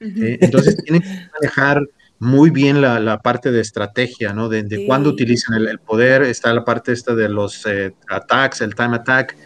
¿sí? 0.01 0.39
Entonces 0.41 0.77
tienen 0.85 1.03
que 1.03 1.29
manejar 1.41 1.83
muy 2.21 2.51
bien 2.51 2.81
la, 2.81 2.99
la 2.99 3.21
parte 3.21 3.51
de 3.53 3.61
estrategia, 3.61 4.33
¿no? 4.33 4.49
De, 4.49 4.65
de 4.65 4.77
Sí. 4.79 4.87
cuándo 4.87 5.09
utilizan 5.11 5.55
el, 5.57 5.69
el 5.69 5.79
poder, 5.79 6.23
está 6.23 6.53
la 6.53 6.65
parte 6.65 6.93
esta 6.93 7.15
de 7.15 7.29
los 7.29 7.65
eh, 7.67 7.95
attacks, 8.09 8.61
el 8.61 8.75
time 8.75 8.97
attack, 8.97 9.37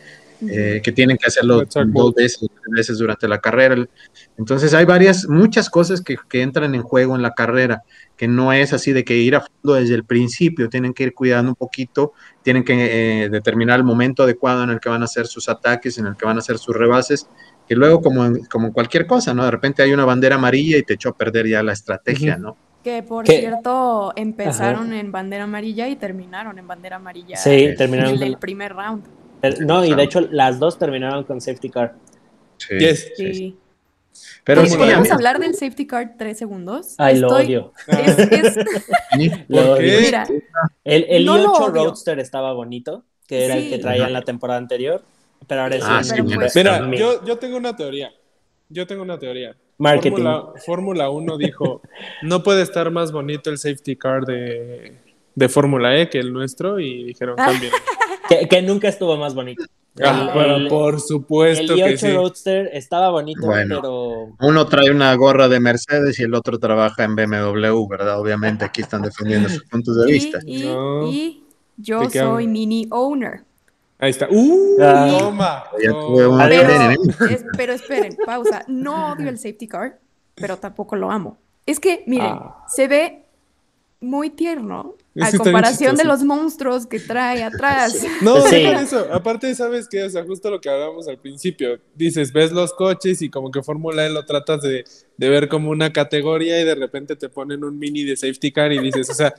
eh, 0.48 0.80
que 0.82 0.90
tienen 0.90 1.18
que 1.18 1.26
hacerlo 1.26 1.64
dos 1.86 2.14
veces, 2.14 2.48
veces 2.70 2.98
durante 2.98 3.26
la 3.28 3.38
carrera. 3.40 3.76
Entonces 4.38 4.72
hay 4.74 4.84
varias, 4.84 5.28
muchas 5.28 5.68
cosas 5.68 6.00
que, 6.00 6.16
que 6.28 6.42
entran 6.42 6.74
en 6.74 6.82
juego 6.82 7.16
en 7.16 7.22
la 7.22 7.32
carrera, 7.32 7.82
que 8.16 8.28
no 8.28 8.52
es 8.52 8.72
así 8.72 8.92
de 8.92 9.04
que 9.04 9.16
ir 9.16 9.34
a 9.36 9.40
fondo 9.40 9.74
desde 9.74 9.94
el 9.94 10.04
principio, 10.04 10.68
tienen 10.68 10.92
que 10.94 11.04
ir 11.04 11.14
cuidando 11.14 11.50
un 11.50 11.56
poquito, 11.56 12.12
tienen 12.42 12.64
que 12.64 13.24
eh, 13.24 13.28
determinar 13.28 13.78
el 13.78 13.84
momento 13.84 14.22
adecuado 14.22 14.62
en 14.62 14.70
el 14.70 14.80
que 14.80 14.88
van 14.88 15.02
a 15.02 15.06
hacer 15.06 15.26
sus 15.26 15.48
ataques, 15.48 15.98
en 15.98 16.06
el 16.06 16.16
que 16.16 16.24
van 16.26 16.36
a 16.36 16.40
hacer 16.40 16.58
sus 16.58 16.76
rebases, 16.76 17.26
que 17.66 17.74
luego 17.74 18.00
como 18.00 18.24
en, 18.26 18.44
como 18.46 18.66
en 18.68 18.72
cualquier 18.72 19.06
cosa, 19.06 19.34
¿no? 19.34 19.44
De 19.44 19.50
repente 19.50 19.82
hay 19.82 19.92
una 19.92 20.04
bandera 20.04 20.36
amarilla 20.36 20.76
y 20.78 20.82
te 20.82 20.94
echó 20.94 21.10
a 21.10 21.16
perder 21.16 21.46
ya 21.48 21.62
la 21.62 21.72
estrategia. 21.72 22.36
¿no? 22.36 22.56
Que 22.82 23.02
por 23.02 23.24
¿Qué? 23.24 23.38
cierto, 23.40 24.12
empezaron 24.16 24.92
en 24.92 25.12
bandera 25.12 25.44
amarilla 25.44 25.88
y 25.88 25.96
terminaron 25.96 26.58
en 26.58 26.66
bandera 26.66 26.96
amarilla 26.96 27.36
Sí, 27.36 27.64
en 27.64 27.76
terminaron 27.76 28.20
el, 28.22 28.32
con- 28.32 28.40
primer 28.40 28.72
round. 28.74 29.04
No, 29.60 29.84
y 29.84 29.94
de 29.94 30.02
hecho 30.02 30.20
las 30.20 30.58
dos 30.58 30.78
terminaron 30.78 31.24
con 31.24 31.40
safety 31.40 31.68
car. 31.70 31.94
Sí, 32.68 32.78
Yes. 32.78 33.12
sí, 33.16 33.34
sí. 33.34 33.56
Pero 34.44 34.66
sí, 34.66 34.76
¿Podemos 34.76 35.10
hablar 35.10 35.38
del 35.38 35.54
safety 35.54 35.86
car 35.86 36.14
tres 36.18 36.36
segundos? 36.38 36.94
Ay, 36.98 37.18
lo 37.18 37.28
odio. 37.28 37.72
Es, 37.88 38.18
es- 38.18 38.56
Lo 39.48 39.56
¿Por 39.62 39.66
odio. 39.78 39.98
qué? 39.98 40.00
mira, 40.04 40.26
El, 40.84 41.06
el 41.08 41.24
No 41.24 41.38
lo 41.38 41.52
i8 41.54 41.60
odio. 41.70 41.84
Roadster 41.84 42.18
estaba 42.18 42.52
bonito, 42.52 43.04
que 43.26 43.44
era 43.44 43.56
el 43.56 43.68
que 43.70 43.78
traían 43.78 44.12
la 44.12 44.22
temporada 44.22 44.58
anterior, 44.58 45.02
pero 45.46 45.62
ahora 45.62 45.76
es 45.76 45.84
Ah, 45.86 46.02
sí, 46.02 46.10
pero 46.12 46.24
mira. 46.24 46.36
pues- 46.88 46.98
yo, 46.98 47.24
yo 47.24 47.38
tengo 47.38 47.56
una 47.56 47.74
teoría. 47.76 48.12
Yo 48.68 48.86
tengo 48.86 49.02
una 49.02 49.18
teoría. 49.18 49.54
marketing. 49.78 50.10
Fórmula, 50.16 50.52
Fórmula 50.64 51.10
1 51.10 51.38
dijo, 51.38 51.80
no 52.22 52.42
puede 52.42 52.62
estar 52.62 52.90
más 52.90 53.12
bonito 53.12 53.50
el 53.50 53.58
safety 53.58 53.96
car 53.96 54.24
de, 54.24 54.94
de 55.34 55.48
Fórmula 55.48 55.96
E 55.98 56.08
que 56.10 56.18
el 56.18 56.32
nuestro 56.32 56.78
y 56.80 57.04
dijeron, 57.04 57.36
cambien. 57.36 57.72
Que, 58.28 58.48
que 58.48 58.62
nunca 58.62 58.88
estuvo 58.88 59.16
más 59.16 59.34
bonito. 59.34 59.64
Ah, 60.02 60.22
El- 60.26 60.32
pero 60.32 60.56
el- 60.56 60.68
por 60.68 60.94
El 60.94 61.00
supuesto 61.00 61.74
que 61.74 61.80
i8 61.84 61.96
sí. 61.98 62.12
Roadster 62.14 62.70
estaba 62.72 63.10
bonito, 63.10 63.44
Bueno. 63.44 63.80
pero 63.82 64.28
Uno 64.48 64.66
trae 64.66 64.90
una 64.90 65.14
gorra 65.16 65.48
de 65.48 65.60
Mercedes 65.60 66.18
y 66.18 66.22
el 66.22 66.34
otro 66.34 66.58
trabaja 66.58 67.04
en 67.04 67.14
BMW, 67.14 67.86
¿verdad? 67.88 68.18
Obviamente 68.18 68.64
aquí 68.64 68.80
están 68.80 69.02
defendiendo 69.02 69.48
sus 69.50 69.64
puntos 69.64 69.96
de 70.02 70.10
Y, 70.10 70.12
vista. 70.14 70.38
y- 70.46 70.62
No. 70.64 71.06
y 71.12 71.44
yo 71.76 72.00
¿De 72.00 72.08
qué 72.08 72.20
soy 72.20 72.46
mini 72.46 72.86
owner. 72.90 73.42
Ahí 73.98 74.10
está. 74.10 74.28
¡Uh! 74.30 74.76
Ah. 74.80 75.16
Toma. 75.20 75.64
Pero, 75.76 76.40
¿eh? 76.40 76.96
es- 77.30 77.44
pero 77.56 77.72
esperen, 77.74 78.16
pausa. 78.24 78.64
No 78.68 79.12
odio 79.12 79.28
el 79.28 79.36
safety 79.38 79.68
car, 79.68 79.98
pero 80.34 80.56
tampoco 80.56 80.96
lo 80.96 81.10
amo. 81.10 81.36
Es 81.66 81.78
que, 81.78 82.02
miren, 82.06 82.32
Ah. 82.32 82.64
se 82.66 82.88
ve 82.88 83.22
muy 84.00 84.30
tierno 84.30 84.94
a 85.20 85.30
comparación 85.36 85.96
de 85.96 86.04
los 86.04 86.22
monstruos 86.24 86.86
que 86.86 86.98
trae 87.00 87.42
atrás. 87.42 87.94
No, 88.22 88.40
Sí. 88.48 88.56
deja 88.56 88.78
de 88.78 88.84
eso. 88.84 89.06
Aparte, 89.12 89.54
¿sabes 89.54 89.86
qué? 89.88 90.04
O 90.04 90.10
sea, 90.10 90.24
justo 90.24 90.50
lo 90.50 90.60
que 90.60 90.70
hablábamos 90.70 91.06
al 91.08 91.18
principio. 91.18 91.78
Dices, 91.94 92.32
ves 92.32 92.52
los 92.52 92.72
coches 92.72 93.20
y 93.22 93.28
como 93.28 93.50
que 93.50 93.62
Fórmula 93.62 94.06
E 94.06 94.10
lo 94.10 94.24
tratas 94.24 94.62
de, 94.62 94.84
de 95.16 95.28
ver 95.28 95.48
como 95.48 95.70
una 95.70 95.92
categoría 95.92 96.60
y 96.60 96.64
de 96.64 96.74
repente 96.74 97.16
te 97.16 97.28
ponen 97.28 97.62
un 97.64 97.78
mini 97.78 98.04
de 98.04 98.16
safety 98.16 98.52
car 98.52 98.72
y 98.72 98.78
dices, 98.78 99.10
o 99.10 99.14
sea, 99.14 99.34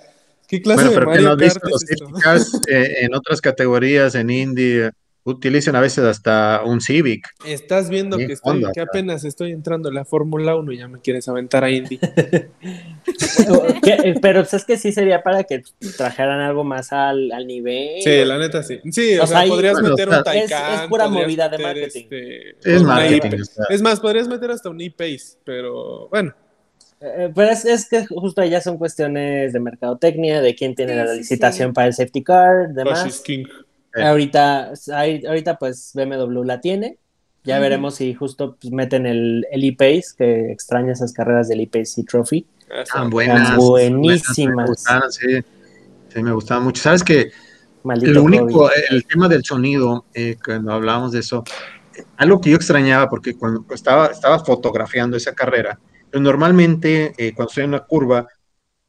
¿qué 0.48 0.62
clase 0.62 0.84
Bueno, 0.86 0.92
de 0.92 0.96
pero 1.00 1.12
que 1.12 1.20
Mario 1.30 1.38
Kart 1.54 1.64
los 1.70 1.84
es 1.84 1.92
esto? 1.92 2.06
safety 2.06 2.22
cars 2.22 2.62
eh, 2.68 2.94
en 3.02 3.16
otras 3.16 3.42
categorías, 3.42 4.14
en 4.16 4.30
Indy, 4.30 4.82
utilizan 5.26 5.76
a 5.76 5.82
veces 5.82 6.04
hasta 6.04 6.62
un 6.66 6.82
Civic. 6.82 7.28
Estás 7.46 7.90
viendo 7.90 8.18
que, 8.18 8.34
estoy, 8.34 8.56
onda, 8.56 8.70
que 8.70 8.74
claro. 8.74 8.90
apenas 8.92 9.24
estoy 9.24 9.52
entrando 9.52 9.90
en 9.90 9.96
la 9.96 10.06
Fórmula 10.06 10.56
1 10.56 10.72
y 10.74 10.78
ya 10.80 10.88
me 10.88 11.00
quieres 11.00 11.28
aventar 11.28 11.64
a 11.64 11.70
Indy. 11.72 12.00
Eh, 13.86 14.16
pero 14.22 14.42
pues, 14.42 14.54
es 14.54 14.66
que 14.66 14.78
sí 14.78 14.92
sería 14.92 15.22
para 15.24 15.44
que 15.44 15.62
trajeran 15.98 16.40
algo 16.40 16.64
más 16.64 16.94
al, 16.94 17.32
al 17.32 17.46
nivel. 17.48 18.02
Sí, 18.02 18.24
la 18.26 18.38
neta 18.38 18.64
sí. 18.64 18.80
Sí, 18.92 19.18
o, 19.18 19.24
O 19.24 19.28
sea, 19.28 19.44
podrías 19.46 19.74
bueno, 19.74 19.90
meter 19.90 20.08
o 20.08 20.12
sea, 20.12 20.20
un 20.20 20.24
Taycan. 20.24 20.74
es 20.84 20.90
pura 20.90 21.08
movida 21.10 21.50
de 21.50 21.58
marketing. 21.58 22.02
este, 22.04 22.56
Es 22.64 22.84
marketing. 22.84 23.28
IP. 23.34 23.42
o 23.42 23.46
sea, 23.46 23.66
Es 23.70 23.82
más, 23.82 24.00
podrías 24.00 24.28
meter 24.28 24.52
hasta 24.52 24.70
un 24.70 24.80
e-Pace, 24.82 25.38
pero 25.44 26.08
bueno. 26.10 26.34
Eh, 27.02 27.32
Pero 27.36 27.52
es, 27.52 27.66
es 27.66 27.90
que 27.90 28.06
justo 28.06 28.44
ya 28.46 28.62
son 28.62 28.78
cuestiones 28.78 29.52
de 29.52 29.60
mercadotecnia, 29.60 30.42
de 30.42 30.56
quién 30.56 30.74
tiene 30.76 30.94
Sí, 30.94 30.98
la 31.00 31.14
licitación 31.14 31.70
sí. 31.70 31.74
para 31.74 31.88
el 31.88 31.94
safety 31.94 32.24
car, 32.24 32.68
Rush 32.68 32.70
is 32.70 32.76
demás. 32.76 33.22
King. 33.26 33.44
Eh. 33.96 34.04
Ahorita, 34.04 34.74
ahí- 34.94 35.26
ahorita 35.26 35.58
pues 35.58 35.92
BMW 35.94 36.44
la 36.44 36.62
tiene. 36.62 36.98
Ya 37.44 37.60
veremos 37.60 37.96
si 37.96 38.14
justo 38.14 38.56
pues, 38.60 38.72
meten 38.72 39.06
el, 39.06 39.46
el 39.52 39.64
e-Pace, 39.66 40.16
que 40.18 40.52
extraña 40.52 40.94
esas 40.94 41.12
carreras 41.12 41.50
del 41.50 41.60
e-Pace 41.60 42.02
y 42.02 42.04
Trophy. 42.04 42.48
Están 42.70 43.06
sí. 43.06 43.12
buenas. 43.12 43.58
buenísimas. 43.58 44.56
Me 44.56 44.66
gustaban, 44.66 45.12
sí. 45.12 45.28
Sí, 46.08 46.24
me 46.24 46.32
gustaban 46.32 46.64
mucho. 46.64 46.82
¿Sabes 46.82 47.04
qué? 47.04 47.32
Maldito 47.84 48.14
Lo 48.14 48.24
único, 48.24 48.48
COVID. 48.48 48.72
el 48.92 49.06
tema 49.06 49.28
del 49.28 49.44
sonido, 49.44 50.06
eh, 50.14 50.38
cuando 50.44 50.72
hablábamos 50.72 51.12
de 51.12 51.20
eso, 51.20 51.44
eh, 51.96 52.04
algo 52.18 52.40
que 52.40 52.52
yo 52.52 52.56
extrañaba, 52.56 53.10
porque 53.10 53.36
cuando 53.36 53.66
estaba, 53.74 54.08
estaba 54.08 54.40
fotografiando 54.40 55.18
esa 55.18 55.34
carrera, 55.34 55.78
pues 56.10 56.22
normalmente 56.22 57.14
eh, 57.18 57.34
cuando 57.36 57.50
estoy 57.50 57.64
en 57.66 57.72
una 57.72 57.82
curva, 57.82 58.26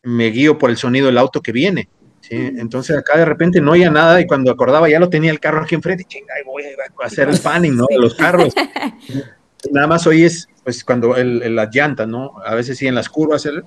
me 0.05 0.27
guío 0.31 0.59
por 0.59 0.71
el 0.71 0.77
sonido 0.77 1.07
del 1.07 1.19
auto 1.19 1.41
que 1.43 1.51
viene. 1.51 1.89
¿Sí? 2.29 2.37
Entonces 2.37 2.97
acá 2.97 3.19
de 3.19 3.25
repente 3.25 3.61
no 3.61 3.73
oía 3.73 3.91
nada 3.91 4.21
y 4.21 4.27
cuando 4.27 4.51
acordaba 4.51 4.89
ya 4.89 4.99
lo 5.01 5.09
tenía 5.09 5.31
el 5.31 5.41
carro 5.41 5.63
aquí 5.63 5.75
enfrente, 5.75 6.05
chinga, 6.05 6.35
ahí 6.37 6.43
voy 6.45 6.63
a 6.65 7.07
hacer 7.07 7.29
el 7.29 7.39
panning, 7.39 7.77
¿no? 7.77 7.87
De 7.89 7.99
los 7.99 8.15
carros. 8.15 8.53
Nada 9.73 9.87
más 9.87 10.07
oyes, 10.07 10.47
pues 10.63 10.85
cuando 10.85 11.17
el, 11.17 11.43
el- 11.43 11.57
las 11.57 11.75
llantas, 11.75 12.07
¿no? 12.07 12.33
A 12.45 12.55
veces 12.55 12.77
sí 12.77 12.87
en 12.87 12.95
las 12.95 13.09
curvas, 13.09 13.47
el- 13.47 13.65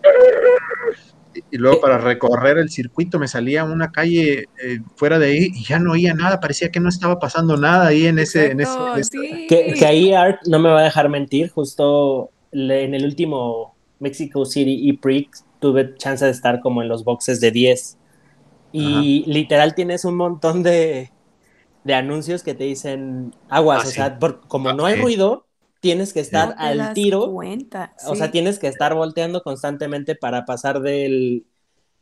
y- 1.51 1.57
luego 1.57 1.79
para 1.81 1.97
recorrer 1.97 2.57
el 2.57 2.69
circuito 2.69 3.19
me 3.19 3.27
salía 3.27 3.63
una 3.63 3.91
calle 3.91 4.45
eh, 4.63 4.79
fuera 4.95 5.19
de 5.19 5.27
ahí 5.27 5.49
y 5.53 5.63
ya 5.65 5.79
no 5.79 5.91
oía 5.93 6.13
nada, 6.13 6.39
parecía 6.39 6.69
que 6.69 6.79
no 6.79 6.89
estaba 6.89 7.19
pasando 7.19 7.57
nada 7.57 7.87
ahí 7.87 8.07
en 8.07 8.19
ese, 8.19 8.51
en 8.51 8.59
ese, 8.61 8.71
Exacto, 8.71 8.93
en 8.93 8.99
ese- 8.99 9.09
sí. 9.11 9.47
Que, 9.47 9.73
que 9.73 9.85
ahí 9.85 10.13
Art 10.13 10.39
no 10.47 10.59
me 10.59 10.69
va 10.69 10.81
a 10.81 10.83
dejar 10.83 11.09
mentir, 11.09 11.49
justo 11.49 12.29
en 12.51 12.93
el 12.93 13.03
último 13.05 13.75
Mexico 13.99 14.45
City 14.45 14.89
e-Prix 14.89 15.45
tuve 15.59 15.95
chance 15.97 16.23
de 16.23 16.31
estar 16.31 16.59
como 16.61 16.81
en 16.83 16.87
los 16.87 17.03
boxes 17.03 17.39
de 17.41 17.51
10 17.51 17.97
y 18.71 19.23
literal 19.31 19.75
tienes 19.75 20.05
un 20.05 20.15
montón 20.17 20.63
de, 20.63 21.13
de 21.83 21.93
anuncios 21.93 22.43
que 22.43 22.55
te 22.55 22.65
dicen 22.65 23.31
aguas, 23.49 23.79
Ah, 23.79 23.85
o 23.85 23.91
sí. 23.91 24.01
sea, 24.01 24.19
por- 24.19 24.47
como 24.47 24.69
Ah, 24.69 24.73
no 24.73 24.85
hay 24.85 24.95
sí. 24.95 25.01
ruido, 25.01 25.47
tienes 25.79 26.13
que 26.13 26.19
estar 26.21 26.55
al 26.57 26.93
tiro, 26.93 27.25
cuenta, 27.31 27.95
o 28.05 28.15
sea, 28.15 28.31
tienes 28.31 28.59
que 28.59 28.67
estar 28.67 28.93
volteando 28.95 29.43
constantemente 29.43 30.15
para 30.15 30.45
pasar 30.45 30.81
del, 30.81 31.47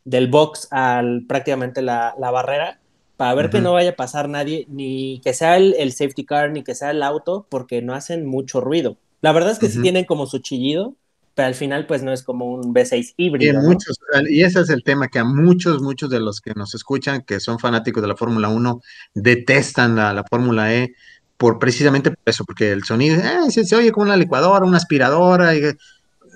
del 0.03 0.28
box 0.30 0.68
al 0.72 1.26
prácticamente 1.28 1.82
la, 1.82 2.16
la 2.20 2.32
barrera 2.32 2.82
para 3.18 3.34
ver 3.36 3.49
que 3.49 3.61
no 3.61 3.74
vaya 3.74 3.91
a 3.91 3.95
pasar 3.95 4.28
nadie, 4.30 4.66
ni 4.70 5.22
que 5.24 5.34
sea 5.34 5.57
el, 5.57 5.74
el 5.76 5.93
safety 5.93 6.26
car, 6.26 6.51
ni 6.51 6.63
que 6.63 6.76
sea 6.76 6.91
el 6.91 7.01
auto, 7.03 7.47
porque 7.49 7.82
no 7.82 7.93
hacen 7.93 8.26
mucho 8.26 8.59
ruido. 8.61 8.97
La 9.22 9.32
verdad 9.32 9.51
es 9.51 9.59
que 9.59 9.70
sí 9.70 9.80
tienen 9.80 10.05
como 10.05 10.28
su 10.28 10.39
chillido, 10.39 10.95
pero 11.36 11.47
al 11.47 11.53
final 11.55 11.86
pues 11.86 12.01
no 12.01 12.11
es 12.13 12.23
como 12.23 12.45
un 12.45 12.73
V6 12.73 13.13
Y, 13.17 13.25
híbrido. 13.27 13.61
¿no? 13.61 13.67
muchos, 13.69 13.99
y 14.29 14.41
ese 14.43 14.61
es 14.61 14.69
el 14.69 14.83
tema 14.83 15.09
que 15.09 15.19
a 15.19 15.23
muchos, 15.25 15.81
muchos 15.81 16.09
de 16.09 16.19
los 16.21 16.39
que 16.41 16.53
nos 16.55 16.73
escuchan, 16.73 17.21
que 17.23 17.39
son 17.39 17.59
fanáticos 17.59 18.01
de 18.01 18.07
la 18.07 18.15
Fórmula 18.15 18.47
1, 18.49 18.81
detestan 19.13 19.95
la, 19.95 20.13
la 20.13 20.23
Fórmula 20.23 20.73
E 20.73 20.93
por 21.38 21.59
precisamente 21.59 22.11
por 22.11 22.19
eso, 22.25 22.45
porque 22.45 22.71
el 22.71 22.83
sonido 22.83 23.17
eh, 23.17 23.51
se, 23.51 23.65
se 23.65 23.75
oye 23.75 23.91
como 23.91 24.05
una 24.05 24.15
licuadora, 24.17 24.65
una 24.65 24.77
aspiradora, 24.77 25.53
y, 25.55 25.61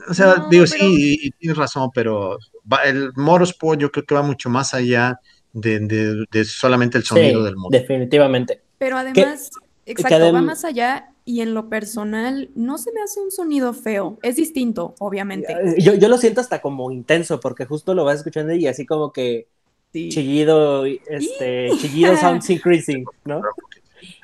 o 0.09 0.13
sea, 0.13 0.35
No, 0.35 0.49
digo, 0.49 0.65
pero- 0.69 0.83
sí, 0.85 1.17
y, 1.21 1.27
y 1.27 1.31
tienes 1.31 1.57
razón, 1.57 1.89
pero 1.93 2.37
va- 2.71 2.83
el 2.83 3.11
motorsport 3.15 3.79
yo 3.79 3.91
creo 3.91 4.05
que 4.05 4.15
va 4.15 4.21
mucho 4.21 4.49
más 4.49 4.73
allá 4.73 5.19
de, 5.53 5.79
de- 5.79 6.25
de 6.29 6.45
solamente 6.45 6.97
el 6.97 7.03
sonido 7.05 7.39
Sí, 7.39 7.45
del 7.45 7.55
motor. 7.55 7.79
definitivamente. 7.79 8.61
Pero 8.77 8.97
además, 8.97 9.51
exacto, 9.85 10.17
adem- 10.17 10.35
va 10.35 10.41
más 10.41 10.65
allá 10.65 11.09
y 11.25 11.41
en 11.41 11.53
lo 11.53 11.69
personal 11.69 12.49
no 12.55 12.77
se 12.77 12.91
me 12.91 13.01
hace 13.01 13.19
un 13.21 13.31
sonido 13.31 13.73
feo. 13.73 14.17
Es 14.23 14.35
distinto, 14.37 14.95
obviamente. 14.99 15.55
Yo, 15.77 15.93
yo 15.93 16.07
lo 16.09 16.17
siento 16.17 16.41
hasta 16.41 16.61
como 16.61 16.91
intenso, 16.91 17.39
porque 17.39 17.65
justo 17.65 17.93
lo 17.93 18.03
vas 18.05 18.17
escuchando 18.17 18.53
y 18.53 18.67
así 18.67 18.85
como 18.85 19.11
que 19.11 19.47
Sí. 19.91 20.09
chillido, 20.09 20.85
este, 20.85 21.69
chillido 21.79 22.13
sounds 22.17 22.49
increasing, 22.49 23.05
¿no? 23.25 23.41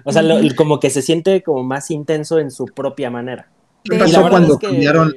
O 0.04 0.12
sea, 0.12 0.22
lo- 0.22 0.40
como 0.56 0.80
que 0.80 0.90
se 0.90 1.02
siente 1.02 1.42
como 1.44 1.64
más 1.64 1.90
intenso 1.92 2.38
en 2.40 2.52
su 2.52 2.66
propia 2.66 3.10
manera. 3.10 3.50
¿Qué 3.84 3.98
pasó 3.98 4.30
cuando 4.30 4.54
es 4.54 4.60
que- 4.60 4.68
cambiaron 4.68 5.16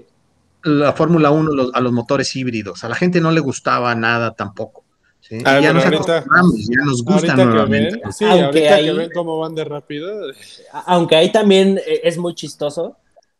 la 0.64 0.92
Fórmula 0.94 1.30
1 1.30 1.52
los- 1.52 1.70
a 1.74 1.80
los 1.80 1.92
motores 1.92 2.34
híbridos? 2.34 2.82
A 2.84 2.88
la 2.88 2.94
gente 2.96 3.20
no 3.20 3.30
le 3.30 3.40
gustaba 3.40 3.94
nada 3.94 4.34
tampoco. 4.34 4.84
¿Sí? 5.28 5.38
Ah, 5.44 5.60
ya 5.60 5.72
nos 5.72 5.84
ahorita- 5.84 6.02
acostumbramos, 6.18 6.54
ya 6.68 6.84
nos 6.84 7.04
gustan 7.04 7.14
Ahorita 7.14 7.36
que 7.36 7.44
nuevamente. 7.44 8.00
ven, 8.02 8.12
sí, 8.12 8.24
Aunque 8.24 8.44
ahorita 8.44 8.74
ahí- 8.74 8.84
que 8.86 8.92
ven 8.92 9.10
cómo 9.14 9.38
van 9.38 9.54
de 9.54 9.64
rápido. 9.64 10.10
Aunque 10.86 11.16
ahí 11.16 11.30
también 11.32 11.78
eh, 11.78 12.00
es 12.04 12.18
muy 12.18 12.34
chistoso, 12.34 12.96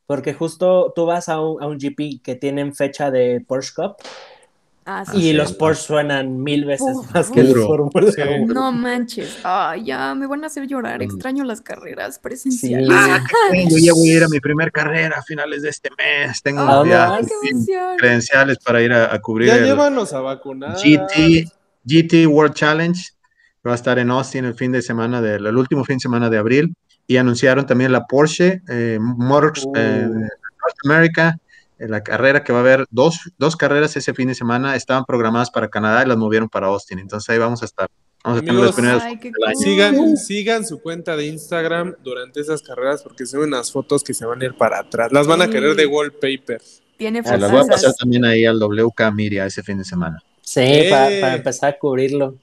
porque 0.07 0.33
justo 0.35 0.93
tú 0.95 1.07
vas 1.07 1.29
a 1.29 1.41
un, 1.41 1.63
a 1.63 1.67
un 1.67 1.79
GP 1.79 2.21
que 2.23 2.35
tienen 2.35 2.75
fecha 2.75 3.11
de 3.11 3.43
Porsche 3.47 3.73
Cup 3.77 3.97
Ah, 4.91 5.05
y 5.13 5.21
sí. 5.21 5.33
los 5.35 5.53
Porsche 5.53 5.83
suenan 5.83 6.43
mil 6.43 6.65
veces 6.65 6.97
Uf, 6.97 7.13
más 7.13 7.31
que 7.31 7.43
los 7.43 7.53
duro. 7.53 7.67
Fórmula 7.67 8.11
Sí. 8.11 8.23
1. 8.23 8.55
No 8.55 8.73
manches. 8.73 9.37
Ay, 9.45 9.85
ya 9.85 10.15
me 10.15 10.27
van 10.27 10.43
a 10.45 10.47
hacer 10.47 10.67
llorar. 10.67 11.01
Mm. 11.01 11.03
Extraño 11.03 11.45
las 11.45 11.61
carreras 11.61 12.19
presenciales. 12.19 12.89
Sí. 12.89 12.95
Ah, 12.97 13.21
yo 13.69 13.77
ya 13.77 13.93
voy 13.93 14.09
a 14.09 14.17
ir 14.17 14.25
a 14.25 14.29
mi 14.29 14.41
primer 14.41 14.73
carrera 14.73 15.19
a 15.19 15.23
finales 15.23 15.61
de 15.61 15.69
este 15.69 15.91
mes. 15.99 16.41
Tengo 16.43 16.61
¿A 16.61 16.65
unos 16.65 16.75
dónde 16.77 16.91
ya 16.95 17.07
vas? 17.11 17.19
Ay, 17.21 17.27
qué 17.43 17.51
emoción. 17.51 17.97
credenciales 17.99 18.59
para 18.65 18.81
ir 18.81 18.93
a, 18.95 19.13
a 19.15 19.21
cubrir 19.21 19.49
Ya 19.49 19.57
el 19.57 19.65
llévanos 19.67 20.15
a 20.15 20.21
vacunar. 20.21 20.75
GT, 20.79 21.53
GT 21.89 22.27
World 22.27 22.55
Challenge. 22.55 23.01
que 23.63 23.69
Va 23.69 23.73
a 23.73 23.75
estar 23.75 23.99
en 23.99 24.11
Austin 24.11 24.45
el 24.45 24.55
fin 24.55 24.71
de 24.73 24.83
semana 24.83 25.21
del 25.21 25.47
el 25.47 25.57
último 25.57 25.85
fin 25.85 25.97
de 25.97 26.01
semana 26.01 26.29
de 26.31 26.39
abril. 26.39 26.75
Y 27.07 27.17
anunciaron 27.17 27.65
también 27.67 27.91
la 27.91 28.07
Porsche 28.07 28.61
eh, 28.69 28.99
Motors 29.01 29.65
Uh. 29.65 29.73
eh, 29.77 30.07
North 30.09 30.79
America. 30.85 31.39
eh, 31.79 31.89
la 31.89 32.03
carrera 32.03 32.43
que 32.45 32.53
va 32.53 32.59
a 32.59 32.63
haber 32.63 32.87
dos, 32.91 33.31
dos 33.39 33.57
carreras 33.57 33.97
ese 33.97 34.13
fin 34.13 34.29
de 34.29 34.35
semana 34.35 34.75
estaban 34.77 35.05
programadas 35.05 35.51
para 35.51 35.69
Canadá 35.69 36.03
y 36.05 36.09
las 36.09 36.17
movieron 36.19 36.49
para 36.49 36.67
Austin. 36.67 36.99
Entonces 36.99 37.29
ahí 37.31 37.39
vamos 37.39 37.63
a 37.63 37.65
estar. 37.67 37.89
Vamos 38.25 38.41
a 38.41 38.45
tener 38.45 38.57
las 38.61 38.77
Amigos, 38.77 38.99
primeras 38.99 39.03
Ay. 39.05 39.55
Sigan, 39.55 40.17
sigan 40.17 40.67
su 40.67 40.81
cuenta 40.83 41.17
de 41.17 41.27
Instagram 41.27 41.95
durante 42.03 42.41
esas 42.41 42.63
carreras 42.63 43.03
porque 43.03 43.25
son 43.27 43.41
unas 43.43 43.71
fotos 43.71 44.03
que 44.03 44.13
se 44.13 44.27
van 44.27 44.43
a 44.43 44.45
ir 44.47 44.55
para 44.55 44.81
atrás. 44.81 45.13
Las 45.13 45.27
van 45.29 45.41
a 45.41 45.49
querer 45.49 45.77
de 45.77 45.87
wallpaper. 45.87 46.61
Tiene 46.97 47.23
Se 47.23 47.39
las 47.39 47.51
voy 47.51 47.61
a 47.61 47.65
pasar 47.65 47.93
también 47.95 48.25
ahí 48.25 48.45
al 48.45 48.59
WK 48.61 49.13
Miria 49.15 49.47
ese 49.47 49.63
fin 49.63 49.79
de 49.79 49.85
semana. 49.85 50.19
Sí, 50.49 50.61
Eh. 50.63 50.87
para, 50.91 51.21
para 51.21 51.35
empezar 51.37 51.75
a 51.75 51.79
cubrirlo. 51.79 52.37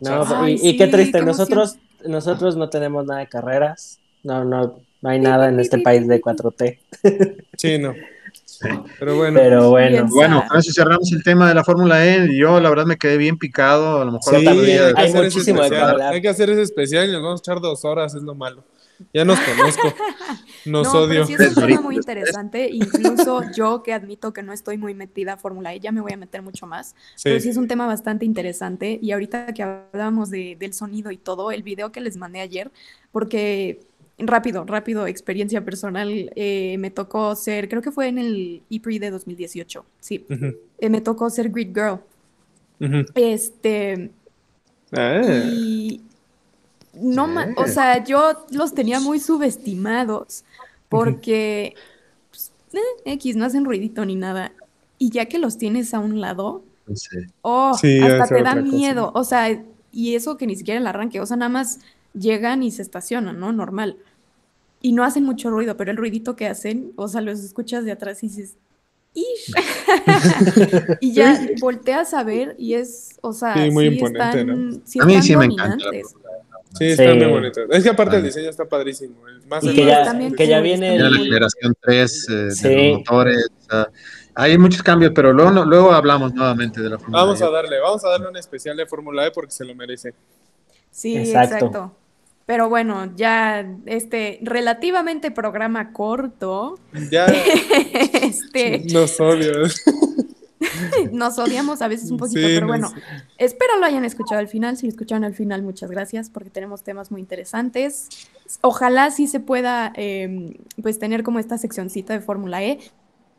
No, 0.00 0.24
Ay, 0.42 0.58
y, 0.62 0.68
y 0.70 0.76
qué 0.76 0.88
triste, 0.88 1.22
nosotros, 1.22 1.76
nosotros 2.04 2.56
no 2.56 2.68
tenemos 2.68 3.06
nada 3.06 3.20
de 3.20 3.28
carreras, 3.28 3.98
no, 4.24 4.44
no, 4.44 4.80
no 5.00 5.08
hay 5.08 5.20
nada 5.20 5.48
en 5.48 5.58
este 5.60 5.78
país 5.78 6.06
de 6.06 6.20
4T, 6.20 6.78
Sí, 7.56 7.78
no. 7.78 7.94
Pero 8.98 9.16
bueno. 9.16 9.38
pero 9.40 9.70
bueno. 9.70 10.06
Bueno, 10.10 10.44
con 10.48 10.58
eso 10.58 10.72
cerramos 10.72 11.10
el 11.12 11.22
tema 11.22 11.48
de 11.48 11.54
la 11.54 11.62
Fórmula 11.64 12.04
E. 12.06 12.36
Yo, 12.36 12.58
la 12.60 12.68
verdad, 12.70 12.86
me 12.86 12.96
quedé 12.96 13.16
bien 13.18 13.38
picado. 13.38 14.00
A 14.00 14.04
lo 14.04 14.12
mejor 14.12 14.38
Sí, 14.40 14.46
hay, 14.46 14.56
que 14.64 14.72
hay 14.72 14.92
hacer 14.94 15.06
ese 15.06 15.22
muchísimo 15.36 15.62
de 15.62 15.78
hablar. 15.78 16.12
Hay 16.14 16.22
que 16.22 16.28
hacer 16.28 16.50
ese 16.50 16.62
especial 16.62 17.08
y 17.08 17.12
nos 17.12 17.22
vamos 17.22 17.40
a 17.40 17.42
echar 17.42 17.60
dos 17.60 17.84
horas, 17.84 18.14
es 18.14 18.22
lo 18.22 18.34
malo. 18.34 18.64
Ya 19.12 19.24
nos 19.24 19.38
conozco. 19.40 19.94
Nos 20.66 20.92
no, 20.92 21.00
odio. 21.00 21.08
Pero 21.08 21.26
sí 21.26 21.34
es 21.34 21.56
un 21.56 21.66
tema 21.66 21.80
muy 21.80 21.96
interesante. 21.96 22.68
Incluso 22.70 23.42
yo 23.54 23.82
que 23.82 23.92
admito 23.92 24.32
que 24.32 24.42
no 24.42 24.52
estoy 24.52 24.78
muy 24.78 24.94
metida 24.94 25.34
a 25.34 25.36
Fórmula 25.36 25.74
E, 25.74 25.80
ya 25.80 25.92
me 25.92 26.00
voy 26.00 26.12
a 26.12 26.16
meter 26.16 26.42
mucho 26.42 26.66
más. 26.66 26.94
Sí. 27.14 27.22
Pero 27.24 27.40
sí 27.40 27.48
es 27.48 27.56
un 27.56 27.68
tema 27.68 27.86
bastante 27.86 28.24
interesante. 28.24 28.98
Y 29.00 29.12
ahorita 29.12 29.54
que 29.54 29.62
hablábamos 29.62 30.30
de, 30.30 30.56
del 30.58 30.72
sonido 30.72 31.10
y 31.10 31.16
todo, 31.16 31.50
el 31.50 31.62
video 31.62 31.92
que 31.92 32.00
les 32.00 32.16
mandé 32.16 32.40
ayer, 32.40 32.70
porque 33.12 33.80
rápido, 34.18 34.64
rápido, 34.64 35.06
experiencia 35.06 35.64
personal, 35.64 36.32
eh, 36.36 36.76
me 36.78 36.90
tocó 36.90 37.34
ser, 37.36 37.68
creo 37.68 37.82
que 37.82 37.92
fue 37.92 38.08
en 38.08 38.18
el 38.18 38.62
E-Prix 38.70 39.00
de 39.00 39.10
2018. 39.10 39.84
Sí, 40.00 40.26
Ujú, 40.28 40.56
eh, 40.78 40.88
me 40.88 41.00
tocó 41.00 41.30
ser 41.30 41.50
Grid 41.50 41.74
Girl. 41.74 42.00
Este, 43.14 44.10
Ah, 44.92 45.20
y 45.24 46.00
no 46.94 47.28
o 47.56 47.66
sea, 47.66 48.04
yo 48.04 48.46
los 48.50 48.72
tenía 48.72 49.00
muy 49.00 49.20
subestimados 49.20 50.44
porque 50.88 51.74
pues, 52.30 52.52
eh, 52.72 53.12
X 53.12 53.36
no 53.36 53.44
hacen 53.44 53.64
ruidito 53.64 54.04
ni 54.04 54.14
nada. 54.16 54.52
Y 54.98 55.10
ya 55.10 55.26
que 55.26 55.38
los 55.38 55.58
tienes 55.58 55.92
a 55.94 55.98
un 55.98 56.20
lado, 56.20 56.62
Sí. 56.94 57.18
oh, 57.42 57.74
Sí, 57.74 57.98
ya 57.98 58.22
hasta 58.22 58.36
te 58.36 58.42
da 58.42 58.50
cosa. 58.52 58.62
miedo. 58.62 59.10
O 59.14 59.24
sea, 59.24 59.60
y 59.92 60.14
eso 60.14 60.36
que 60.36 60.46
ni 60.46 60.54
siquiera 60.56 60.78
el 60.80 60.86
arranque, 60.86 61.20
o 61.20 61.26
sea, 61.26 61.36
nada 61.36 61.48
más 61.48 61.80
llegan 62.14 62.62
y 62.62 62.70
se 62.70 62.82
estacionan, 62.82 63.40
¿no? 63.40 63.52
Normal. 63.52 63.96
Y 64.80 64.92
no 64.92 65.02
hacen 65.04 65.24
mucho 65.24 65.50
ruido, 65.50 65.76
pero 65.76 65.90
el 65.90 65.96
ruidito 65.96 66.36
que 66.36 66.46
hacen, 66.46 66.92
o 66.96 67.08
sea, 67.08 67.20
los 67.22 67.40
escuchas 67.40 67.84
de 67.84 67.92
atrás 67.92 68.22
y 68.22 68.28
dices, 68.28 68.54
"Ish". 69.14 69.52
y 71.00 71.12
ya 71.12 71.40
volteas 71.60 72.14
a 72.14 72.22
ver 72.22 72.54
y 72.58 72.74
es, 72.74 73.16
o 73.20 73.32
sea, 73.32 73.54
Sí, 73.54 73.70
muy 73.70 73.88
sí 73.88 73.94
imponente, 73.94 74.40
están, 74.40 74.82
sí 74.84 74.98
A 75.00 75.04
mí 75.06 75.22
sí 75.22 75.36
me 75.36 75.46
encanta. 75.46 75.86
Sí, 76.78 76.84
está 76.86 77.10
Sí. 77.12 77.18
muy 77.18 77.26
bonito. 77.26 77.60
Es 77.70 77.82
que 77.82 77.90
aparte 77.90 78.16
el 78.16 78.22
diseño 78.24 78.50
está 78.50 78.64
padrísimo. 78.64 79.26
el 79.28 79.46
Más 79.46 79.62
Y 79.64 79.74
que 79.74 79.84
ya, 79.86 80.04
también 80.04 80.34
que 80.34 80.46
ya 80.46 80.56
cool, 80.56 80.64
viene 80.64 80.98
Ya 80.98 81.08
la 81.08 81.18
generación 81.18 81.74
3 81.80 82.26
de 82.26 82.50
Sí. 82.50 82.68
los 82.90 82.98
motores. 82.98 83.48
o 83.60 83.70
sea, 83.70 83.88
hay 84.34 84.58
muchos 84.58 84.82
cambios, 84.82 85.12
pero 85.14 85.32
luego, 85.32 85.50
no- 85.50 85.64
luego 85.64 85.92
hablamos 85.92 86.34
nuevamente 86.34 86.80
de 86.82 86.90
la 86.90 86.98
Fórmula 86.98 87.22
Vamos 87.22 87.40
E. 87.40 87.44
a 87.44 87.50
darle, 87.50 87.78
vamos 87.80 88.04
a 88.04 88.08
darle 88.10 88.28
un 88.28 88.36
especial 88.36 88.76
de 88.76 88.86
Fórmula 88.86 89.26
E 89.26 89.30
porque 89.30 89.50
se 89.52 89.64
lo 89.64 89.74
merece. 89.74 90.12
Sí, 90.90 91.16
Exacto. 91.16 91.54
exacto. 91.56 91.96
Pero 92.46 92.68
bueno, 92.68 93.12
ya 93.16 93.66
este 93.86 94.38
relativamente 94.42 95.30
programa 95.32 95.92
corto, 95.92 96.78
Ya 97.10 97.26
este, 98.22 98.84
nos 98.92 99.18
odias. 99.20 99.82
nos 101.12 101.38
odiamos 101.38 101.82
a 101.82 101.88
veces 101.88 102.10
un 102.10 102.16
poquito, 102.18 102.40
Sí, 102.40 102.54
pero 102.54 102.66
bueno, 102.66 102.90
espero 103.38 103.76
lo 103.78 103.86
hayan 103.86 104.04
escuchado 104.04 104.38
al 104.40 104.48
final. 104.48 104.76
Si 104.76 104.86
lo 104.86 104.90
escucharon 104.90 105.24
al 105.24 105.34
final, 105.34 105.62
muchas 105.62 105.90
gracias 105.90 106.30
porque 106.30 106.50
tenemos 106.50 106.82
temas 106.82 107.10
muy 107.10 107.20
interesantes. 107.20 108.08
Ojalá 108.62 109.10
sí 109.10 109.26
se 109.26 109.40
pueda 109.40 109.92
eh, 109.96 110.56
pues 110.82 110.98
tener 110.98 111.22
como 111.22 111.38
esta 111.38 111.58
seccioncita 111.58 112.12
de 112.14 112.20
Fórmula 112.20 112.62
E. 112.62 112.78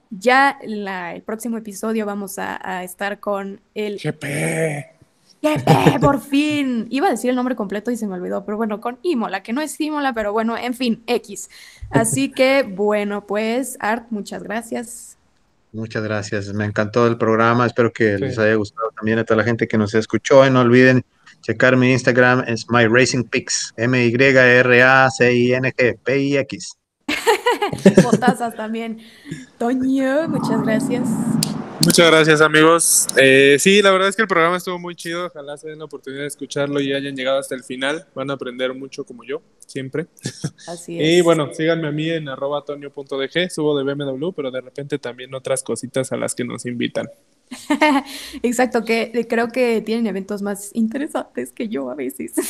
Ya 0.09 0.57
la- 0.63 1.13
el 1.15 1.21
próximo 1.21 1.57
episodio 1.57 2.05
vamos 2.05 2.39
a, 2.39 2.59
a 2.63 2.83
estar 2.83 3.19
con 3.19 3.59
el 3.75 3.99
GP. 3.99 4.95
¡Jefe, 5.41 5.99
por 5.99 6.19
fin! 6.19 6.87
Iba 6.89 7.07
a 7.07 7.11
decir 7.11 7.29
el 7.29 7.35
nombre 7.35 7.55
completo 7.55 7.91
y 7.91 7.97
se 7.97 8.07
me 8.07 8.15
olvidó, 8.15 8.43
pero 8.43 8.57
bueno, 8.57 8.81
con 8.81 8.97
Imola, 9.03 9.43
que 9.43 9.53
no 9.53 9.61
es 9.61 9.79
Imola, 9.79 10.11
pero 10.13 10.33
bueno, 10.33 10.57
en 10.57 10.73
fin, 10.73 11.03
X. 11.05 11.49
Así 11.91 12.31
que, 12.31 12.63
bueno, 12.63 13.27
pues, 13.27 13.77
Art, 13.79 14.07
muchas 14.09 14.41
gracias. 14.41 15.16
Muchas 15.73 16.03
gracias, 16.03 16.53
me 16.53 16.63
encantó 16.65 17.07
el 17.07 17.17
programa, 17.17 17.65
espero 17.65 17.91
que 17.91 18.15
Sí. 18.17 18.21
les 18.23 18.39
haya 18.39 18.55
gustado 18.55 18.89
también 18.95 19.19
a 19.19 19.23
toda 19.25 19.37
la 19.37 19.43
gente 19.43 19.67
que 19.67 19.77
nos 19.77 19.93
escuchó 19.93 20.45
y 20.45 20.49
no 20.49 20.61
olviden 20.61 21.03
checar 21.41 21.75
mi 21.77 21.91
Instagram, 21.91 22.43
es 22.47 22.65
My 22.69 22.87
Racing 22.87 23.23
Pix, 23.25 23.73
M-Y-R-A-C-I-N-G, 23.77 25.99
P-I-X. 26.03 26.77
Botazas 28.03 28.55
también. 28.55 28.99
Toño, 29.57 30.27
muchas 30.29 30.61
gracias. 30.63 31.07
Muchas 31.79 32.07
gracias, 32.11 32.41
amigos. 32.41 33.07
Eh, 33.17 33.57
sí, 33.59 33.81
la 33.81 33.91
verdad 33.91 34.09
es 34.09 34.15
que 34.15 34.23
el 34.23 34.27
programa 34.27 34.57
estuvo 34.57 34.79
muy 34.79 34.95
chido. 34.95 35.27
Ojalá 35.27 35.57
se 35.57 35.69
den 35.69 35.79
la 35.79 35.85
oportunidad 35.85 36.23
de 36.23 36.27
escucharlo 36.27 36.81
y 36.81 36.91
hayan 36.93 37.15
llegado 37.15 37.37
hasta 37.39 37.55
el 37.55 37.63
final. 37.63 38.05
Van 38.15 38.29
a 38.29 38.33
aprender 38.33 38.73
mucho 38.73 39.03
como 39.03 39.23
yo, 39.23 39.41
siempre. 39.65 40.07
Así 40.67 40.99
es. 40.99 41.19
Y 41.19 41.21
bueno, 41.21 41.53
síganme 41.53 41.87
a 41.87 41.91
mí 41.91 42.09
en 42.09 42.29
arroba 42.29 42.63
tonio.dg. 42.65 43.49
Subo 43.51 43.77
de 43.77 43.83
BMW, 43.93 44.31
pero 44.31 44.49
de 44.51 44.61
repente 44.61 44.97
también 44.97 45.33
otras 45.35 45.63
cositas 45.63 46.11
a 46.11 46.17
las 46.17 46.33
que 46.33 46.43
nos 46.43 46.65
invitan. 46.65 47.07
Exacto, 48.43 48.83
que 48.83 49.25
creo 49.29 49.49
que 49.49 49.81
tienen 49.81 50.07
eventos 50.07 50.41
más 50.41 50.71
interesantes 50.73 51.51
que 51.51 51.69
yo 51.69 51.89
a 51.89 51.95
veces. 51.95 52.33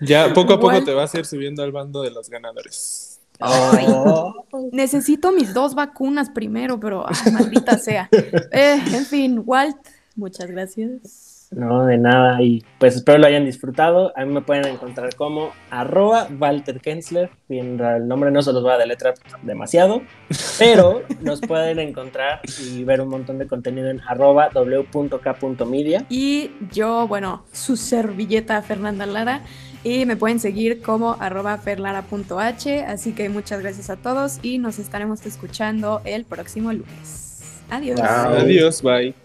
Ya 0.00 0.34
poco 0.34 0.54
a 0.54 0.56
poco 0.56 0.72
Igual. 0.72 0.84
te 0.84 0.92
vas 0.92 1.14
a 1.14 1.18
ir 1.20 1.24
subiendo 1.24 1.62
al 1.62 1.72
bando 1.72 2.02
de 2.02 2.10
los 2.10 2.28
ganadores. 2.28 3.13
Oh. 3.40 4.46
Necesito 4.72 5.32
mis 5.32 5.52
dos 5.54 5.74
vacunas 5.74 6.30
primero, 6.30 6.78
pero 6.78 7.06
ah, 7.06 7.12
maldita 7.32 7.78
sea. 7.78 8.08
Eh, 8.12 8.80
en 8.92 9.04
fin, 9.04 9.42
Walt, 9.44 9.76
muchas 10.16 10.50
gracias. 10.50 11.34
No, 11.54 11.86
de 11.86 11.98
nada. 11.98 12.42
Y 12.42 12.64
pues 12.78 12.96
espero 12.96 13.18
lo 13.18 13.26
hayan 13.26 13.44
disfrutado. 13.44 14.12
A 14.16 14.24
mí 14.24 14.32
me 14.32 14.40
pueden 14.40 14.66
encontrar 14.66 15.14
como 15.14 15.50
arroba 15.70 16.28
Walter 16.38 16.80
Kensler. 16.80 17.30
Bien, 17.48 17.80
el 17.80 18.08
nombre 18.08 18.30
no 18.30 18.42
se 18.42 18.52
los 18.52 18.62
voy 18.62 18.72
a 18.72 18.78
deletrar 18.78 19.14
demasiado. 19.42 20.02
Pero 20.58 21.02
nos 21.20 21.40
pueden 21.40 21.78
encontrar 21.78 22.40
y 22.60 22.82
ver 22.84 23.00
un 23.00 23.08
montón 23.08 23.38
de 23.38 23.46
contenido 23.46 23.88
en 23.88 24.00
arroba 24.00 24.50
w.k.media. 24.52 26.06
Y 26.08 26.50
yo, 26.72 27.06
bueno, 27.06 27.44
su 27.52 27.76
servilleta 27.76 28.60
Fernanda 28.62 29.06
Lara. 29.06 29.42
Y 29.84 30.06
me 30.06 30.16
pueden 30.16 30.40
seguir 30.40 30.80
como 30.80 31.16
arroba 31.20 31.58
ferlara.h. 31.58 32.84
Así 32.84 33.12
que 33.12 33.28
muchas 33.28 33.60
gracias 33.60 33.90
a 33.90 33.96
todos 33.96 34.38
y 34.42 34.58
nos 34.58 34.78
estaremos 34.78 35.24
escuchando 35.26 36.00
el 36.04 36.24
próximo 36.24 36.72
lunes. 36.72 37.60
Adiós. 37.70 38.00
Adiós, 38.00 38.82
bye. 38.82 39.23